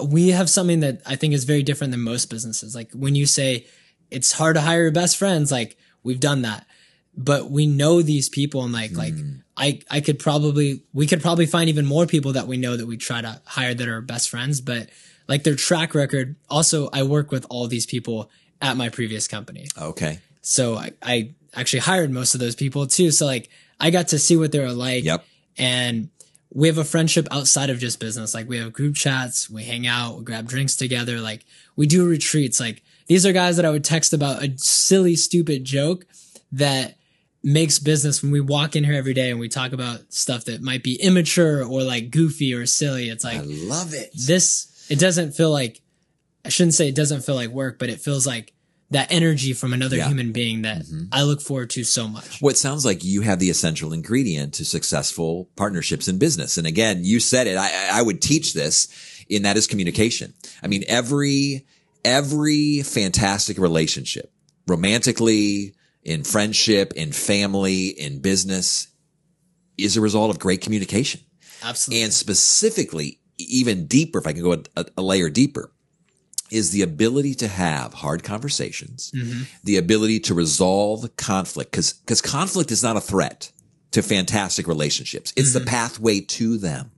we 0.02 0.28
have 0.28 0.48
something 0.48 0.80
that 0.80 1.02
I 1.04 1.16
think 1.16 1.34
is 1.34 1.44
very 1.44 1.64
different 1.64 1.90
than 1.90 2.00
most 2.00 2.26
businesses. 2.26 2.74
Like 2.74 2.92
when 2.92 3.16
you 3.16 3.26
say 3.26 3.66
it's 4.10 4.32
hard 4.32 4.54
to 4.54 4.60
hire 4.60 4.82
your 4.82 4.92
best 4.92 5.16
friends, 5.16 5.50
like 5.50 5.76
we've 6.04 6.20
done 6.20 6.42
that, 6.42 6.66
but 7.18 7.50
we 7.50 7.66
know 7.66 8.00
these 8.00 8.28
people 8.28 8.62
and 8.62 8.72
like, 8.72 8.92
like 8.92 9.12
hmm. 9.12 9.38
I, 9.56 9.80
I 9.90 10.00
could 10.00 10.20
probably, 10.20 10.84
we 10.94 11.08
could 11.08 11.20
probably 11.20 11.46
find 11.46 11.68
even 11.68 11.84
more 11.84 12.06
people 12.06 12.32
that 12.34 12.46
we 12.46 12.56
know 12.56 12.76
that 12.76 12.86
we 12.86 12.96
try 12.96 13.20
to 13.20 13.42
hire 13.44 13.74
that 13.74 13.88
are 13.88 14.00
best 14.00 14.30
friends, 14.30 14.60
but 14.60 14.88
like 15.26 15.42
their 15.42 15.56
track 15.56 15.96
record. 15.96 16.36
Also, 16.48 16.88
I 16.92 17.02
work 17.02 17.32
with 17.32 17.44
all 17.50 17.66
these 17.66 17.86
people 17.86 18.30
at 18.62 18.76
my 18.76 18.88
previous 18.88 19.26
company. 19.26 19.66
Okay. 19.76 20.20
So 20.42 20.76
I, 20.76 20.92
I 21.02 21.34
actually 21.54 21.80
hired 21.80 22.12
most 22.12 22.34
of 22.34 22.40
those 22.40 22.54
people 22.54 22.86
too. 22.86 23.10
So 23.10 23.26
like 23.26 23.50
I 23.80 23.90
got 23.90 24.08
to 24.08 24.18
see 24.18 24.36
what 24.36 24.52
they 24.52 24.60
were 24.60 24.72
like. 24.72 25.02
Yep. 25.02 25.24
And 25.58 26.10
we 26.54 26.68
have 26.68 26.78
a 26.78 26.84
friendship 26.84 27.26
outside 27.32 27.68
of 27.68 27.80
just 27.80 27.98
business. 27.98 28.32
Like 28.32 28.48
we 28.48 28.58
have 28.58 28.72
group 28.72 28.94
chats, 28.94 29.50
we 29.50 29.64
hang 29.64 29.88
out, 29.88 30.18
we 30.18 30.24
grab 30.24 30.46
drinks 30.46 30.76
together. 30.76 31.20
Like 31.20 31.44
we 31.74 31.88
do 31.88 32.08
retreats. 32.08 32.60
Like 32.60 32.84
these 33.08 33.26
are 33.26 33.32
guys 33.32 33.56
that 33.56 33.64
I 33.64 33.70
would 33.70 33.84
text 33.84 34.12
about 34.12 34.42
a 34.42 34.56
silly, 34.56 35.16
stupid 35.16 35.64
joke 35.64 36.06
that 36.52 36.94
makes 37.42 37.78
business 37.78 38.22
when 38.22 38.32
we 38.32 38.40
walk 38.40 38.74
in 38.74 38.84
here 38.84 38.94
every 38.94 39.14
day 39.14 39.30
and 39.30 39.38
we 39.38 39.48
talk 39.48 39.72
about 39.72 40.12
stuff 40.12 40.44
that 40.46 40.60
might 40.60 40.82
be 40.82 41.00
immature 41.00 41.64
or 41.64 41.82
like 41.82 42.10
goofy 42.10 42.52
or 42.52 42.66
silly. 42.66 43.08
It's 43.08 43.24
like 43.24 43.38
I 43.38 43.42
love 43.44 43.94
it. 43.94 44.10
this, 44.26 44.86
it 44.90 44.98
doesn't 44.98 45.32
feel 45.32 45.50
like, 45.50 45.80
I 46.44 46.48
shouldn't 46.48 46.74
say 46.74 46.88
it 46.88 46.94
doesn't 46.94 47.22
feel 47.22 47.34
like 47.34 47.50
work, 47.50 47.78
but 47.78 47.90
it 47.90 48.00
feels 48.00 48.26
like 48.26 48.54
that 48.90 49.12
energy 49.12 49.52
from 49.52 49.72
another 49.72 49.98
Yeah. 49.98 50.08
human 50.08 50.32
being 50.32 50.62
that 50.62 50.82
mm-hmm. 50.82 51.04
I 51.12 51.22
look 51.22 51.40
forward 51.42 51.70
to 51.70 51.84
so 51.84 52.08
much. 52.08 52.40
Well, 52.40 52.50
it 52.50 52.56
sounds 52.56 52.84
like 52.84 53.04
you 53.04 53.20
have 53.20 53.38
the 53.38 53.50
essential 53.50 53.92
ingredient 53.92 54.54
to 54.54 54.64
successful 54.64 55.48
partnerships 55.56 56.08
in 56.08 56.18
business. 56.18 56.56
And 56.56 56.66
again, 56.66 57.04
you 57.04 57.20
said 57.20 57.46
it. 57.46 57.56
I, 57.56 57.98
I 57.98 58.02
would 58.02 58.22
teach 58.22 58.54
this 58.54 58.88
in 59.28 59.42
that 59.42 59.56
is 59.58 59.66
communication. 59.66 60.32
I 60.62 60.68
mean, 60.68 60.84
every, 60.88 61.66
every 62.04 62.82
fantastic 62.82 63.58
relationship, 63.58 64.32
romantically, 64.66 65.74
in 66.02 66.24
friendship, 66.24 66.92
in 66.94 67.12
family, 67.12 67.88
in 67.88 68.20
business, 68.20 68.88
is 69.76 69.96
a 69.96 70.00
result 70.00 70.30
of 70.30 70.38
great 70.38 70.60
communication. 70.60 71.20
Absolutely. 71.62 72.04
And 72.04 72.12
specifically, 72.12 73.20
even 73.38 73.86
deeper, 73.86 74.18
if 74.18 74.26
I 74.26 74.32
can 74.32 74.42
go 74.42 74.62
a, 74.76 74.86
a 74.96 75.02
layer 75.02 75.28
deeper, 75.28 75.72
is 76.50 76.70
the 76.70 76.82
ability 76.82 77.34
to 77.34 77.48
have 77.48 77.92
hard 77.92 78.24
conversations, 78.24 79.12
mm-hmm. 79.14 79.42
the 79.64 79.76
ability 79.76 80.20
to 80.20 80.34
resolve 80.34 81.14
conflict, 81.16 81.70
because 81.70 81.92
because 81.92 82.22
conflict 82.22 82.70
is 82.70 82.82
not 82.82 82.96
a 82.96 83.00
threat 83.00 83.52
to 83.90 84.02
fantastic 84.02 84.66
relationships. 84.66 85.32
It's 85.36 85.52
the 85.52 85.60
mm-hmm. 85.60 85.68
pathway 85.68 86.20
to 86.20 86.58
them. 86.58 86.90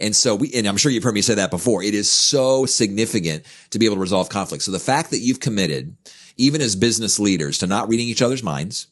And 0.00 0.14
so 0.14 0.34
we, 0.34 0.52
and 0.54 0.66
I'm 0.66 0.76
sure 0.76 0.90
you've 0.90 1.04
heard 1.04 1.14
me 1.14 1.22
say 1.22 1.34
that 1.34 1.50
before. 1.50 1.82
It 1.82 1.94
is 1.94 2.10
so 2.10 2.66
significant 2.66 3.44
to 3.70 3.78
be 3.78 3.86
able 3.86 3.96
to 3.96 4.00
resolve 4.00 4.28
conflict. 4.28 4.64
So 4.64 4.72
the 4.72 4.80
fact 4.80 5.10
that 5.10 5.18
you've 5.18 5.40
committed, 5.40 5.96
even 6.36 6.60
as 6.60 6.76
business 6.76 7.18
leaders, 7.18 7.58
to 7.58 7.66
not 7.66 7.88
reading 7.88 8.08
each 8.08 8.22
other's 8.22 8.42
minds, 8.42 8.88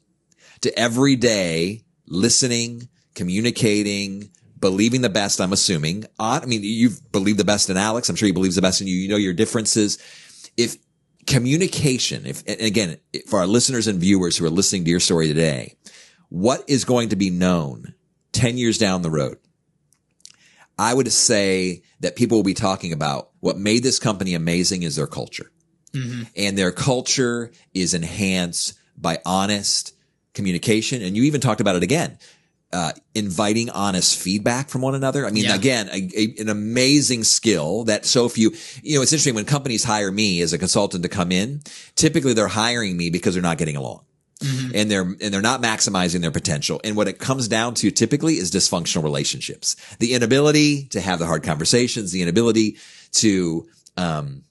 to 0.61 0.79
every 0.79 1.17
day 1.17 1.85
listening, 2.07 2.89
communicating, 3.15 4.31
believing 4.61 5.01
the 5.01 5.09
best, 5.09 5.41
I'm 5.41 5.53
assuming. 5.53 6.05
I 6.19 6.45
mean, 6.45 6.61
you've 6.63 7.11
believed 7.13 7.39
the 7.39 7.45
best 7.45 7.71
in 7.71 7.77
Alex. 7.77 8.09
I'm 8.09 8.17
sure 8.17 8.27
he 8.27 8.33
believes 8.33 8.57
the 8.57 8.63
best 8.63 8.81
in 8.81 8.87
you. 8.87 8.95
You 8.95 9.09
know 9.09 9.17
your 9.17 9.33
differences. 9.33 9.99
If 10.57 10.77
communication, 11.27 12.27
if, 12.27 12.47
again, 12.47 12.99
for 13.27 13.39
our 13.39 13.47
listeners 13.47 13.87
and 13.87 14.01
viewers 14.01 14.37
who 14.37 14.45
are 14.45 14.51
listening 14.51 14.85
to 14.85 14.91
your 14.91 15.01
story 15.01 15.29
today, 15.29 15.77
what 16.29 16.63
is 16.69 16.85
going 16.85 17.09
to 17.11 17.17
be 17.17 17.31
known 17.31 17.95
10 18.33 18.59
years 18.59 18.79
down 18.79 19.03
the 19.03 19.11
road? 19.11 19.39
I 20.79 20.95
would 20.95 21.13
say 21.13 21.83
that 22.01 22.17
people 22.17 22.39
will 22.39 22.43
be 22.43 22.55
talking 22.55 22.93
about 22.93 23.31
what 23.41 23.59
made 23.59 23.83
this 23.83 23.99
company 23.99 24.35
amazing 24.35 24.83
is 24.83 24.97
their 24.97 25.07
culture. 25.07 25.51
And 25.93 26.57
their 26.57 26.73
culture 26.73 27.51
is 27.75 27.95
enhanced 27.95 28.75
by 28.97 29.19
honest 29.27 29.95
communication. 30.35 31.03
And 31.03 31.17
you 31.17 31.25
even 31.25 31.41
talked 31.41 31.61
about 31.61 31.77
it 31.77 31.83
again. 31.83 32.19
Uh, 32.73 32.93
inviting 33.17 33.69
honest 33.71 34.17
feedback 34.17 34.69
from 34.69 34.81
one 34.81 34.95
another. 34.95 35.27
I 35.27 35.31
mean, 35.33 35.43
Yeah. 35.43 35.57
again, 35.57 35.89
a, 35.93 36.09
a- 36.17 36.35
an 36.41 36.49
amazing 36.49 37.25
skill 37.25 37.83
that 37.87 38.07
so 38.07 38.29
few, 38.29 38.55
you 38.81 38.95
know, 38.95 39.03
it's 39.03 39.13
interesting 39.13 39.35
when 39.35 39.45
companies 39.45 39.83
hire 39.83 40.13
me 40.13 40.41
as 40.41 40.53
a 40.53 40.59
consultant 40.59 41.03
to 41.03 41.09
come 41.09 41.33
in, 41.33 41.63
typically 41.97 42.33
they're 42.33 42.47
hiring 42.47 42.97
me 42.97 43.11
because 43.11 43.35
they're 43.35 43.43
not 43.43 43.59
getting 43.59 43.75
along 43.75 44.05
and 44.73 44.89
they're 44.91 45.03
and 45.03 45.35
they're 45.35 45.43
not 45.43 45.61
maximizing 45.61 46.21
their 46.21 46.31
potential. 46.31 46.81
And 46.85 46.95
what 46.97 47.09
it 47.09 47.19
comes 47.19 47.49
down 47.49 47.75
to 47.75 47.91
typically 47.91 48.35
is 48.39 48.53
dysfunctional 48.53 49.03
relationships. 49.03 49.75
The 49.99 50.15
inability 50.15 50.85
to 50.91 51.01
have 51.01 51.19
the 51.19 51.27
hard 51.27 51.43
conversations, 51.43 52.13
the 52.13 52.23
inability 52.23 52.77
to 53.15 53.69
um 53.97 54.45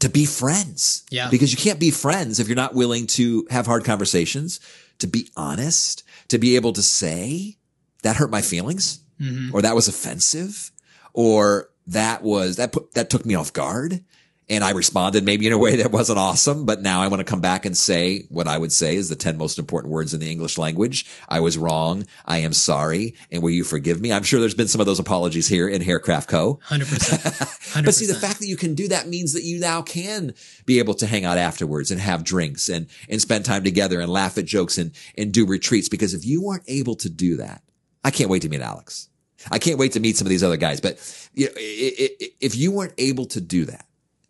to 0.00 0.08
be 0.08 0.26
friends. 0.26 1.04
Yeah. 1.10 1.28
Because 1.30 1.52
you 1.52 1.58
can't 1.58 1.80
be 1.80 1.90
friends 1.90 2.40
if 2.40 2.48
you're 2.48 2.56
not 2.56 2.74
willing 2.74 3.06
to 3.08 3.46
have 3.50 3.66
hard 3.66 3.84
conversations, 3.84 4.60
to 4.98 5.06
be 5.06 5.30
honest, 5.36 6.02
to 6.28 6.38
be 6.38 6.56
able 6.56 6.72
to 6.74 6.82
say 6.82 7.56
that 8.02 8.16
hurt 8.16 8.30
my 8.30 8.42
feelings 8.42 9.00
mm-hmm. 9.20 9.54
or 9.54 9.62
that 9.62 9.74
was 9.74 9.88
offensive 9.88 10.70
or 11.12 11.70
that 11.86 12.22
was 12.22 12.56
that 12.56 12.72
put 12.72 12.92
that 12.94 13.10
took 13.10 13.24
me 13.24 13.34
off 13.34 13.52
guard. 13.52 14.04
And 14.48 14.62
I 14.62 14.70
responded 14.70 15.24
maybe 15.24 15.46
in 15.46 15.52
a 15.52 15.58
way 15.58 15.76
that 15.76 15.90
wasn't 15.90 16.18
awesome, 16.18 16.66
but 16.66 16.80
now 16.80 17.02
I 17.02 17.08
want 17.08 17.20
to 17.20 17.24
come 17.24 17.40
back 17.40 17.66
and 17.66 17.76
say 17.76 18.26
what 18.28 18.46
I 18.46 18.56
would 18.56 18.72
say 18.72 18.94
is 18.94 19.08
the 19.08 19.16
10 19.16 19.36
most 19.36 19.58
important 19.58 19.92
words 19.92 20.14
in 20.14 20.20
the 20.20 20.30
English 20.30 20.56
language. 20.56 21.04
I 21.28 21.40
was 21.40 21.58
wrong. 21.58 22.06
I 22.24 22.38
am 22.38 22.52
sorry. 22.52 23.14
And 23.32 23.42
will 23.42 23.50
you 23.50 23.64
forgive 23.64 24.00
me? 24.00 24.12
I'm 24.12 24.22
sure 24.22 24.38
there's 24.38 24.54
been 24.54 24.68
some 24.68 24.80
of 24.80 24.86
those 24.86 25.00
apologies 25.00 25.48
here 25.48 25.68
in 25.68 25.82
Haircraft 25.82 26.28
Co. 26.28 26.60
100%. 26.68 26.82
100%. 26.84 27.84
but 27.84 27.94
see, 27.94 28.06
the 28.06 28.14
fact 28.14 28.38
that 28.38 28.46
you 28.46 28.56
can 28.56 28.74
do 28.74 28.88
that 28.88 29.08
means 29.08 29.32
that 29.32 29.42
you 29.42 29.58
now 29.58 29.82
can 29.82 30.32
be 30.64 30.78
able 30.78 30.94
to 30.94 31.06
hang 31.06 31.24
out 31.24 31.38
afterwards 31.38 31.90
and 31.90 32.00
have 32.00 32.22
drinks 32.22 32.68
and, 32.68 32.86
and 33.08 33.20
spend 33.20 33.44
time 33.44 33.64
together 33.64 34.00
and 34.00 34.12
laugh 34.12 34.38
at 34.38 34.44
jokes 34.44 34.78
and, 34.78 34.92
and 35.18 35.32
do 35.32 35.44
retreats. 35.44 35.88
Because 35.88 36.14
if 36.14 36.24
you 36.24 36.40
weren't 36.40 36.64
able 36.68 36.94
to 36.96 37.10
do 37.10 37.36
that, 37.38 37.62
I 38.04 38.12
can't 38.12 38.30
wait 38.30 38.42
to 38.42 38.48
meet 38.48 38.60
Alex. 38.60 39.08
I 39.50 39.58
can't 39.58 39.78
wait 39.78 39.92
to 39.92 40.00
meet 40.00 40.16
some 40.16 40.26
of 40.26 40.30
these 40.30 40.44
other 40.44 40.56
guys. 40.56 40.80
But 40.80 40.98
you 41.34 41.46
know, 41.46 41.52
if 41.56 42.56
you 42.56 42.72
weren't 42.72 42.94
able 42.98 43.26
to 43.26 43.40
do 43.40 43.64
that, 43.66 43.85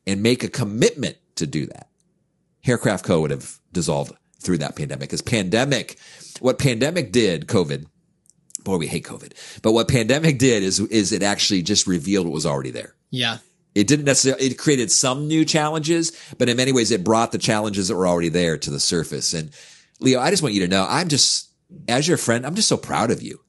and 0.07 0.23
make 0.23 0.45
a 0.45 0.49
commitment 0.49 1.17
to 1.37 1.47
do 1.47 1.67
that, 1.67 1.89
Haircraft 2.63 3.05
Co. 3.05 3.21
would 3.21 3.31
have 3.31 3.59
dissolved 3.73 4.13
through 4.41 4.59
that 4.59 4.77
pandemic. 4.77 5.09
Because 5.09 5.23
pandemic, 5.23 5.99
what 6.41 6.59
pandemic 6.59 7.13
did, 7.13 7.47
COVID, 7.47 7.87
boy, 8.65 8.77
we 8.77 8.87
hate 8.87 9.05
COVID, 9.05 9.61
but 9.63 9.73
what 9.73 9.89
pandemic 9.89 10.39
did 10.39 10.63
is, 10.63 10.81
is 10.81 11.13
it 11.13 11.23
actually 11.23 11.63
just 11.63 11.87
revealed 11.87 12.27
what 12.27 12.33
was 12.33 12.47
already 12.47 12.71
there. 12.71 12.95
Yeah. 13.11 13.39
It 13.75 13.87
didn't 13.87 14.07
necessarily, 14.07 14.47
it 14.47 14.59
created 14.59 14.91
some 14.91 15.29
new 15.29 15.45
challenges, 15.45 16.13
but 16.39 16.49
in 16.49 16.57
many 16.57 16.73
ways 16.73 16.91
it 16.91 17.05
brought 17.05 17.33
the 17.33 17.39
challenges 17.39 17.89
that 17.89 17.97
were 17.97 18.09
already 18.09 18.31
there 18.31 18.57
to 18.59 18.71
the 18.71 18.81
surface. 18.81 19.35
And 19.35 19.51
Leo, 20.01 20.21
I 20.21 20.31
just 20.31 20.43
want 20.43 20.55
you 20.55 20.63
to 20.63 20.69
know, 20.69 20.87
I'm 20.89 21.09
just, 21.09 21.51
as 21.89 22.09
your 22.09 22.17
friend, 22.17 22.47
I'm 22.47 22.55
just 22.55 22.69
so 22.69 22.77
proud 22.77 23.11
of 23.11 23.23
you 23.23 23.41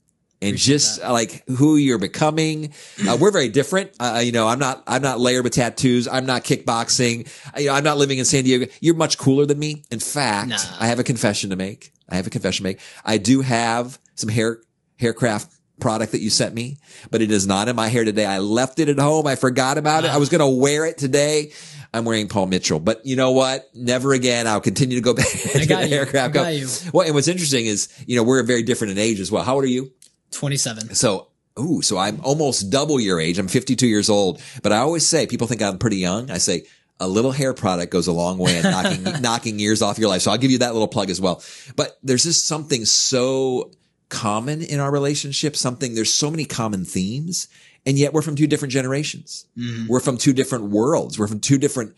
and 0.41 0.49
Appreciate 0.49 0.73
just 0.73 1.01
that. 1.01 1.11
like 1.11 1.47
who 1.49 1.77
you're 1.77 1.97
becoming. 1.97 2.73
Uh, 3.07 3.17
we're 3.19 3.31
very 3.31 3.49
different. 3.49 3.91
Uh, 3.99 4.21
you 4.23 4.31
know, 4.31 4.47
I'm 4.47 4.59
not, 4.59 4.83
I'm 4.85 5.01
not 5.01 5.19
layered 5.19 5.43
with 5.43 5.53
tattoos. 5.53 6.07
I'm 6.07 6.25
not 6.25 6.43
kickboxing. 6.43 7.27
I, 7.55 7.59
you 7.61 7.67
know, 7.67 7.73
I'm 7.73 7.83
not 7.83 7.97
living 7.97 8.19
in 8.19 8.25
San 8.25 8.43
Diego. 8.43 8.71
You're 8.79 8.95
much 8.95 9.17
cooler 9.17 9.45
than 9.45 9.57
me. 9.57 9.83
In 9.89 9.99
fact, 9.99 10.49
nah. 10.49 10.57
I 10.79 10.87
have 10.87 10.99
a 10.99 11.03
confession 11.03 11.49
to 11.49 11.55
make. 11.55 11.91
I 12.07 12.15
have 12.15 12.27
a 12.27 12.29
confession 12.29 12.63
to 12.63 12.69
make. 12.69 12.79
I 13.03 13.17
do 13.17 13.41
have 13.41 13.99
some 14.15 14.29
hair, 14.29 14.61
haircraft 14.99 15.51
product 15.79 16.11
that 16.11 16.21
you 16.21 16.29
sent 16.29 16.53
me, 16.53 16.77
but 17.11 17.21
it 17.21 17.31
is 17.31 17.47
not 17.47 17.67
in 17.67 17.75
my 17.75 17.87
hair 17.87 18.03
today. 18.03 18.25
I 18.25 18.39
left 18.39 18.79
it 18.79 18.89
at 18.89 18.99
home. 18.99 19.27
I 19.27 19.35
forgot 19.35 19.77
about 19.77 20.03
wow. 20.03 20.09
it. 20.09 20.13
I 20.13 20.17
was 20.17 20.29
going 20.29 20.39
to 20.39 20.61
wear 20.61 20.85
it 20.85 20.97
today. 20.97 21.51
I'm 21.93 22.05
wearing 22.05 22.27
Paul 22.27 22.47
Mitchell, 22.47 22.79
but 22.79 23.05
you 23.05 23.15
know 23.15 23.31
what? 23.31 23.69
Never 23.73 24.13
again. 24.13 24.45
I'll 24.45 24.61
continue 24.61 24.97
to 24.97 25.01
go 25.01 25.13
back 25.13 25.27
to 25.31 25.65
the 25.65 25.65
you. 25.65 25.95
haircraft. 25.95 26.29
I 26.29 26.33
got 26.33 26.53
you. 26.53 26.67
Well, 26.93 27.05
and 27.05 27.15
what's 27.15 27.27
interesting 27.27 27.65
is, 27.65 27.89
you 28.05 28.15
know, 28.15 28.23
we're 28.23 28.43
very 28.43 28.63
different 28.63 28.91
in 28.91 28.97
age 28.97 29.19
as 29.19 29.31
well. 29.31 29.43
How 29.43 29.55
old 29.55 29.63
are 29.63 29.67
you? 29.67 29.91
27. 30.31 30.95
So, 30.95 31.27
ooh, 31.59 31.81
so 31.81 31.97
I'm 31.97 32.19
almost 32.21 32.69
double 32.69 32.99
your 32.99 33.19
age. 33.19 33.39
I'm 33.39 33.47
52 33.47 33.87
years 33.87 34.09
old, 34.09 34.41
but 34.63 34.71
I 34.71 34.77
always 34.77 35.07
say 35.07 35.27
people 35.27 35.47
think 35.47 35.61
I'm 35.61 35.77
pretty 35.77 35.97
young. 35.97 36.29
I 36.31 36.37
say 36.37 36.65
a 36.99 37.07
little 37.07 37.31
hair 37.31 37.53
product 37.53 37.91
goes 37.91 38.07
a 38.07 38.11
long 38.11 38.37
way 38.37 38.57
in 38.57 38.63
knocking, 38.63 39.03
knocking 39.21 39.59
years 39.59 39.81
off 39.81 39.99
your 39.99 40.09
life. 40.09 40.21
So 40.21 40.31
I'll 40.31 40.37
give 40.37 40.51
you 40.51 40.59
that 40.59 40.73
little 40.73 40.87
plug 40.87 41.09
as 41.09 41.21
well. 41.21 41.43
But 41.75 41.97
there's 42.03 42.23
just 42.23 42.45
something 42.45 42.85
so 42.85 43.71
common 44.09 44.61
in 44.61 44.79
our 44.79 44.91
relationship, 44.91 45.55
something, 45.55 45.95
there's 45.95 46.13
so 46.13 46.31
many 46.31 46.45
common 46.45 46.85
themes. 46.85 47.47
And 47.85 47.97
yet 47.97 48.13
we're 48.13 48.21
from 48.21 48.35
two 48.35 48.47
different 48.47 48.73
generations. 48.73 49.45
Mm. 49.57 49.87
We're 49.87 49.99
from 49.99 50.17
two 50.17 50.33
different 50.33 50.65
worlds. 50.65 51.17
We're 51.17 51.27
from 51.27 51.39
two 51.39 51.57
different 51.57 51.95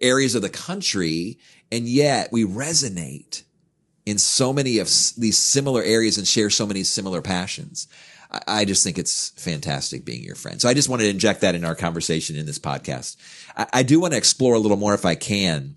areas 0.00 0.34
of 0.34 0.42
the 0.42 0.48
country. 0.48 1.38
And 1.70 1.86
yet 1.86 2.32
we 2.32 2.44
resonate 2.44 3.44
in 4.06 4.18
so 4.18 4.52
many 4.52 4.78
of 4.78 4.86
these 5.16 5.38
similar 5.38 5.82
areas 5.82 6.18
and 6.18 6.26
share 6.26 6.50
so 6.50 6.66
many 6.66 6.82
similar 6.82 7.22
passions. 7.22 7.88
I, 8.46 8.64
just 8.64 8.84
think 8.84 8.96
it's 8.96 9.30
fantastic 9.30 10.04
being 10.04 10.22
your 10.22 10.36
friend. 10.36 10.60
So 10.60 10.68
I 10.68 10.74
just 10.74 10.88
wanted 10.88 11.04
to 11.04 11.10
inject 11.10 11.40
that 11.40 11.56
in 11.56 11.64
our 11.64 11.74
conversation 11.74 12.36
in 12.36 12.46
this 12.46 12.60
podcast. 12.60 13.16
I, 13.56 13.66
I 13.72 13.82
do 13.82 13.98
want 13.98 14.12
to 14.12 14.18
explore 14.18 14.54
a 14.54 14.58
little 14.58 14.76
more, 14.76 14.94
if 14.94 15.04
I 15.04 15.16
can, 15.16 15.76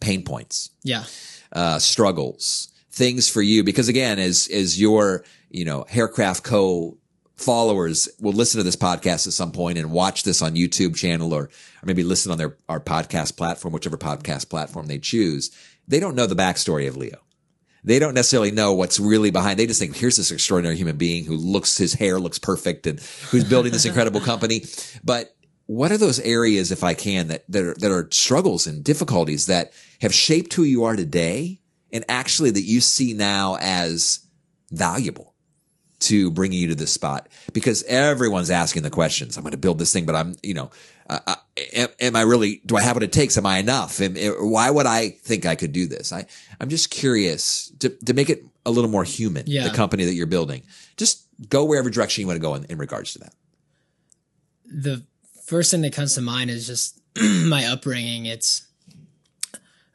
pain 0.00 0.24
points. 0.24 0.70
Yeah. 0.82 1.04
Uh, 1.52 1.78
struggles, 1.78 2.68
things 2.90 3.28
for 3.28 3.42
you, 3.42 3.64
because 3.64 3.88
again, 3.88 4.18
as, 4.18 4.48
as 4.48 4.80
your, 4.80 5.24
you 5.50 5.64
know, 5.64 5.84
Haircraft 5.88 6.42
Co 6.42 6.96
followers 7.36 8.08
will 8.18 8.32
listen 8.32 8.58
to 8.58 8.64
this 8.64 8.76
podcast 8.76 9.26
at 9.26 9.32
some 9.32 9.52
point 9.52 9.78
and 9.78 9.92
watch 9.92 10.22
this 10.22 10.42
on 10.42 10.54
YouTube 10.54 10.96
channel 10.96 11.32
or, 11.32 11.44
or 11.44 11.84
maybe 11.84 12.02
listen 12.02 12.32
on 12.32 12.38
their, 12.38 12.56
our 12.68 12.80
podcast 12.80 13.36
platform, 13.36 13.72
whichever 13.72 13.98
podcast 13.98 14.48
platform 14.48 14.86
they 14.86 14.98
choose. 14.98 15.50
They 15.86 16.00
don't 16.00 16.14
know 16.14 16.26
the 16.26 16.34
backstory 16.34 16.88
of 16.88 16.96
Leo 16.96 17.18
they 17.84 17.98
don't 17.98 18.14
necessarily 18.14 18.50
know 18.50 18.72
what's 18.72 18.98
really 18.98 19.30
behind. 19.30 19.58
They 19.58 19.66
just 19.66 19.80
think 19.80 19.96
here's 19.96 20.16
this 20.16 20.30
extraordinary 20.30 20.76
human 20.76 20.96
being 20.96 21.24
who 21.24 21.36
looks 21.36 21.76
his 21.76 21.94
hair 21.94 22.18
looks 22.18 22.38
perfect 22.38 22.86
and 22.86 23.00
who's 23.30 23.44
building 23.44 23.72
this 23.72 23.84
incredible 23.84 24.20
company. 24.20 24.64
But 25.04 25.34
what 25.66 25.92
are 25.92 25.98
those 25.98 26.18
areas, 26.20 26.72
if 26.72 26.82
I 26.82 26.94
can, 26.94 27.28
that 27.28 27.44
that 27.50 27.62
are, 27.62 27.74
that 27.74 27.90
are 27.90 28.08
struggles 28.10 28.66
and 28.66 28.82
difficulties 28.82 29.46
that 29.46 29.72
have 30.00 30.14
shaped 30.14 30.54
who 30.54 30.62
you 30.62 30.84
are 30.84 30.96
today, 30.96 31.60
and 31.92 32.04
actually 32.08 32.50
that 32.50 32.62
you 32.62 32.80
see 32.80 33.12
now 33.12 33.56
as 33.60 34.26
valuable? 34.70 35.27
To 36.00 36.30
bringing 36.30 36.60
you 36.60 36.68
to 36.68 36.74
this 36.74 36.92
spot 36.92 37.28
because 37.52 37.82
everyone's 37.84 38.50
asking 38.50 38.82
the 38.82 38.90
questions. 38.90 39.36
I'm 39.36 39.42
going 39.42 39.52
to 39.52 39.58
build 39.58 39.78
this 39.78 39.92
thing, 39.92 40.06
but 40.06 40.14
I'm, 40.14 40.36
you 40.42 40.54
know, 40.54 40.70
uh, 41.08 41.18
uh, 41.26 41.34
am, 41.74 41.88
am, 42.00 42.16
I 42.16 42.22
really, 42.22 42.60
do 42.64 42.76
I 42.76 42.82
have 42.82 42.96
what 42.96 43.02
it 43.02 43.12
takes? 43.12 43.36
Am 43.36 43.46
I 43.46 43.58
enough? 43.58 44.00
Am, 44.00 44.14
why 44.14 44.70
would 44.70 44.86
I 44.86 45.10
think 45.10 45.46
I 45.46 45.54
could 45.54 45.72
do 45.72 45.86
this? 45.86 46.12
I, 46.12 46.26
I'm 46.60 46.68
just 46.68 46.90
curious 46.90 47.72
to, 47.80 47.88
to 47.88 48.14
make 48.14 48.30
it 48.30 48.44
a 48.64 48.70
little 48.70 48.90
more 48.90 49.04
human, 49.04 49.44
yeah. 49.46 49.66
the 49.66 49.74
company 49.74 50.04
that 50.04 50.14
you're 50.14 50.26
building. 50.26 50.62
Just 50.96 51.24
go 51.48 51.64
wherever 51.64 51.90
direction 51.90 52.22
you 52.22 52.26
want 52.26 52.36
to 52.36 52.42
go 52.42 52.54
in, 52.54 52.64
in 52.64 52.78
regards 52.78 53.14
to 53.14 53.20
that. 53.20 53.34
The 54.66 55.04
first 55.46 55.70
thing 55.70 55.80
that 55.82 55.94
comes 55.94 56.14
to 56.14 56.20
mind 56.20 56.50
is 56.50 56.66
just 56.66 57.00
my 57.20 57.64
upbringing. 57.66 58.26
It's, 58.26 58.66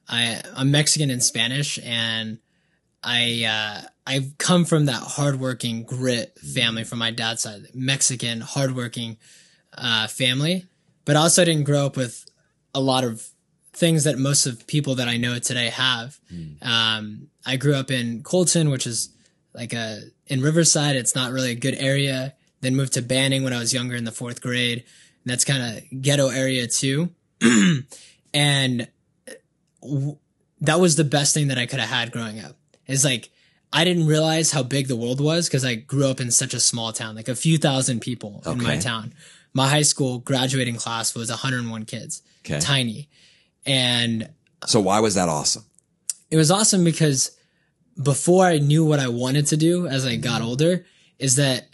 I, 0.10 0.42
I'm 0.56 0.72
Mexican 0.72 1.10
and 1.12 1.24
Spanish 1.24 1.80
and 1.84 2.40
I, 3.04 3.46
uh, 3.46 3.88
I've 4.06 4.38
come 4.38 4.66
from 4.66 4.86
that 4.86 5.02
hardworking 5.02 5.84
grit 5.84 6.38
family 6.38 6.84
from 6.84 7.00
my 7.00 7.12
dad's 7.12 7.44
side, 7.44 7.68
Mexican 7.74 8.42
hardworking 8.42 9.18
uh, 9.78 10.08
family, 10.08 10.66
but 11.06 11.16
also 11.16 11.42
I 11.42 11.46
didn't 11.46 11.64
grow 11.64 11.86
up 11.86 11.96
with 11.96 12.26
a 12.76 12.82
lot 12.82 13.04
of 13.04 13.30
things 13.74 14.04
that 14.04 14.18
most 14.18 14.46
of 14.46 14.68
people 14.68 14.96
that 14.96 15.08
I 15.08 15.18
know 15.18 15.40
today 15.40 15.70
have. 15.70 16.20
Mm. 16.32 16.66
Um, 16.66 17.28
I 17.46 17.56
grew 17.56 17.76
up 17.76 17.92
in 17.92 18.24
Colton, 18.24 18.70
which 18.70 18.86
is 18.86 19.10
like 19.54 19.74
a 19.74 20.02
in 20.28 20.42
Riverside. 20.42 20.96
It's 20.96 21.16
not 21.16 21.32
really 21.32 21.52
a 21.52 21.56
good 21.56 21.76
area. 21.76 22.34
Then 22.62 22.76
moved 22.76 22.94
to 22.94 23.02
Banning 23.02 23.44
when 23.44 23.54
I 23.54 23.60
was 23.60 23.74
younger 23.74 23.96
in 23.96 24.04
the 24.04 24.12
fourth 24.12 24.42
grade. 24.42 24.80
And 24.80 25.32
that's 25.32 25.44
kind 25.44 25.78
of 25.78 26.02
ghetto 26.02 26.30
area 26.30 26.68
too. 26.68 27.10
and 28.34 28.88
w- 29.82 30.18
that 30.62 30.80
was 30.80 30.96
the 30.96 31.04
best 31.04 31.34
thing 31.34 31.48
that 31.48 31.58
I 31.58 31.66
could 31.66 31.80
have 31.80 31.90
had 31.90 32.12
growing 32.12 32.40
up. 32.40 32.56
Is 32.88 33.06
like 33.06 33.30
I 33.76 33.84
didn't 33.84 34.06
realize 34.06 34.52
how 34.52 34.62
big 34.62 34.88
the 34.88 34.96
world 34.96 35.20
was 35.20 35.50
because 35.50 35.66
I 35.66 35.74
grew 35.74 36.06
up 36.06 36.22
in 36.22 36.30
such 36.30 36.54
a 36.54 36.60
small 36.60 36.94
town, 36.94 37.16
like 37.16 37.28
a 37.28 37.36
few 37.36 37.58
thousand 37.58 38.02
people 38.02 38.44
okay. 38.46 38.52
in 38.52 38.64
my 38.64 38.78
town. 38.78 39.14
My 39.52 39.68
high 39.68 39.82
school 39.82 40.20
graduating 40.20 40.76
class 40.76 41.16
was 41.16 41.32
101 41.32 41.86
kids, 41.86 42.22
okay. 42.46 42.60
tiny. 42.60 43.10
And 43.66 44.30
so 44.68 44.80
why 44.80 45.00
was 45.00 45.16
that 45.16 45.28
awesome? 45.28 45.66
It 46.30 46.38
was 46.38 46.52
awesome 46.52 46.84
because 46.84 47.36
before 48.02 48.46
I 48.46 48.60
knew 48.60 48.86
what 48.86 49.00
I 49.00 49.08
wanted 49.08 49.48
to 49.48 49.58
do 49.58 49.88
as 49.88 50.06
I 50.06 50.18
got 50.18 50.42
mm-hmm. 50.42 50.50
older 50.50 50.86
is 51.18 51.38
that 51.38 51.66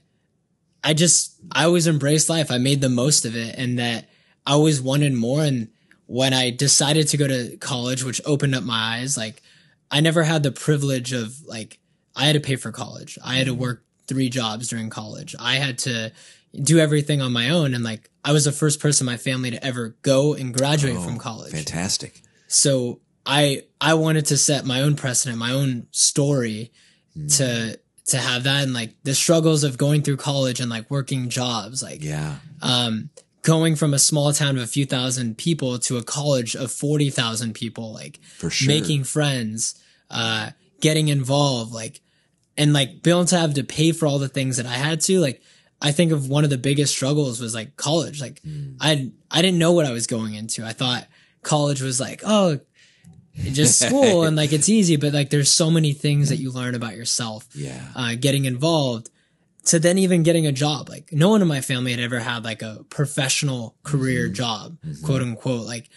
I 0.81 0.93
just, 0.93 1.35
I 1.51 1.65
always 1.65 1.87
embraced 1.87 2.29
life. 2.29 2.49
I 2.49 2.59
made 2.59 2.79
the 2.79 2.89
most 2.89 3.25
of 3.25 3.35
it 3.35 3.55
and 3.57 3.77
that 3.77 4.09
I 4.45 4.53
always 4.53 4.81
wanted 4.81 5.13
more. 5.13 5.43
And 5.43 5.67
when 6.05 6.33
I 6.33 6.49
decided 6.49 7.09
to 7.09 7.17
go 7.17 7.27
to 7.27 7.57
college, 7.57 8.05
which 8.05 8.21
opened 8.25 8.55
up 8.55 8.63
my 8.63 8.99
eyes, 8.99 9.17
like 9.17 9.41
I 9.91 9.99
never 9.99 10.23
had 10.23 10.43
the 10.43 10.51
privilege 10.51 11.11
of 11.11 11.45
like 11.45 11.78
I 12.19 12.25
had 12.25 12.33
to 12.33 12.41
pay 12.41 12.57
for 12.57 12.71
college. 12.73 13.17
I 13.23 13.35
had 13.35 13.45
to 13.45 13.53
mm-hmm. 13.53 13.61
work 13.61 13.83
three 14.07 14.29
jobs 14.29 14.67
during 14.67 14.89
college. 14.89 15.35
I 15.39 15.55
had 15.55 15.77
to 15.79 16.11
do 16.53 16.79
everything 16.79 17.21
on 17.21 17.31
my 17.31 17.49
own. 17.49 17.73
And 17.73 17.81
like, 17.81 18.09
I 18.25 18.33
was 18.33 18.43
the 18.43 18.51
first 18.51 18.81
person 18.81 19.07
in 19.07 19.13
my 19.13 19.17
family 19.17 19.51
to 19.51 19.65
ever 19.65 19.95
go 20.01 20.33
and 20.33 20.53
graduate 20.53 20.97
oh, 20.97 21.01
from 21.01 21.17
college. 21.17 21.53
Fantastic. 21.53 22.21
So 22.47 22.99
I, 23.25 23.63
I 23.79 23.93
wanted 23.93 24.25
to 24.27 24.37
set 24.37 24.65
my 24.65 24.81
own 24.81 24.97
precedent, 24.97 25.39
my 25.39 25.51
own 25.51 25.87
story 25.91 26.73
mm. 27.17 27.37
to, 27.37 27.79
to 28.07 28.17
have 28.17 28.43
that 28.43 28.63
and 28.63 28.73
like 28.73 28.95
the 29.03 29.15
struggles 29.15 29.63
of 29.63 29.77
going 29.77 30.01
through 30.01 30.17
college 30.17 30.59
and 30.59 30.69
like 30.69 30.91
working 30.91 31.29
jobs. 31.29 31.81
Like, 31.81 32.03
yeah. 32.03 32.35
Um, 32.61 33.11
going 33.43 33.77
from 33.77 33.93
a 33.93 33.99
small 33.99 34.33
town 34.33 34.57
of 34.57 34.63
a 34.63 34.67
few 34.67 34.85
thousand 34.85 35.37
people 35.37 35.79
to 35.79 35.97
a 35.97 36.03
college 36.03 36.53
of 36.53 36.69
40,000 36.69 37.53
people, 37.53 37.93
like 37.93 38.19
For 38.37 38.49
sure. 38.49 38.67
making 38.67 39.05
friends, 39.05 39.81
uh, 40.09 40.49
getting 40.81 41.07
involved, 41.07 41.71
like, 41.71 42.01
and 42.59 42.73
like 42.73 43.01
being 43.01 43.15
able 43.17 43.25
to 43.25 43.39
have 43.39 43.55
to 43.55 43.63
pay 43.63 43.91
for 43.93 44.05
all 44.05 44.19
the 44.19 44.27
things 44.27 44.57
that 44.57 44.67
I 44.67 44.73
had 44.73 45.01
to, 45.01 45.19
like, 45.19 45.41
I 45.81 45.91
think 45.93 46.11
of 46.11 46.27
one 46.27 46.43
of 46.43 46.49
the 46.49 46.57
biggest 46.57 46.93
struggles 46.93 47.39
was 47.39 47.55
like 47.55 47.77
college. 47.77 48.19
Like, 48.21 48.41
mm. 48.43 48.75
I, 48.81 49.11
I 49.31 49.41
didn't 49.41 49.59
know 49.59 49.71
what 49.71 49.85
I 49.85 49.91
was 49.91 50.07
going 50.07 50.33
into. 50.35 50.65
I 50.65 50.73
thought 50.73 51.07
college 51.41 51.81
was 51.81 51.99
like, 52.01 52.21
oh, 52.25 52.59
just 53.35 53.79
school 53.87 54.23
and 54.23 54.35
like 54.35 54.51
it's 54.51 54.67
easy, 54.67 54.97
but 54.97 55.13
like 55.13 55.29
there's 55.29 55.49
so 55.51 55.71
many 55.71 55.93
things 55.93 56.27
that 56.29 56.35
you 56.35 56.51
learn 56.51 56.75
about 56.75 56.95
yourself. 56.97 57.47
Yeah. 57.55 57.81
Uh, 57.95 58.15
getting 58.19 58.43
involved 58.45 59.09
to 59.67 59.79
then 59.79 59.97
even 59.97 60.23
getting 60.23 60.45
a 60.45 60.51
job. 60.51 60.89
Like 60.89 61.13
no 61.13 61.29
one 61.29 61.41
in 61.41 61.47
my 61.47 61.61
family 61.61 61.91
had 61.91 62.01
ever 62.01 62.19
had 62.19 62.43
like 62.43 62.61
a 62.61 62.83
professional 62.89 63.75
career 63.83 64.25
Mm-hmm. 64.25 64.33
job, 64.33 64.77
quote 65.05 65.21
unquote. 65.21 65.65
Like 65.65 65.89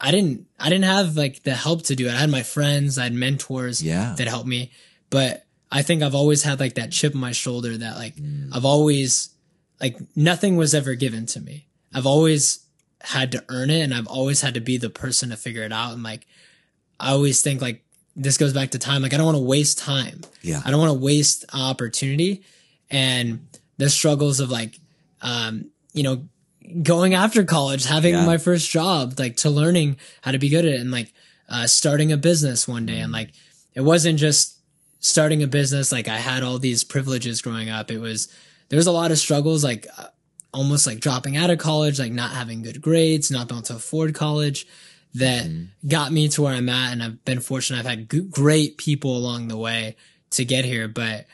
I 0.00 0.12
didn't, 0.12 0.46
I 0.60 0.68
didn't 0.68 0.84
have 0.84 1.16
like 1.16 1.42
the 1.42 1.54
help 1.54 1.82
to 1.86 1.96
do 1.96 2.06
it. 2.06 2.12
I 2.14 2.18
had 2.20 2.30
my 2.30 2.44
friends, 2.44 2.98
I 2.98 3.04
had 3.04 3.14
mentors 3.14 3.82
Yeah. 3.82 4.14
that 4.16 4.28
helped 4.28 4.46
me, 4.46 4.70
but 5.10 5.43
I 5.74 5.82
think 5.82 6.02
I've 6.02 6.14
always 6.14 6.42
had 6.44 6.60
like 6.60 6.74
that 6.76 6.92
chip 6.92 7.14
on 7.14 7.20
my 7.20 7.32
shoulder 7.32 7.76
that 7.76 7.96
like 7.96 8.14
Mm. 8.16 8.50
I've 8.54 8.64
always 8.64 9.30
like 9.80 9.96
nothing 10.16 10.56
was 10.56 10.72
ever 10.74 10.94
given 10.94 11.26
to 11.26 11.40
me. 11.40 11.66
I've 11.92 12.06
always 12.06 12.60
had 13.00 13.32
to 13.32 13.44
earn 13.48 13.68
it 13.70 13.80
and 13.82 13.92
I've 13.92 14.06
always 14.06 14.40
had 14.40 14.54
to 14.54 14.60
be 14.60 14.76
the 14.78 14.88
person 14.88 15.30
to 15.30 15.36
figure 15.36 15.62
it 15.64 15.72
out. 15.72 15.92
And 15.92 16.02
like, 16.02 16.26
I 17.00 17.10
always 17.10 17.42
think 17.42 17.60
like 17.60 17.84
this 18.16 18.38
goes 18.38 18.52
back 18.52 18.70
to 18.70 18.78
time. 18.78 19.02
Like 19.02 19.12
I 19.12 19.16
don't 19.16 19.26
want 19.26 19.36
to 19.36 19.42
waste 19.42 19.78
time. 19.78 20.20
Yeah. 20.42 20.62
I 20.64 20.70
don't 20.70 20.80
want 20.80 20.92
to 20.96 21.04
waste 21.04 21.44
opportunity 21.52 22.44
and 22.90 23.46
the 23.76 23.90
struggles 23.90 24.38
of 24.40 24.50
like, 24.50 24.78
um, 25.22 25.70
you 25.92 26.02
know, 26.04 26.28
going 26.82 27.14
after 27.14 27.42
college, 27.44 27.84
having 27.84 28.14
Yeah. 28.14 28.24
my 28.24 28.38
first 28.38 28.70
job, 28.70 29.18
like 29.18 29.36
to 29.38 29.50
learning 29.50 29.96
how 30.22 30.30
to 30.30 30.38
be 30.38 30.48
good 30.48 30.64
at 30.64 30.74
it 30.74 30.80
and 30.80 30.90
like, 30.92 31.12
uh, 31.48 31.66
starting 31.66 32.12
a 32.12 32.16
business 32.16 32.66
one 32.68 32.86
day. 32.86 33.00
And 33.00 33.12
like, 33.12 33.30
it 33.74 33.80
wasn't 33.82 34.18
just 34.20 34.53
starting 35.04 35.42
a 35.42 35.46
business. 35.46 35.92
Like 35.92 36.08
I 36.08 36.16
had 36.16 36.42
all 36.42 36.58
these 36.58 36.82
privileges 36.82 37.42
growing 37.42 37.68
up. 37.68 37.90
It 37.90 37.98
was, 37.98 38.28
there 38.70 38.78
was 38.78 38.86
a 38.86 38.92
lot 38.92 39.10
of 39.10 39.18
struggles, 39.18 39.62
like 39.62 39.86
uh, 39.98 40.06
almost 40.52 40.86
like 40.86 40.98
dropping 40.98 41.36
out 41.36 41.50
of 41.50 41.58
college, 41.58 41.98
like 41.98 42.12
not 42.12 42.30
having 42.30 42.62
good 42.62 42.80
grades, 42.80 43.30
not 43.30 43.46
being 43.46 43.58
able 43.58 43.66
to 43.66 43.76
afford 43.76 44.14
college 44.14 44.66
that 45.12 45.46
got 45.86 46.10
me 46.10 46.28
to 46.28 46.42
where 46.42 46.54
I'm 46.54 46.70
at. 46.70 46.92
And 46.92 47.02
I've 47.02 47.24
been 47.26 47.40
fortunate. 47.40 47.80
I've 47.80 47.86
had 47.86 48.10
g- 48.10 48.20
great 48.22 48.78
people 48.78 49.14
along 49.16 49.48
the 49.48 49.58
way 49.58 49.96
to 50.30 50.44
get 50.44 50.64
here. 50.64 50.88
But, 50.88 51.26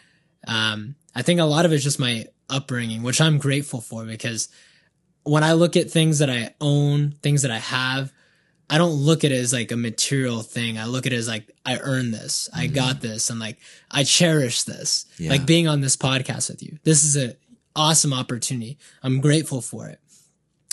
um, 0.48 0.96
I 1.14 1.22
think 1.22 1.38
a 1.38 1.44
lot 1.44 1.64
of 1.64 1.72
it's 1.72 1.84
just 1.84 2.00
my 2.00 2.26
upbringing, 2.48 3.04
which 3.04 3.20
I'm 3.20 3.38
grateful 3.38 3.80
for 3.80 4.04
because 4.04 4.48
when 5.22 5.44
I 5.44 5.52
look 5.52 5.76
at 5.76 5.90
things 5.90 6.18
that 6.18 6.28
I 6.28 6.54
own, 6.60 7.12
things 7.22 7.42
that 7.42 7.52
I 7.52 7.58
have, 7.58 8.12
I 8.70 8.78
don't 8.78 8.92
look 8.92 9.24
at 9.24 9.32
it 9.32 9.34
as 9.34 9.52
like 9.52 9.72
a 9.72 9.76
material 9.76 10.42
thing. 10.42 10.78
I 10.78 10.84
look 10.84 11.04
at 11.04 11.12
it 11.12 11.16
as 11.16 11.26
like, 11.26 11.50
I 11.66 11.78
earned 11.78 12.14
this. 12.14 12.48
I 12.54 12.68
got 12.68 13.00
this. 13.00 13.28
And 13.28 13.40
like, 13.40 13.58
I 13.90 14.04
cherish 14.04 14.62
this. 14.62 15.06
Yeah. 15.18 15.30
Like 15.30 15.44
being 15.44 15.66
on 15.66 15.80
this 15.80 15.96
podcast 15.96 16.48
with 16.48 16.62
you. 16.62 16.78
This 16.84 17.02
is 17.02 17.16
a 17.16 17.36
awesome 17.74 18.12
opportunity. 18.12 18.78
I'm 19.02 19.20
grateful 19.20 19.60
for 19.60 19.88
it. 19.88 19.98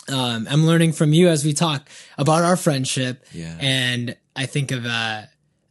Um, 0.07 0.47
I'm 0.47 0.67
learning 0.67 0.93
from 0.93 1.11
you 1.11 1.27
as 1.27 1.43
we 1.43 1.53
talk 1.53 1.89
about 2.19 2.43
our 2.43 2.55
friendship. 2.55 3.25
Yeah. 3.33 3.57
And 3.59 4.15
I 4.35 4.45
think 4.45 4.71
of, 4.71 4.85
uh, 4.85 5.23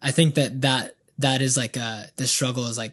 I 0.03 0.11
think 0.11 0.35
that 0.35 0.63
that, 0.63 0.97
that 1.19 1.41
is 1.41 1.57
like, 1.57 1.77
uh, 1.77 2.03
the 2.17 2.27
struggle 2.27 2.67
is 2.67 2.77
like 2.77 2.93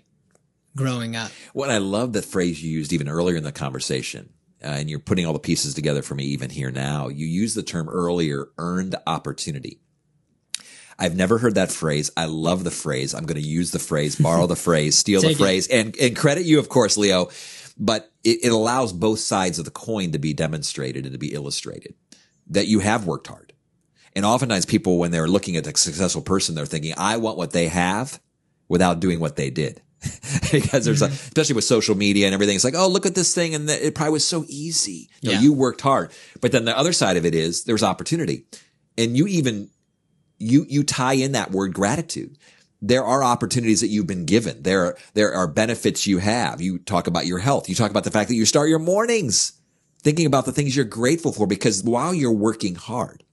growing 0.75 1.15
up. 1.15 1.31
What 1.53 1.71
I 1.71 1.79
love 1.79 2.13
that 2.13 2.25
phrase 2.25 2.63
you 2.63 2.71
used 2.71 2.93
even 2.93 3.09
earlier 3.09 3.37
in 3.37 3.43
the 3.43 3.51
conversation, 3.51 4.29
uh, 4.63 4.67
and 4.67 4.89
you're 4.89 4.99
putting 4.99 5.25
all 5.25 5.33
the 5.33 5.39
pieces 5.39 5.73
together 5.73 6.01
for 6.01 6.15
me 6.15 6.25
even 6.25 6.49
here 6.49 6.71
now. 6.71 7.07
You 7.07 7.25
used 7.25 7.55
the 7.55 7.63
term 7.63 7.89
earlier, 7.89 8.49
earned 8.57 8.95
opportunity. 9.05 9.79
I've 10.97 11.15
never 11.15 11.37
heard 11.37 11.55
that 11.55 11.71
phrase. 11.71 12.11
I 12.15 12.25
love 12.25 12.63
the 12.63 12.71
phrase. 12.71 13.13
I'm 13.13 13.25
going 13.25 13.41
to 13.41 13.47
use 13.47 13.71
the 13.71 13.79
phrase, 13.79 14.15
borrow 14.15 14.47
the 14.47 14.55
phrase, 14.55 14.97
steal 14.97 15.21
the 15.21 15.31
it. 15.31 15.37
phrase, 15.37 15.67
and 15.67 15.95
and 15.97 16.15
credit 16.15 16.45
you, 16.45 16.59
of 16.59 16.69
course, 16.69 16.97
Leo. 16.97 17.29
But 17.77 18.11
it, 18.23 18.45
it 18.45 18.51
allows 18.51 18.93
both 18.93 19.19
sides 19.19 19.57
of 19.57 19.65
the 19.65 19.71
coin 19.71 20.11
to 20.11 20.19
be 20.19 20.33
demonstrated 20.33 21.05
and 21.05 21.13
to 21.13 21.17
be 21.17 21.33
illustrated 21.33 21.95
that 22.47 22.67
you 22.67 22.79
have 22.79 23.07
worked 23.07 23.27
hard. 23.27 23.53
And 24.15 24.25
oftentimes, 24.25 24.67
people, 24.67 24.99
when 24.99 25.09
they're 25.09 25.27
looking 25.27 25.57
at 25.57 25.65
a 25.65 25.75
successful 25.75 26.21
person, 26.21 26.53
they're 26.53 26.67
thinking, 26.67 26.93
"I 26.95 27.17
want 27.17 27.37
what 27.37 27.51
they 27.51 27.67
have," 27.67 28.21
without 28.67 28.99
doing 28.99 29.19
what 29.19 29.35
they 29.35 29.49
did. 29.49 29.81
because 30.51 30.85
there's 30.85 31.01
a, 31.01 31.05
especially 31.05 31.55
with 31.55 31.63
social 31.63 31.95
media 31.95 32.25
and 32.25 32.33
everything, 32.33 32.55
it's 32.55 32.63
like, 32.63 32.75
oh, 32.75 32.87
look 32.87 33.05
at 33.05 33.15
this 33.15 33.33
thing. 33.33 33.55
And 33.55 33.67
th- 33.67 33.81
it 33.81 33.95
probably 33.95 34.13
was 34.13 34.27
so 34.27 34.45
easy. 34.47 35.09
No, 35.23 35.31
Yeah. 35.31 35.39
you 35.41 35.53
worked 35.53 35.81
hard. 35.81 36.11
But 36.41 36.51
then 36.51 36.65
the 36.65 36.77
other 36.77 36.93
side 36.93 37.17
of 37.17 37.25
it 37.25 37.35
is 37.35 37.63
there's 37.63 37.83
opportunity. 37.83 38.45
And 38.97 39.15
you 39.17 39.27
even, 39.27 39.69
you, 40.39 40.65
you 40.67 40.83
tie 40.83 41.13
in 41.13 41.31
that 41.33 41.51
word 41.51 41.73
gratitude. 41.73 42.37
There 42.81 43.03
are 43.03 43.23
opportunities 43.23 43.79
that 43.81 43.87
you've 43.87 44.07
been 44.07 44.25
given. 44.25 44.63
There 44.63 44.85
are, 44.85 44.97
there 45.13 45.33
are 45.33 45.47
benefits 45.47 46.05
you 46.05 46.17
have. 46.17 46.59
You 46.61 46.79
talk 46.79 47.07
about 47.07 47.25
your 47.25 47.39
health. 47.39 47.69
You 47.69 47.75
talk 47.75 47.91
about 47.91 48.03
the 48.03 48.11
fact 48.11 48.27
that 48.29 48.35
you 48.35 48.45
start 48.45 48.69
your 48.69 48.79
mornings 48.79 49.53
thinking 50.01 50.25
about 50.25 50.43
the 50.45 50.51
things 50.51 50.75
you're 50.75 50.83
grateful 50.85 51.31
for 51.31 51.47
because 51.47 51.81
while 51.81 52.13
you're 52.13 52.31
working 52.33 52.75
hard, 52.75 53.23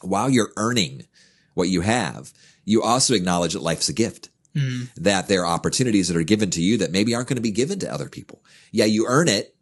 while 0.00 0.28
you're 0.28 0.50
earning 0.56 1.06
what 1.54 1.68
you 1.68 1.82
have, 1.82 2.32
you 2.64 2.82
also 2.82 3.14
acknowledge 3.14 3.52
that 3.52 3.62
life's 3.62 3.88
a 3.88 3.92
gift 3.92 4.28
Mm. 4.54 4.88
that 4.94 5.26
there 5.26 5.42
are 5.44 5.52
opportunities 5.52 6.06
that 6.06 6.16
are 6.16 6.22
given 6.22 6.48
to 6.50 6.62
you 6.62 6.78
that 6.78 6.92
maybe 6.92 7.12
aren't 7.12 7.26
going 7.26 7.36
to 7.36 7.42
be 7.42 7.50
given 7.50 7.80
to 7.80 7.92
other 7.92 8.08
people. 8.08 8.44
Yeah, 8.70 8.84
you 8.84 9.06
earn 9.08 9.26
it 9.26 9.56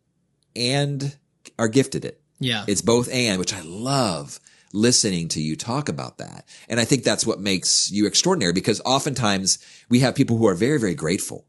and 0.55 1.17
are 1.59 1.69
gifted 1.69 2.05
it. 2.05 2.21
Yeah. 2.41 2.65
It's 2.69 2.83
both 2.83 3.11
and, 3.11 3.39
which 3.39 3.55
I 3.55 3.63
love 3.63 4.39
listening 4.73 5.29
to 5.29 5.41
you 5.41 5.57
talk 5.57 5.89
about 5.89 6.19
that. 6.19 6.47
And 6.69 6.81
I 6.81 6.85
think 6.85 7.05
that's 7.05 7.27
what 7.27 7.41
makes 7.41 7.91
you 7.91 8.07
extraordinary 8.07 8.53
because 8.53 8.81
oftentimes 8.85 9.59
we 9.89 10.01
have 10.01 10.15
people 10.15 10.37
who 10.37 10.47
are 10.47 10.55
very, 10.55 10.79
very 10.79 10.95
grateful, 10.95 11.47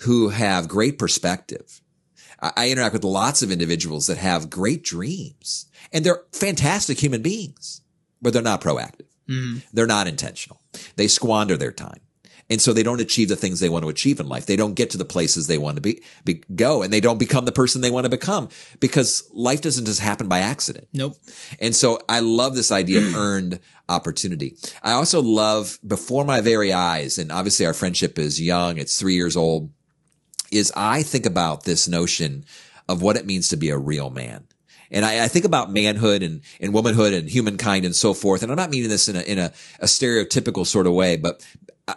who 0.00 0.28
have 0.28 0.68
great 0.68 0.98
perspective. 0.98 1.80
I, 2.40 2.52
I 2.56 2.70
interact 2.70 2.92
with 2.92 3.04
lots 3.04 3.42
of 3.42 3.50
individuals 3.50 4.06
that 4.06 4.18
have 4.18 4.50
great 4.50 4.84
dreams 4.84 5.66
and 5.92 6.04
they're 6.04 6.22
fantastic 6.32 7.02
human 7.02 7.22
beings, 7.22 7.80
but 8.22 8.32
they're 8.32 8.42
not 8.42 8.60
proactive. 8.60 9.06
Mm. 9.28 9.62
They're 9.72 9.86
not 9.86 10.06
intentional. 10.06 10.60
They 10.96 11.08
squander 11.08 11.56
their 11.56 11.72
time. 11.72 12.00
And 12.50 12.62
so 12.62 12.72
they 12.72 12.82
don't 12.82 13.00
achieve 13.00 13.28
the 13.28 13.36
things 13.36 13.60
they 13.60 13.68
want 13.68 13.82
to 13.82 13.90
achieve 13.90 14.20
in 14.20 14.28
life. 14.28 14.46
They 14.46 14.56
don't 14.56 14.74
get 14.74 14.90
to 14.90 14.98
the 14.98 15.04
places 15.04 15.46
they 15.46 15.58
want 15.58 15.76
to 15.76 15.82
be, 15.82 16.02
be 16.24 16.42
go 16.54 16.82
and 16.82 16.92
they 16.92 17.00
don't 17.00 17.18
become 17.18 17.44
the 17.44 17.52
person 17.52 17.80
they 17.80 17.90
want 17.90 18.04
to 18.04 18.10
become 18.10 18.48
because 18.80 19.28
life 19.34 19.60
doesn't 19.60 19.84
just 19.84 20.00
happen 20.00 20.28
by 20.28 20.38
accident. 20.38 20.88
Nope. 20.94 21.16
And 21.60 21.76
so 21.76 22.00
I 22.08 22.20
love 22.20 22.54
this 22.54 22.72
idea 22.72 23.00
of 23.00 23.14
earned 23.16 23.60
opportunity. 23.88 24.56
I 24.82 24.92
also 24.92 25.20
love 25.20 25.78
before 25.86 26.24
my 26.24 26.40
very 26.40 26.72
eyes, 26.72 27.18
and 27.18 27.32
obviously 27.32 27.66
our 27.66 27.74
friendship 27.74 28.18
is 28.18 28.40
young. 28.40 28.78
It's 28.78 28.98
three 28.98 29.14
years 29.14 29.36
old 29.36 29.70
is 30.50 30.72
I 30.74 31.02
think 31.02 31.26
about 31.26 31.64
this 31.64 31.88
notion 31.88 32.44
of 32.88 33.02
what 33.02 33.16
it 33.16 33.26
means 33.26 33.48
to 33.48 33.56
be 33.56 33.70
a 33.70 33.78
real 33.78 34.10
man. 34.10 34.46
And 34.90 35.04
I, 35.04 35.24
I 35.24 35.28
think 35.28 35.44
about 35.44 35.70
manhood 35.70 36.22
and, 36.22 36.40
and 36.60 36.72
womanhood 36.72 37.12
and 37.12 37.28
humankind 37.28 37.84
and 37.84 37.94
so 37.94 38.14
forth. 38.14 38.42
And 38.42 38.50
I'm 38.50 38.56
not 38.56 38.70
meaning 38.70 38.88
this 38.88 39.08
in 39.08 39.16
a, 39.16 39.20
in 39.20 39.38
a, 39.38 39.52
a 39.80 39.84
stereotypical 39.84 40.66
sort 40.66 40.86
of 40.86 40.94
way, 40.94 41.16
but 41.16 41.46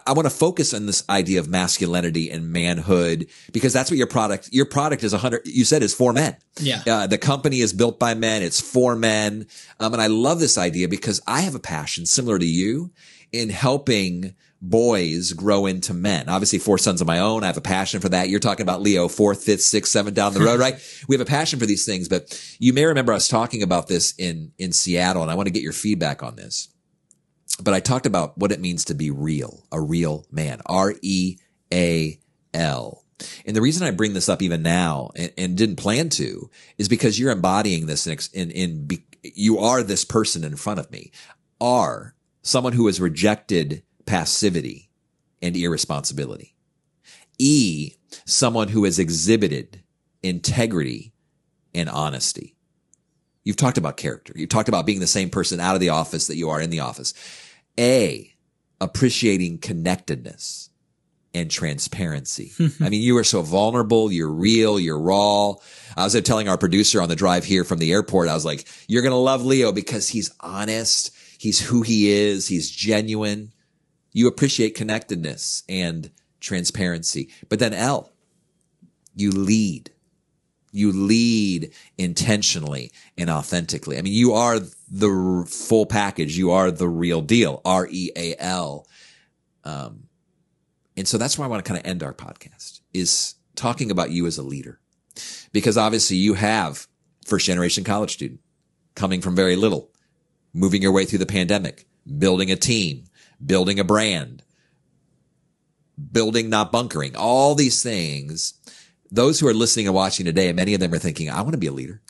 I, 0.06 0.12
want 0.12 0.26
to 0.26 0.34
focus 0.34 0.72
on 0.72 0.86
this 0.86 1.04
idea 1.08 1.40
of 1.40 1.48
masculinity 1.48 2.30
and 2.30 2.50
manhood 2.50 3.28
because 3.52 3.72
that's 3.72 3.90
what 3.90 3.98
your 3.98 4.06
product, 4.06 4.48
your 4.52 4.64
product 4.64 5.04
is 5.04 5.12
a 5.12 5.18
hundred, 5.18 5.42
you 5.44 5.64
said 5.64 5.82
is 5.82 5.94
for 5.94 6.12
men. 6.12 6.36
Yeah. 6.60 6.82
Uh, 6.86 7.06
the 7.06 7.18
company 7.18 7.60
is 7.60 7.72
built 7.72 7.98
by 7.98 8.14
men. 8.14 8.42
It's 8.42 8.60
for 8.60 8.96
men. 8.96 9.46
Um, 9.80 9.92
and 9.92 10.00
I 10.00 10.06
love 10.06 10.40
this 10.40 10.56
idea 10.56 10.88
because 10.88 11.20
I 11.26 11.42
have 11.42 11.54
a 11.54 11.60
passion 11.60 12.06
similar 12.06 12.38
to 12.38 12.46
you 12.46 12.90
in 13.32 13.50
helping 13.50 14.34
boys 14.62 15.32
grow 15.32 15.66
into 15.66 15.92
men. 15.92 16.28
Obviously, 16.28 16.58
four 16.60 16.78
sons 16.78 17.00
of 17.00 17.06
my 17.06 17.18
own. 17.18 17.42
I 17.42 17.48
have 17.48 17.56
a 17.56 17.62
passion 17.62 18.00
for 18.00 18.08
that. 18.10 18.28
You're 18.28 18.40
talking 18.40 18.62
about 18.62 18.80
Leo, 18.80 19.08
fourth, 19.08 19.42
fifth, 19.42 19.62
sixth, 19.62 19.90
seventh 19.90 20.14
down 20.14 20.32
the 20.32 20.40
road, 20.40 20.60
right? 20.60 20.74
We 21.08 21.16
have 21.16 21.20
a 21.20 21.28
passion 21.28 21.58
for 21.58 21.66
these 21.66 21.84
things, 21.84 22.08
but 22.08 22.40
you 22.60 22.72
may 22.72 22.84
remember 22.84 23.12
us 23.12 23.26
talking 23.26 23.62
about 23.62 23.88
this 23.88 24.14
in, 24.18 24.52
in 24.56 24.72
Seattle, 24.72 25.22
and 25.22 25.30
I 25.30 25.34
want 25.34 25.48
to 25.48 25.52
get 25.52 25.62
your 25.62 25.72
feedback 25.72 26.22
on 26.22 26.36
this. 26.36 26.68
But 27.60 27.74
I 27.74 27.80
talked 27.80 28.06
about 28.06 28.36
what 28.38 28.52
it 28.52 28.60
means 28.60 28.84
to 28.86 28.94
be 28.94 29.10
real, 29.10 29.66
a 29.70 29.80
real 29.80 30.26
man, 30.30 30.60
R 30.66 30.94
E 31.02 31.38
A 31.72 32.18
L. 32.54 33.04
And 33.46 33.54
the 33.54 33.60
reason 33.60 33.86
I 33.86 33.90
bring 33.92 34.14
this 34.14 34.28
up 34.28 34.42
even 34.42 34.62
now 34.62 35.10
and, 35.14 35.32
and 35.38 35.56
didn't 35.56 35.76
plan 35.76 36.08
to 36.10 36.50
is 36.78 36.88
because 36.88 37.18
you're 37.18 37.30
embodying 37.30 37.86
this 37.86 38.06
in, 38.06 38.18
in, 38.32 38.50
in 38.50 38.86
be, 38.86 39.04
you 39.22 39.58
are 39.58 39.82
this 39.82 40.04
person 40.04 40.44
in 40.44 40.56
front 40.56 40.80
of 40.80 40.90
me. 40.90 41.12
Are 41.60 42.16
someone 42.42 42.72
who 42.72 42.86
has 42.86 43.00
rejected 43.00 43.82
passivity 44.04 44.90
and 45.40 45.56
irresponsibility. 45.56 46.54
E, 47.38 47.94
someone 48.24 48.68
who 48.68 48.84
has 48.84 48.98
exhibited 48.98 49.82
integrity 50.22 51.12
and 51.74 51.88
honesty. 51.88 52.56
You've 53.44 53.56
talked 53.56 53.78
about 53.78 53.96
character. 53.96 54.32
You've 54.36 54.50
talked 54.50 54.68
about 54.68 54.86
being 54.86 55.00
the 55.00 55.06
same 55.06 55.30
person 55.30 55.58
out 55.58 55.74
of 55.74 55.80
the 55.80 55.88
office 55.88 56.28
that 56.28 56.36
you 56.36 56.50
are 56.50 56.60
in 56.60 56.70
the 56.70 56.80
office. 56.80 57.14
A, 57.78 58.32
appreciating 58.80 59.58
connectedness 59.58 60.70
and 61.34 61.50
transparency. 61.50 62.52
Hmm. 62.56 62.84
I 62.84 62.88
mean, 62.88 63.02
you 63.02 63.16
are 63.16 63.24
so 63.24 63.42
vulnerable. 63.42 64.12
You're 64.12 64.30
real. 64.30 64.78
You're 64.78 65.00
raw. 65.00 65.54
I 65.96 66.04
was 66.04 66.20
telling 66.22 66.48
our 66.48 66.58
producer 66.58 67.00
on 67.00 67.08
the 67.08 67.16
drive 67.16 67.44
here 67.44 67.64
from 67.64 67.78
the 67.78 67.92
airport, 67.92 68.28
I 68.28 68.34
was 68.34 68.44
like, 68.44 68.66
you're 68.86 69.02
going 69.02 69.12
to 69.12 69.16
love 69.16 69.44
Leo 69.44 69.72
because 69.72 70.08
he's 70.08 70.30
honest. 70.40 71.14
He's 71.38 71.60
who 71.60 71.82
he 71.82 72.10
is. 72.10 72.48
He's 72.48 72.70
genuine. 72.70 73.52
You 74.12 74.28
appreciate 74.28 74.74
connectedness 74.74 75.62
and 75.68 76.10
transparency. 76.40 77.30
But 77.48 77.60
then 77.60 77.72
L, 77.72 78.12
you 79.14 79.30
lead. 79.30 79.90
You 80.72 80.92
lead 80.92 81.72
intentionally 81.98 82.92
and 83.16 83.30
authentically. 83.30 83.98
I 83.98 84.02
mean, 84.02 84.14
you 84.14 84.32
are 84.32 84.58
the 84.90 85.46
full 85.48 85.86
package. 85.86 86.36
You 86.36 86.50
are 86.50 86.70
the 86.70 86.88
real 86.88 87.20
deal. 87.20 87.60
R 87.64 87.86
E 87.90 88.10
A 88.16 88.34
L. 88.38 88.86
Um, 89.64 90.04
and 90.96 91.06
so 91.06 91.18
that's 91.18 91.38
why 91.38 91.44
I 91.44 91.48
want 91.48 91.64
to 91.64 91.68
kind 91.68 91.80
of 91.80 91.88
end 91.88 92.02
our 92.02 92.14
podcast 92.14 92.80
is 92.92 93.34
talking 93.54 93.90
about 93.90 94.10
you 94.10 94.26
as 94.26 94.38
a 94.38 94.42
leader 94.42 94.80
because 95.52 95.76
obviously 95.76 96.16
you 96.16 96.34
have 96.34 96.86
first 97.24 97.46
generation 97.46 97.84
college 97.84 98.12
student 98.12 98.40
coming 98.94 99.20
from 99.20 99.36
very 99.36 99.56
little, 99.56 99.90
moving 100.52 100.82
your 100.82 100.92
way 100.92 101.04
through 101.04 101.18
the 101.18 101.26
pandemic, 101.26 101.86
building 102.18 102.50
a 102.50 102.56
team, 102.56 103.04
building 103.44 103.78
a 103.78 103.84
brand, 103.84 104.42
building, 106.10 106.48
not 106.50 106.72
bunkering, 106.72 107.16
all 107.16 107.54
these 107.54 107.82
things. 107.82 108.54
Those 109.12 109.38
who 109.38 109.46
are 109.46 109.54
listening 109.54 109.86
and 109.86 109.94
watching 109.94 110.24
today, 110.24 110.50
many 110.54 110.72
of 110.72 110.80
them 110.80 110.92
are 110.94 110.98
thinking, 110.98 111.28
I 111.28 111.42
want 111.42 111.52
to 111.52 111.58
be 111.58 111.66
a 111.66 111.72
leader. 111.72 112.00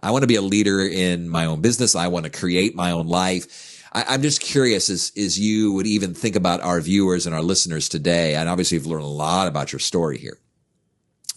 I 0.00 0.12
want 0.12 0.22
to 0.22 0.28
be 0.28 0.36
a 0.36 0.42
leader 0.42 0.80
in 0.80 1.28
my 1.28 1.46
own 1.46 1.60
business. 1.60 1.96
I 1.96 2.06
want 2.06 2.24
to 2.24 2.30
create 2.30 2.76
my 2.76 2.92
own 2.92 3.08
life. 3.08 3.82
I, 3.92 4.14
am 4.14 4.22
just 4.22 4.40
curious 4.40 4.88
as, 4.88 5.10
as 5.16 5.38
you 5.38 5.72
would 5.72 5.88
even 5.88 6.14
think 6.14 6.36
about 6.36 6.60
our 6.60 6.80
viewers 6.80 7.26
and 7.26 7.34
our 7.34 7.42
listeners 7.42 7.88
today. 7.88 8.36
And 8.36 8.48
obviously 8.48 8.78
you've 8.78 8.86
learned 8.86 9.02
a 9.02 9.08
lot 9.08 9.48
about 9.48 9.72
your 9.72 9.80
story 9.80 10.18
here 10.18 10.38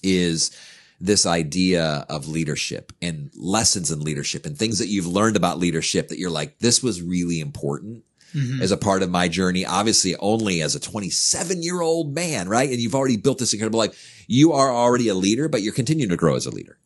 is 0.03 0.55
this 1.01 1.25
idea 1.25 2.05
of 2.07 2.27
leadership 2.27 2.93
and 3.01 3.31
lessons 3.35 3.91
in 3.91 3.99
leadership 3.99 4.45
and 4.45 4.55
things 4.55 4.77
that 4.77 4.87
you've 4.87 5.07
learned 5.07 5.35
about 5.35 5.57
leadership 5.57 6.09
that 6.09 6.19
you're 6.19 6.29
like, 6.29 6.59
this 6.59 6.83
was 6.83 7.01
really 7.01 7.39
important 7.39 8.03
mm-hmm. 8.36 8.61
as 8.61 8.71
a 8.71 8.77
part 8.77 9.01
of 9.01 9.09
my 9.09 9.27
journey. 9.27 9.65
Obviously, 9.65 10.15
only 10.17 10.61
as 10.61 10.75
a 10.75 10.79
27 10.79 11.63
year 11.63 11.81
old 11.81 12.13
man, 12.13 12.49
right? 12.49 12.69
And 12.69 12.79
you've 12.79 12.95
already 12.95 13.17
built 13.17 13.39
this 13.39 13.53
incredible 13.53 13.79
life. 13.79 14.25
You 14.27 14.53
are 14.53 14.71
already 14.71 15.07
a 15.07 15.15
leader, 15.15 15.47
but 15.47 15.61
you're 15.61 15.73
continuing 15.73 16.09
to 16.09 16.17
grow 16.17 16.36
as 16.36 16.45
a 16.45 16.51
leader. 16.51 16.77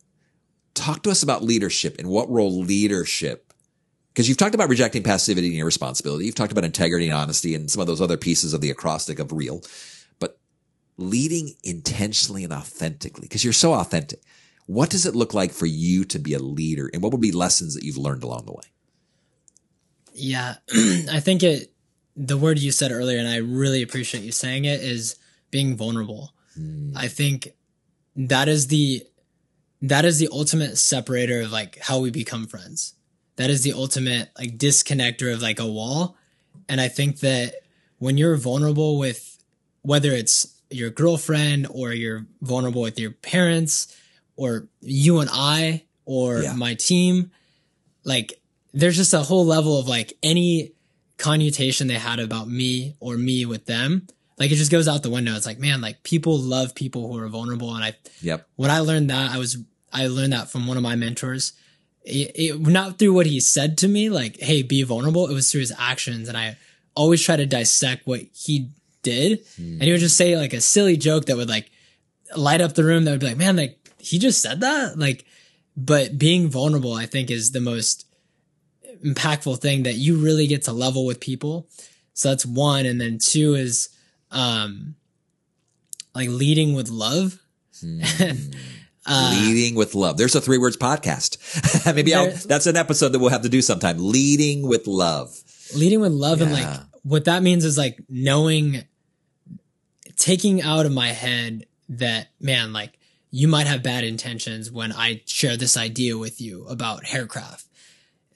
Talk 0.74 1.02
to 1.02 1.10
us 1.10 1.22
about 1.22 1.42
leadership 1.42 1.96
and 1.98 2.08
what 2.08 2.30
role 2.30 2.60
leadership, 2.60 3.52
because 4.12 4.28
you've 4.28 4.38
talked 4.38 4.54
about 4.54 4.68
rejecting 4.68 5.02
passivity 5.02 5.48
and 5.48 5.58
irresponsibility. 5.58 6.26
You've 6.26 6.36
talked 6.36 6.52
about 6.52 6.64
integrity 6.64 7.08
and 7.08 7.14
honesty 7.14 7.54
and 7.54 7.70
some 7.70 7.80
of 7.80 7.86
those 7.86 8.00
other 8.00 8.16
pieces 8.16 8.54
of 8.54 8.60
the 8.60 8.70
acrostic 8.70 9.18
of 9.18 9.32
real, 9.32 9.62
but 10.20 10.38
leading 10.96 11.54
intentionally 11.64 12.44
and 12.44 12.52
authentically, 12.52 13.22
because 13.22 13.42
you're 13.42 13.52
so 13.52 13.74
authentic. 13.74 14.20
What 14.66 14.90
does 14.90 15.04
it 15.04 15.16
look 15.16 15.34
like 15.34 15.50
for 15.50 15.66
you 15.66 16.04
to 16.04 16.20
be 16.20 16.32
a 16.34 16.38
leader 16.38 16.88
and 16.92 17.02
what 17.02 17.10
would 17.10 17.20
be 17.20 17.32
lessons 17.32 17.74
that 17.74 17.82
you've 17.82 17.98
learned 17.98 18.22
along 18.22 18.46
the 18.46 18.52
way? 18.52 18.62
Yeah, 20.20 20.56
I 21.10 21.20
think 21.20 21.42
it, 21.42 21.72
the 22.16 22.36
word 22.36 22.58
you 22.58 22.72
said 22.72 22.92
earlier, 22.92 23.18
and 23.18 23.28
I 23.28 23.36
really 23.36 23.82
appreciate 23.82 24.24
you 24.24 24.32
saying 24.32 24.64
it, 24.64 24.82
is 24.82 25.16
being 25.50 25.76
vulnerable. 25.76 26.32
Mm. 26.58 26.92
I 26.96 27.08
think 27.08 27.48
that 28.16 28.48
is 28.48 28.66
the, 28.68 29.04
that 29.82 30.04
is 30.04 30.18
the 30.18 30.28
ultimate 30.30 30.78
separator 30.78 31.42
of 31.42 31.52
like 31.52 31.78
how 31.78 31.98
we 32.00 32.10
become 32.10 32.46
friends. 32.46 32.94
That 33.36 33.50
is 33.50 33.62
the 33.62 33.72
ultimate 33.72 34.30
like 34.38 34.58
disconnector 34.58 35.32
of 35.32 35.40
like 35.40 35.58
a 35.58 35.66
wall. 35.66 36.16
And 36.68 36.80
I 36.80 36.88
think 36.88 37.20
that 37.20 37.54
when 37.98 38.18
you're 38.18 38.36
vulnerable 38.36 38.98
with 38.98 39.38
whether 39.82 40.10
it's 40.10 40.60
your 40.70 40.90
girlfriend 40.90 41.66
or 41.70 41.92
you're 41.92 42.26
vulnerable 42.42 42.82
with 42.82 42.98
your 42.98 43.10
parents 43.10 43.96
or 44.36 44.68
you 44.80 45.20
and 45.20 45.30
I 45.32 45.84
or 46.04 46.42
yeah. 46.42 46.54
my 46.54 46.74
team, 46.74 47.30
like 48.04 48.39
there's 48.72 48.96
just 48.96 49.14
a 49.14 49.20
whole 49.20 49.44
level 49.44 49.78
of 49.78 49.88
like 49.88 50.12
any 50.22 50.72
connotation 51.18 51.86
they 51.86 51.94
had 51.94 52.18
about 52.18 52.48
me 52.48 52.94
or 53.00 53.16
me 53.16 53.44
with 53.44 53.66
them. 53.66 54.06
Like 54.38 54.50
it 54.50 54.56
just 54.56 54.70
goes 54.70 54.88
out 54.88 55.02
the 55.02 55.10
window. 55.10 55.34
It's 55.34 55.46
like, 55.46 55.58
man, 55.58 55.80
like 55.80 56.02
people 56.02 56.38
love 56.38 56.74
people 56.74 57.12
who 57.12 57.18
are 57.18 57.28
vulnerable. 57.28 57.74
And 57.74 57.84
I, 57.84 57.94
yep. 58.22 58.48
When 58.56 58.70
I 58.70 58.80
learned 58.80 59.10
that, 59.10 59.30
I 59.30 59.38
was, 59.38 59.58
I 59.92 60.06
learned 60.06 60.32
that 60.32 60.50
from 60.50 60.66
one 60.66 60.76
of 60.76 60.82
my 60.82 60.96
mentors. 60.96 61.52
It, 62.02 62.32
it, 62.34 62.60
not 62.60 62.98
through 62.98 63.12
what 63.12 63.26
he 63.26 63.40
said 63.40 63.76
to 63.78 63.88
me, 63.88 64.08
like, 64.08 64.40
hey, 64.40 64.62
be 64.62 64.82
vulnerable. 64.82 65.28
It 65.28 65.34
was 65.34 65.52
through 65.52 65.60
his 65.60 65.74
actions. 65.78 66.28
And 66.28 66.38
I 66.38 66.56
always 66.94 67.22
try 67.22 67.36
to 67.36 67.44
dissect 67.44 68.06
what 68.06 68.20
he 68.32 68.70
did. 69.02 69.44
Mm. 69.60 69.74
And 69.74 69.82
he 69.82 69.92
would 69.92 70.00
just 70.00 70.16
say 70.16 70.36
like 70.36 70.54
a 70.54 70.60
silly 70.60 70.96
joke 70.96 71.26
that 71.26 71.36
would 71.36 71.48
like 71.48 71.70
light 72.34 72.62
up 72.62 72.74
the 72.74 72.84
room 72.84 73.04
that 73.04 73.10
would 73.10 73.20
be 73.20 73.26
like, 73.26 73.36
man, 73.36 73.56
like 73.56 73.78
he 73.98 74.18
just 74.18 74.40
said 74.40 74.60
that. 74.60 74.98
Like, 74.98 75.26
but 75.76 76.18
being 76.18 76.48
vulnerable, 76.48 76.94
I 76.94 77.06
think 77.06 77.30
is 77.30 77.52
the 77.52 77.60
most 77.60 78.06
impactful 79.04 79.60
thing 79.60 79.84
that 79.84 79.94
you 79.94 80.16
really 80.16 80.46
get 80.46 80.62
to 80.62 80.72
level 80.72 81.06
with 81.06 81.20
people. 81.20 81.68
So 82.14 82.28
that's 82.28 82.44
one. 82.44 82.86
And 82.86 83.00
then 83.00 83.18
two 83.18 83.54
is, 83.54 83.88
um, 84.30 84.94
like 86.14 86.28
leading 86.28 86.74
with 86.74 86.88
love. 86.90 87.38
Mm. 87.82 88.54
uh, 89.06 89.38
leading 89.40 89.74
with 89.74 89.94
love. 89.94 90.16
There's 90.16 90.34
a 90.34 90.40
three 90.40 90.58
words 90.58 90.76
podcast. 90.76 91.94
Maybe 91.94 92.14
I'll, 92.14 92.30
that's 92.30 92.66
an 92.66 92.76
episode 92.76 93.10
that 93.10 93.18
we'll 93.18 93.30
have 93.30 93.42
to 93.42 93.48
do 93.48 93.62
sometime. 93.62 93.96
Leading 93.98 94.66
with 94.66 94.86
love. 94.86 95.36
Leading 95.74 96.00
with 96.00 96.12
love. 96.12 96.40
Yeah. 96.40 96.46
And 96.46 96.54
like, 96.54 96.80
what 97.02 97.24
that 97.24 97.42
means 97.42 97.64
is 97.64 97.78
like 97.78 97.98
knowing, 98.08 98.84
taking 100.16 100.60
out 100.62 100.86
of 100.86 100.92
my 100.92 101.08
head 101.08 101.66
that, 101.88 102.28
man, 102.40 102.72
like, 102.72 102.98
you 103.32 103.46
might 103.46 103.68
have 103.68 103.82
bad 103.82 104.02
intentions 104.02 104.72
when 104.72 104.92
I 104.92 105.22
share 105.24 105.56
this 105.56 105.76
idea 105.76 106.18
with 106.18 106.40
you 106.40 106.66
about 106.66 107.06
haircraft 107.06 107.64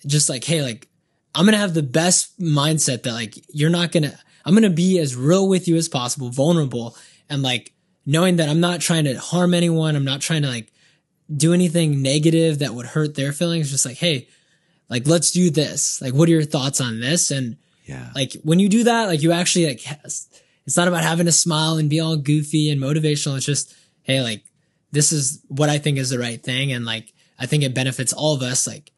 just 0.06 0.28
like, 0.28 0.44
hey, 0.44 0.62
like, 0.62 0.88
I'm 1.34 1.44
going 1.44 1.54
to 1.54 1.58
have 1.58 1.74
the 1.74 1.82
best 1.82 2.38
mindset 2.38 3.02
that 3.02 3.12
like, 3.12 3.34
you're 3.48 3.70
not 3.70 3.92
going 3.92 4.04
to, 4.04 4.18
I'm 4.44 4.52
going 4.52 4.62
to 4.62 4.70
be 4.70 4.98
as 4.98 5.16
real 5.16 5.48
with 5.48 5.66
you 5.66 5.76
as 5.76 5.88
possible, 5.88 6.30
vulnerable 6.30 6.96
and 7.28 7.42
like 7.42 7.72
knowing 8.06 8.36
that 8.36 8.48
I'm 8.48 8.60
not 8.60 8.80
trying 8.80 9.04
to 9.04 9.18
harm 9.18 9.54
anyone. 9.54 9.96
I'm 9.96 10.04
not 10.04 10.20
trying 10.20 10.42
to 10.42 10.48
like 10.48 10.70
do 11.34 11.52
anything 11.52 12.02
negative 12.02 12.58
that 12.58 12.74
would 12.74 12.86
hurt 12.86 13.14
their 13.14 13.32
feelings. 13.32 13.70
Just 13.70 13.86
like, 13.86 13.96
hey, 13.96 14.28
like, 14.88 15.06
let's 15.06 15.30
do 15.30 15.50
this. 15.50 16.00
Like, 16.02 16.14
what 16.14 16.28
are 16.28 16.32
your 16.32 16.42
thoughts 16.44 16.80
on 16.80 17.00
this? 17.00 17.30
And 17.30 17.56
yeah, 17.84 18.10
like 18.14 18.34
when 18.44 18.60
you 18.60 18.68
do 18.68 18.84
that, 18.84 19.06
like 19.06 19.22
you 19.22 19.32
actually 19.32 19.66
like, 19.66 19.84
it's 20.04 20.76
not 20.76 20.88
about 20.88 21.02
having 21.02 21.26
to 21.26 21.32
smile 21.32 21.76
and 21.76 21.90
be 21.90 22.00
all 22.00 22.16
goofy 22.16 22.70
and 22.70 22.80
motivational. 22.80 23.36
It's 23.36 23.46
just, 23.46 23.74
hey, 24.02 24.22
like, 24.22 24.44
this 24.92 25.12
is 25.12 25.42
what 25.48 25.68
I 25.68 25.78
think 25.78 25.98
is 25.98 26.10
the 26.10 26.18
right 26.18 26.42
thing. 26.42 26.72
And 26.72 26.84
like, 26.84 27.12
I 27.38 27.46
think 27.46 27.64
it 27.64 27.74
benefits 27.74 28.12
all 28.12 28.34
of 28.34 28.42
us. 28.42 28.66
Like, 28.66 28.92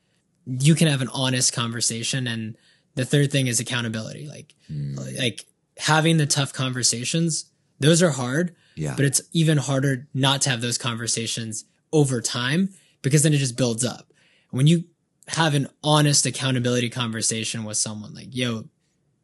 you 0.46 0.74
can 0.74 0.88
have 0.88 1.02
an 1.02 1.08
honest 1.12 1.52
conversation. 1.52 2.26
And 2.26 2.56
the 2.94 3.04
third 3.04 3.30
thing 3.30 3.46
is 3.46 3.60
accountability. 3.60 4.26
Like, 4.28 4.54
mm. 4.70 5.18
like 5.18 5.44
having 5.78 6.16
the 6.16 6.26
tough 6.26 6.52
conversations, 6.52 7.46
those 7.80 8.02
are 8.02 8.10
hard. 8.10 8.54
Yeah. 8.76 8.94
But 8.96 9.06
it's 9.06 9.22
even 9.32 9.58
harder 9.58 10.06
not 10.14 10.42
to 10.42 10.50
have 10.50 10.60
those 10.60 10.78
conversations 10.78 11.64
over 11.92 12.20
time 12.20 12.70
because 13.02 13.22
then 13.22 13.32
it 13.32 13.38
just 13.38 13.56
builds 13.56 13.84
up. 13.84 14.12
When 14.50 14.66
you 14.66 14.84
have 15.28 15.54
an 15.54 15.68
honest 15.82 16.26
accountability 16.26 16.88
conversation 16.90 17.64
with 17.64 17.76
someone 17.76 18.14
like, 18.14 18.28
yo, 18.30 18.64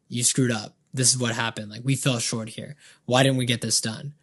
you 0.09 0.23
screwed 0.23 0.51
up. 0.51 0.75
This 0.93 1.13
is 1.13 1.17
what 1.17 1.33
happened. 1.33 1.71
Like 1.71 1.81
we 1.83 1.95
fell 1.95 2.19
short 2.19 2.49
here. 2.49 2.75
Why 3.05 3.23
didn't 3.23 3.37
we 3.37 3.45
get 3.45 3.61
this 3.61 3.81
done? 3.81 4.13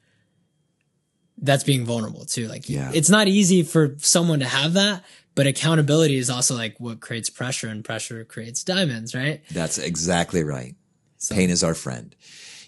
That's 1.39 1.65
being 1.65 1.85
vulnerable 1.85 2.27
too. 2.27 2.49
Like 2.49 2.69
yeah. 2.69 2.91
it's 2.95 3.11
not 3.11 3.29
easy 3.29 3.63
for 3.63 3.97
someone 3.99 4.41
to 4.41 4.47
have 4.47 4.75
that, 4.75 5.05
but 5.35 5.47
accountability 5.47 6.17
is 6.17 6.31
also 6.31 6.55
like 6.55 6.79
what 6.79 7.01
creates 7.01 7.31
pressure 7.31 7.69
and 7.69 7.85
pressure 7.85 8.25
creates 8.25 8.65
diamonds, 8.65 9.15
right? 9.15 9.43
That's 9.51 9.79
exactly 9.79 10.45
right. 10.45 10.75
So. 11.19 11.35
Pain 11.35 11.51
is 11.51 11.63
our 11.63 11.75
friend. 11.75 12.15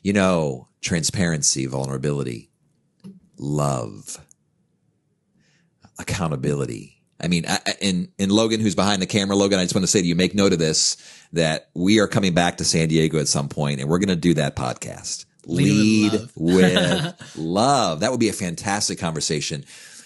You 0.02 0.12
know, 0.12 0.68
transparency, 0.80 1.66
vulnerability, 1.66 2.50
love, 3.38 4.18
accountability. 5.98 7.02
I 7.20 7.28
mean, 7.28 7.44
in, 7.80 8.08
in 8.18 8.30
Logan, 8.30 8.60
who's 8.60 8.74
behind 8.74 9.00
the 9.00 9.06
camera, 9.06 9.36
Logan, 9.36 9.60
I 9.60 9.62
just 9.62 9.74
want 9.74 9.84
to 9.84 9.88
say 9.88 10.00
to 10.00 10.06
you, 10.06 10.16
make 10.16 10.34
note 10.34 10.52
of 10.52 10.58
this, 10.58 10.96
that 11.32 11.70
we 11.74 12.00
are 12.00 12.08
coming 12.08 12.34
back 12.34 12.56
to 12.56 12.64
San 12.64 12.88
Diego 12.88 13.18
at 13.18 13.28
some 13.28 13.48
point 13.48 13.80
and 13.80 13.88
we're 13.88 14.00
going 14.00 14.08
to 14.08 14.16
do 14.16 14.34
that 14.34 14.56
podcast. 14.56 15.24
Lead, 15.46 16.12
Lead 16.12 16.12
with, 16.36 16.74
love. 16.74 17.04
with 17.04 17.32
love. 17.36 18.00
That 18.00 18.10
would 18.10 18.20
be 18.20 18.28
a 18.28 18.32
fantastic 18.32 18.98
conversation. 18.98 19.64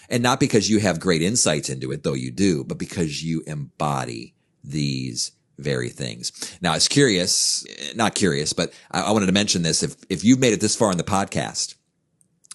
And 0.09 0.23
not 0.23 0.41
because 0.41 0.71
you 0.71 0.81
have 0.81 1.01
great 1.01 1.23
insights 1.23 1.69
into 1.69 1.93
it, 1.93 2.03
though 2.03 2.15
you 2.15 2.31
do, 2.31 2.65
but 2.65 2.79
because 2.79 3.23
you 3.23 3.43
embody 3.47 4.35
these 4.63 5.33
very 5.59 5.89
things. 5.89 6.33
Now, 6.61 6.75
it's 6.75 6.89
curious, 6.89 7.65
not 7.95 8.15
curious, 8.15 8.53
but 8.53 8.73
I, 8.91 9.03
I 9.03 9.11
wanted 9.13 9.27
to 9.27 9.33
mention 9.33 9.63
this. 9.63 9.83
If, 9.83 9.97
if 10.11 10.25
you've 10.25 10.39
made 10.39 10.53
it 10.53 10.61
this 10.61 10.77
far 10.77 10.91
in 10.91 10.99
the 10.99 11.05
podcast, 11.05 11.75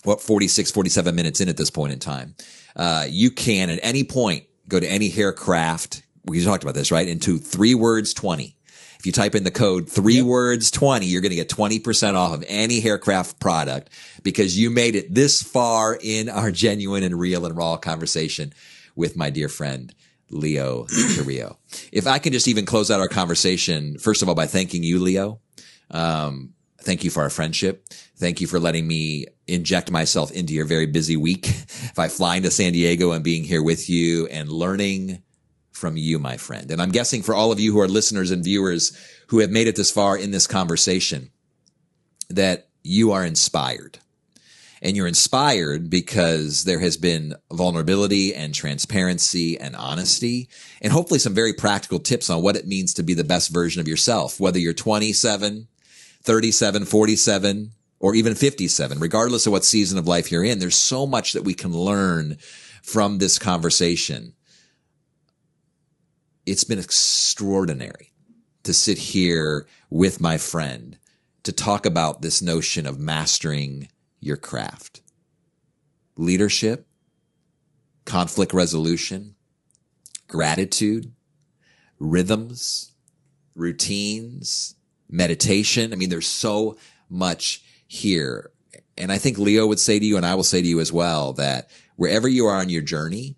what, 0.03 0.21
46, 0.21 0.71
47 0.71 1.15
minutes 1.15 1.41
in 1.41 1.49
at 1.49 1.57
this 1.57 1.69
point 1.69 1.93
in 1.93 1.99
time, 1.99 2.35
uh, 2.75 3.05
you 3.09 3.31
can 3.31 3.69
at 3.69 3.79
any 3.81 4.03
point 4.03 4.45
go 4.67 4.79
to 4.79 4.87
any 4.87 5.09
haircraft. 5.09 6.03
We 6.25 6.43
talked 6.43 6.63
about 6.63 6.75
this, 6.75 6.91
right? 6.91 7.07
Into 7.07 7.37
three 7.37 7.75
words 7.75 8.13
20 8.13 8.55
if 9.01 9.07
you 9.07 9.11
type 9.11 9.33
in 9.33 9.43
the 9.43 9.49
code 9.49 9.89
three 9.89 10.17
yep. 10.17 10.25
words 10.25 10.69
20, 10.69 11.07
you're 11.07 11.21
going 11.21 11.31
to 11.31 11.35
get 11.35 11.49
20% 11.49 12.13
off 12.13 12.35
of 12.35 12.45
any 12.47 12.79
haircraft 12.79 13.39
product 13.39 13.89
because 14.21 14.55
you 14.55 14.69
made 14.69 14.93
it 14.93 15.11
this 15.11 15.41
far 15.41 15.97
in 15.99 16.29
our 16.29 16.51
genuine 16.51 17.01
and 17.01 17.19
real 17.19 17.47
and 17.47 17.57
raw 17.57 17.77
conversation 17.77 18.53
with 18.95 19.17
my 19.17 19.31
dear 19.31 19.49
friend. 19.49 19.91
Leo 20.29 20.85
Carrillo. 21.15 21.57
If 21.91 22.05
I 22.05 22.19
can 22.19 22.31
just 22.31 22.47
even 22.47 22.67
close 22.67 22.91
out 22.91 22.99
our 22.99 23.07
conversation, 23.07 23.97
first 23.97 24.21
of 24.21 24.29
all, 24.29 24.35
by 24.35 24.45
thanking 24.45 24.83
you, 24.83 24.99
Leo. 24.99 25.39
Um, 25.89 26.53
thank 26.79 27.03
you 27.03 27.09
for 27.09 27.23
our 27.23 27.31
friendship. 27.31 27.87
Thank 28.17 28.39
you 28.39 28.45
for 28.45 28.59
letting 28.59 28.87
me 28.87 29.25
inject 29.47 29.89
myself 29.89 30.31
into 30.31 30.53
your 30.53 30.65
very 30.65 30.85
busy 30.85 31.17
week 31.17 31.49
by 31.95 32.07
flying 32.07 32.43
to 32.43 32.51
San 32.51 32.71
Diego 32.73 33.13
and 33.13 33.23
being 33.23 33.43
here 33.43 33.63
with 33.63 33.89
you 33.89 34.27
and 34.27 34.47
learning 34.47 35.23
from 35.72 35.97
you, 35.97 36.19
my 36.19 36.38
friend. 36.38 36.69
And 36.72 36.82
I'm 36.82 36.91
guessing 36.91 37.22
for 37.24 37.34
all 37.34 37.51
of 37.51 37.59
you 37.59 37.72
who 37.72 37.80
are 37.80 37.88
listeners 37.88 38.32
and 38.32 38.43
viewers 38.43 38.91
who 39.28 39.39
have 39.39 39.49
made 39.51 39.67
it 39.67 39.76
this 39.76 39.91
far 39.91 40.17
in 40.17 40.32
this 40.32 40.47
conversation, 40.47 41.32
that 42.30 42.67
you 42.84 43.11
are 43.11 43.26
inspired. 43.26 43.99
and 44.82 44.97
you're 44.97 45.07
inspired 45.07 45.89
because 45.89 46.63
there 46.63 46.80
has 46.80 46.97
been 46.97 47.36
vulnerability 47.51 48.34
and 48.34 48.53
transparency 48.53 49.59
and 49.59 49.76
honesty 49.76 50.49
and 50.82 50.91
hopefully 50.91 51.19
some 51.19 51.36
very 51.36 51.53
practical 51.53 51.99
tips 51.99 52.30
on 52.30 52.41
what 52.41 52.55
it 52.55 52.67
means 52.67 52.93
to 52.95 53.03
be 53.03 53.13
the 53.13 53.24
best 53.24 53.49
version 53.49 53.80
of 53.80 53.88
yourself, 53.88 54.39
whether 54.39 54.57
you're 54.57 54.74
27, 54.74 55.67
37, 56.24 56.86
47, 56.86 57.72
or 57.99 58.15
even 58.15 58.34
57, 58.34 58.99
regardless 58.99 59.45
of 59.45 59.51
what 59.51 59.63
season 59.63 59.99
of 59.99 60.07
life 60.07 60.32
you're 60.32 60.43
in. 60.43 60.57
There's 60.57 60.76
so 60.76 61.05
much 61.05 61.34
that 61.34 61.43
we 61.43 61.53
can 61.53 61.72
learn 61.72 62.38
from 62.82 63.19
this 63.19 63.38
conversation. 63.38 64.34
It's 66.51 66.65
been 66.65 66.79
extraordinary 66.79 68.11
to 68.63 68.73
sit 68.73 68.97
here 68.97 69.67
with 69.89 70.19
my 70.19 70.37
friend 70.37 70.97
to 71.43 71.53
talk 71.53 71.85
about 71.85 72.21
this 72.21 72.41
notion 72.41 72.85
of 72.85 72.99
mastering 72.99 73.87
your 74.19 74.35
craft. 74.35 74.99
Leadership, 76.17 76.89
conflict 78.03 78.51
resolution, 78.51 79.35
gratitude, 80.27 81.13
rhythms, 81.99 82.95
routines, 83.55 84.75
meditation. 85.09 85.93
I 85.93 85.95
mean, 85.95 86.09
there's 86.09 86.27
so 86.27 86.75
much 87.09 87.63
here. 87.87 88.51
And 88.97 89.09
I 89.09 89.19
think 89.19 89.37
Leo 89.37 89.67
would 89.67 89.79
say 89.79 89.99
to 89.99 90.05
you, 90.05 90.17
and 90.17 90.25
I 90.25 90.35
will 90.35 90.43
say 90.43 90.61
to 90.61 90.67
you 90.67 90.81
as 90.81 90.91
well, 90.91 91.31
that 91.31 91.69
wherever 91.95 92.27
you 92.27 92.47
are 92.47 92.59
on 92.59 92.67
your 92.67 92.81
journey, 92.81 93.37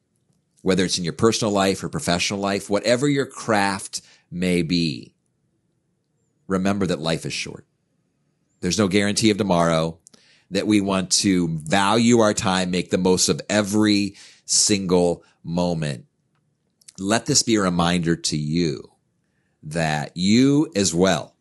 whether 0.64 0.86
it's 0.86 0.98
in 0.98 1.04
your 1.04 1.14
personal 1.14 1.52
life 1.52 1.84
or 1.84 1.90
professional 1.90 2.40
life, 2.40 2.70
whatever 2.70 3.08
your 3.08 3.26
craft 3.26 4.02
may 4.32 4.64
be, 4.64 5.14
remember 6.48 6.88
that 6.88 7.00
life 7.00 7.26
is 7.26 7.34
short. 7.34 7.68
There's 8.62 8.80
no 8.80 8.88
guarantee 8.88 9.30
of 9.30 9.38
tomorrow 9.38 10.00
that 10.52 10.66
we 10.66 10.80
want 10.80 11.12
to 11.12 11.50
value 11.50 12.20
our 12.20 12.34
time, 12.34 12.72
make 12.72 12.92
the 12.92 12.98
most 12.98 13.28
of 13.28 13.42
every 13.50 14.16
single 14.46 15.24
moment. 15.44 16.06
Let 16.98 17.26
this 17.26 17.44
be 17.44 17.56
a 17.56 17.62
reminder 17.62 18.16
to 18.16 18.38
you 18.38 18.90
that 19.64 20.16
you 20.16 20.72
as 20.76 20.94
well, 20.94 21.36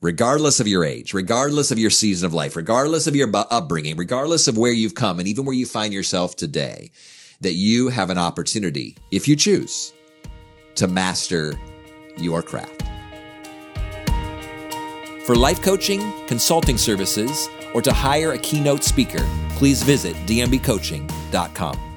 regardless 0.00 0.60
of 0.60 0.66
your 0.66 0.84
age, 0.84 1.12
regardless 1.12 1.70
of 1.70 1.78
your 1.78 1.90
season 1.90 2.24
of 2.24 2.32
life, 2.32 2.56
regardless 2.56 3.06
of 3.06 3.16
your 3.16 3.28
upbringing, 3.34 3.96
regardless 3.96 4.48
of 4.48 4.56
where 4.56 4.72
you've 4.72 4.94
come 4.94 5.18
and 5.18 5.28
even 5.28 5.44
where 5.44 5.54
you 5.54 5.66
find 5.66 5.92
yourself 5.92 6.36
today, 6.36 6.90
that 7.42 7.54
you 7.54 7.88
have 7.88 8.10
an 8.10 8.18
opportunity, 8.18 8.96
if 9.10 9.28
you 9.28 9.36
choose, 9.36 9.92
to 10.76 10.88
master 10.88 11.54
your 12.16 12.42
craft. 12.42 12.82
For 15.26 15.36
life 15.36 15.62
coaching, 15.62 16.00
consulting 16.26 16.78
services, 16.78 17.48
or 17.74 17.82
to 17.82 17.92
hire 17.92 18.32
a 18.32 18.38
keynote 18.38 18.82
speaker, 18.82 19.24
please 19.50 19.82
visit 19.82 20.16
dmbcoaching.com. 20.26 21.91